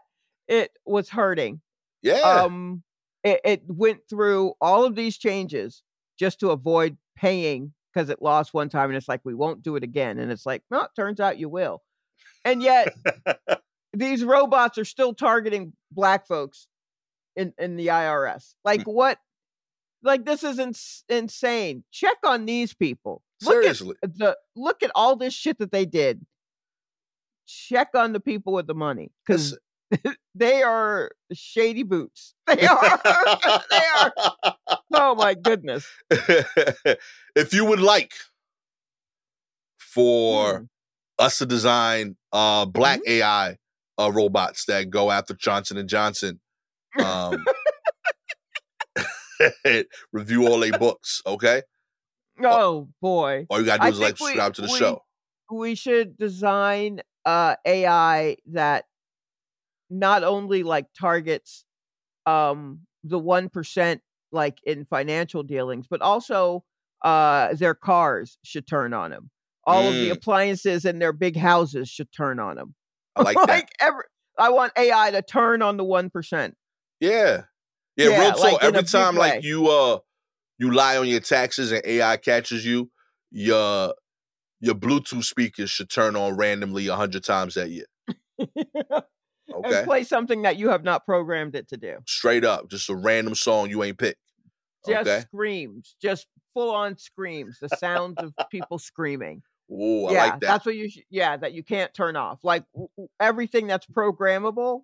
it 0.48 0.72
was 0.86 1.10
hurting. 1.10 1.62
Yeah. 2.02 2.20
Um, 2.22 2.84
it, 3.24 3.41
it 3.44 3.62
went 3.68 4.02
through 4.10 4.54
all 4.62 4.86
of 4.86 4.96
these 4.96 5.18
changes 5.18 5.82
just 6.20 6.39
to 6.41 6.52
avoid 6.52 6.98
paying 7.18 7.74
because 7.94 8.10
it 8.10 8.22
lost 8.22 8.54
one 8.54 8.70
time, 8.70 8.89
and 8.89 8.98
it's 8.98 9.08
like 9.08 9.22
we 9.24 9.34
won't 9.34 9.62
do 9.64 9.76
it 9.76 9.84
again. 9.84 10.18
And 10.20 10.32
it's 10.32 10.46
like, 10.46 10.64
no, 10.72 10.82
it 10.82 10.91
turns 10.96 11.20
out 11.20 11.38
you 11.39 11.50
will. 11.50 11.82
And 12.46 12.62
yet, 12.64 12.94
these 13.94 14.24
robots 14.24 14.78
are 14.78 14.86
still 14.86 15.14
targeting 15.14 15.74
black 15.91 16.28
folks 16.28 16.68
in 17.36 17.54
in 17.58 17.76
the 17.76 17.88
IRS. 17.88 18.54
Like 18.66 18.84
Hmm. 18.84 18.91
what? 18.91 19.18
Like 20.02 20.26
this 20.26 20.44
is 20.44 20.60
ins- 20.60 21.06
insane. 21.08 21.84
Check 21.91 22.18
on 22.26 22.46
these 22.46 22.74
people. 22.74 23.22
Look 23.41 23.56
at 23.66 23.76
Seriously. 23.78 23.96
the 24.02 24.38
look 24.56 24.84
at 24.84 24.91
all 24.96 25.16
this 25.16 25.34
shit 25.34 25.60
that 25.60 25.72
they 25.72 25.86
did. 25.86 26.26
Check 27.46 27.89
on 27.94 28.14
the 28.14 28.20
people 28.20 28.54
with 28.54 28.68
the 28.68 28.74
money 28.76 29.12
because 29.26 29.58
they 30.36 30.64
are 30.64 31.12
shady 31.34 31.84
boots. 31.84 32.34
They 32.48 32.66
are. 32.68 33.00
they 33.72 33.82
are. 34.00 34.14
Oh 34.94 35.16
my 35.16 35.34
goodness. 35.34 35.88
if 36.10 37.54
you 37.54 37.66
would 37.66 37.80
like 37.80 38.14
for 39.78 40.60
Hmm. 40.60 40.64
us 41.20 41.38
to 41.39 41.46
design 41.46 42.16
uh 42.32 42.66
black 42.66 43.00
AI 43.08 43.58
uh 44.00 44.12
robots 44.12 44.66
that 44.66 44.89
go 44.89 45.12
after 45.12 45.34
Johnson 45.34 45.78
and 45.78 45.88
Johnson, 45.89 46.39
um 47.04 47.44
review 50.12 50.48
all 50.48 50.60
their 50.60 50.78
books, 50.78 51.22
okay? 51.26 51.62
Oh 52.44 52.89
boy. 53.02 53.46
All 53.50 53.60
you 53.60 53.66
gotta 53.66 53.82
do 53.82 53.86
I 53.86 53.89
is 53.89 54.00
like 54.00 54.18
think 54.18 54.20
we- 54.20 54.28
subscribe 54.28 54.54
to 54.56 54.62
the 54.62 54.72
we- 54.72 54.80
show. 54.80 55.04
we 55.52 55.76
should 55.76 56.18
design 56.18 57.02
uh 57.26 57.56
AI 57.66 58.38
that 58.48 58.86
not 60.00 60.24
only 60.24 60.64
like 60.64 60.88
targets 61.00 61.66
um 62.26 62.80
the 63.04 63.20
1% 63.20 64.00
like 64.32 64.58
in 64.64 64.86
financial 64.86 65.44
dealings 65.44 65.86
but 65.89 66.02
also 66.02 66.64
uh 67.04 67.54
their 67.54 67.76
cars 67.76 68.38
should 68.44 68.66
turn 68.66 68.94
on 68.94 69.12
them 69.12 69.30
all 69.66 69.89
of 69.89 69.96
the 70.00 70.10
Mm. 70.10 70.18
appliances 70.18 70.86
in 70.86 71.00
their 71.00 71.14
big 71.14 71.36
houses 71.38 71.89
should 71.89 72.12
turn 72.12 72.39
on 72.39 72.56
them 72.56 72.76
I 73.16 73.22
like 73.24 73.38
like 73.48 73.70
every 73.80 74.04
I 74.38 74.50
want 74.50 74.74
AI 74.78 75.12
to 75.12 75.22
turn 75.22 75.62
on 75.62 75.78
the 75.78 75.84
1%. 75.84 76.54
Yeah. 77.00 77.44
Yeah, 77.96 78.08
Yeah, 78.08 78.20
real 78.20 78.32
talk. 78.34 78.44
like, 78.44 78.64
Every 78.64 78.84
time 78.84 79.16
like 79.16 79.34
way. 79.34 79.41
you 79.44 79.68
uh 79.68 80.00
you 80.58 80.72
lie 80.72 80.98
on 80.98 81.08
your 81.08 81.20
taxes 81.20 81.72
and 81.72 81.82
AI 81.86 82.18
catches 82.18 82.66
you, 82.66 82.89
your 83.32 83.94
your 84.62 84.76
Bluetooth 84.76 85.26
speakers 85.26 85.70
should 85.70 85.89
turn 85.89 86.16
on 86.16 86.36
randomly 86.38 86.88
a 86.88 86.96
hundred 86.96 87.24
times 87.24 87.56
that 87.56 87.70
year. 87.70 87.86
Okay. 89.52 89.78
And 89.80 89.86
play 89.88 90.04
something 90.04 90.44
that 90.44 90.58
you 90.58 90.70
have 90.70 90.84
not 90.84 91.06
programmed 91.06 91.56
it 91.56 91.68
to 91.70 91.78
do. 91.78 91.98
Straight 92.08 92.46
up. 92.46 92.70
Just 92.70 92.89
a 92.89 92.96
random 92.96 93.36
song 93.36 93.70
you 93.70 93.84
ain't 93.84 93.98
picked. 93.98 94.20
Just 94.88 95.08
Okay. 95.10 95.20
screams, 95.22 95.96
just 96.02 96.28
full 96.54 96.72
on 96.72 96.98
screams, 96.98 97.58
the 97.60 97.70
sounds 97.70 98.18
of 98.20 98.34
people 98.52 98.78
screaming. 98.78 99.41
Ooh, 99.72 100.06
I 100.08 100.12
yeah, 100.12 100.24
like 100.26 100.32
that. 100.34 100.41
that's 100.41 100.66
what 100.66 100.76
you 100.76 100.89
should, 100.89 101.04
yeah, 101.10 101.38
that 101.38 101.54
you 101.54 101.64
can't 101.64 101.94
turn 101.94 102.16
off. 102.18 102.39
Like 102.44 102.66
w- 102.74 102.89
w- 102.98 103.08
everything 103.20 103.66
that's 103.68 103.86
programmable, 103.88 104.82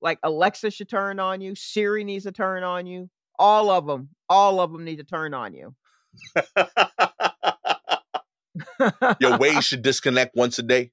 like 0.00 0.18
Alexa 0.22 0.70
should 0.70 0.88
turn 0.88 1.18
on 1.18 1.40
you, 1.40 1.54
Siri 1.56 2.04
needs 2.04 2.24
to 2.24 2.32
turn 2.32 2.62
on 2.62 2.86
you, 2.86 3.10
all 3.38 3.70
of 3.70 3.86
them, 3.86 4.10
all 4.28 4.60
of 4.60 4.70
them 4.72 4.84
need 4.84 4.96
to 4.96 5.04
turn 5.04 5.34
on 5.34 5.52
you. 5.52 5.74
your 9.20 9.36
Waze 9.38 9.62
should 9.62 9.82
disconnect 9.82 10.36
once 10.36 10.58
a 10.58 10.62
day. 10.62 10.92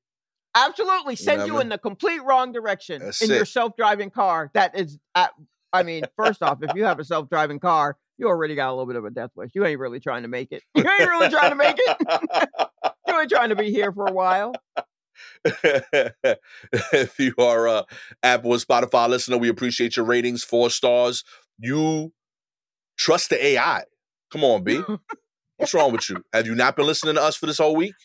Absolutely, 0.56 1.16
send 1.18 1.39
know 1.39 1.45
you 1.45 1.60
in 1.60 1.70
the 1.70 1.78
complete 1.78 2.24
wrong 2.24 2.53
direction 2.53 3.01
That's 3.03 3.22
in 3.22 3.30
your 3.30 3.45
self-driving 3.45 4.10
car. 4.10 4.49
That 4.53 4.78
is, 4.80 4.97
at, 5.14 5.32
I 5.74 5.84
mean, 5.84 6.03
first 6.16 6.41
off, 6.41 6.60
if 6.62 6.74
you 6.74 6.86
have 6.86 6.99
a 6.99 7.03
self-driving 7.03 7.60
car, 7.60 7.97
you 8.18 8.28
already 8.28 8.56
got 8.56 8.70
a 8.70 8.72
little 8.72 8.86
bit 8.86 8.95
of 8.95 9.03
a 9.03 9.10
death 9.10 9.32
wish. 9.36 9.51
You 9.53 9.66
ain't 9.66 9.80
really 9.80 9.99
trying 9.99 10.22
to 10.22 10.30
make 10.30 10.53
it. 10.53 10.64
You 10.74 10.84
ain't 10.89 11.10
really 11.10 11.30
trying 11.30 11.49
to 11.49 11.56
make 11.56 11.76
it. 11.78 11.97
you 13.08 13.20
ain't 13.20 13.30
trying 13.30 13.49
to 13.49 13.56
be 13.56 13.72
here 13.72 13.91
for 13.91 14.08
a 14.08 14.14
while. 14.14 14.53
if 15.45 17.20
you 17.20 17.34
are 17.38 17.68
a 17.68 17.86
Apple 18.24 18.51
or 18.51 18.58
Spotify 18.58 19.10
listener, 19.10 19.38
we 19.38 19.49
appreciate 19.49 19.97
your 19.97 20.06
ratings, 20.06 20.43
four 20.43 20.70
stars. 20.70 21.24
You 21.60 22.14
trust 22.97 23.30
the 23.30 23.45
AI. 23.45 23.84
Come 24.32 24.43
on, 24.43 24.64
B. 24.64 24.82
What's 25.58 25.74
wrong 25.74 25.91
with 25.91 26.10
you? 26.10 26.24
Have 26.34 26.47
you 26.47 26.56
not 26.56 26.76
been 26.76 26.86
listening 26.86 27.16
to 27.16 27.22
us 27.22 27.36
for 27.36 27.45
this 27.45 27.58
whole 27.58 27.76
week? 27.76 27.95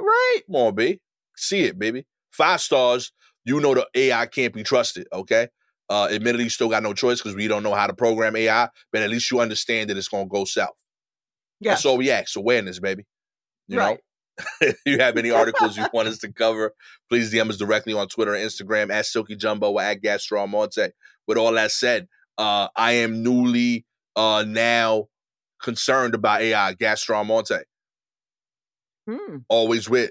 Right. 0.00 0.40
Come 0.46 0.56
on, 0.56 0.74
B. 0.74 1.00
See 1.38 1.64
it, 1.64 1.78
baby. 1.78 2.06
Five 2.30 2.60
stars. 2.60 3.12
You 3.44 3.60
know 3.60 3.74
the 3.74 3.86
AI 3.94 4.26
can't 4.26 4.52
be 4.52 4.62
trusted. 4.62 5.06
Okay. 5.12 5.48
Uh, 5.88 6.08
admittedly, 6.10 6.44
you 6.44 6.50
still 6.50 6.68
got 6.68 6.82
no 6.82 6.92
choice 6.92 7.22
because 7.22 7.34
we 7.34 7.48
don't 7.48 7.62
know 7.62 7.74
how 7.74 7.86
to 7.86 7.94
program 7.94 8.36
AI, 8.36 8.68
but 8.92 9.02
at 9.02 9.08
least 9.08 9.30
you 9.30 9.40
understand 9.40 9.88
that 9.88 9.96
it's 9.96 10.08
gonna 10.08 10.26
go 10.26 10.44
south. 10.44 10.76
That's 11.60 11.84
all 11.86 11.96
we 11.96 12.10
ask. 12.10 12.36
Awareness, 12.36 12.78
baby. 12.78 13.06
You 13.68 13.78
right. 13.78 13.98
know, 14.38 14.44
if 14.60 14.78
you 14.84 14.98
have 14.98 15.16
any 15.16 15.30
articles 15.30 15.76
you 15.76 15.86
want 15.92 16.08
us 16.08 16.18
to 16.20 16.32
cover, 16.32 16.72
please 17.08 17.32
DM 17.32 17.48
us 17.48 17.56
directly 17.56 17.94
on 17.94 18.08
Twitter 18.08 18.34
and 18.34 18.44
Instagram 18.44 18.92
at 18.92 19.06
Silky 19.06 19.36
Jumbo 19.36 19.70
or 19.70 19.82
at 19.82 20.02
Gastor 20.02 20.36
Almonte. 20.36 20.90
With 21.26 21.38
all 21.38 21.52
that 21.52 21.72
said, 21.72 22.08
uh, 22.36 22.68
I 22.76 22.92
am 22.92 23.22
newly 23.22 23.84
uh, 24.14 24.44
now 24.46 25.08
concerned 25.62 26.14
about 26.14 26.42
AI, 26.42 26.74
Gastor 26.74 27.14
Almonte. 27.14 27.62
Hmm. 29.08 29.38
Always 29.48 29.88
with, 29.88 30.10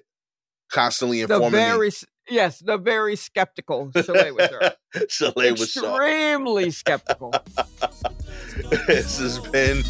constantly 0.71 1.23
The 1.25 1.33
informing 1.35 1.51
very 1.59 1.87
s- 1.87 2.05
yes, 2.29 2.59
the 2.59 2.77
very 2.77 3.15
skeptical 3.15 3.89
Shalewa 3.91 4.35
with 4.35 4.51
her. 4.51 4.59
me. 4.95 5.01
Shalewa 5.07 5.51
was. 5.51 5.61
Extremely 5.75 6.71
skeptical. 6.71 7.31
this 8.87 9.19
has 9.19 9.39
been 9.39 9.83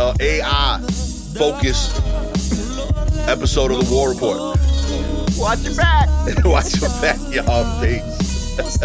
uh, 0.00 0.14
AI 0.20 0.80
focused 1.36 1.96
episode 3.28 3.70
of 3.70 3.86
the 3.86 3.94
War 3.94 4.10
Report. 4.10 4.38
Watch 5.38 5.60
your 5.60 5.74
back. 5.76 6.08
Watch 6.44 6.80
your 6.80 6.90
back, 7.00 7.18
y'all. 7.32 7.80
Peace. 7.82 8.80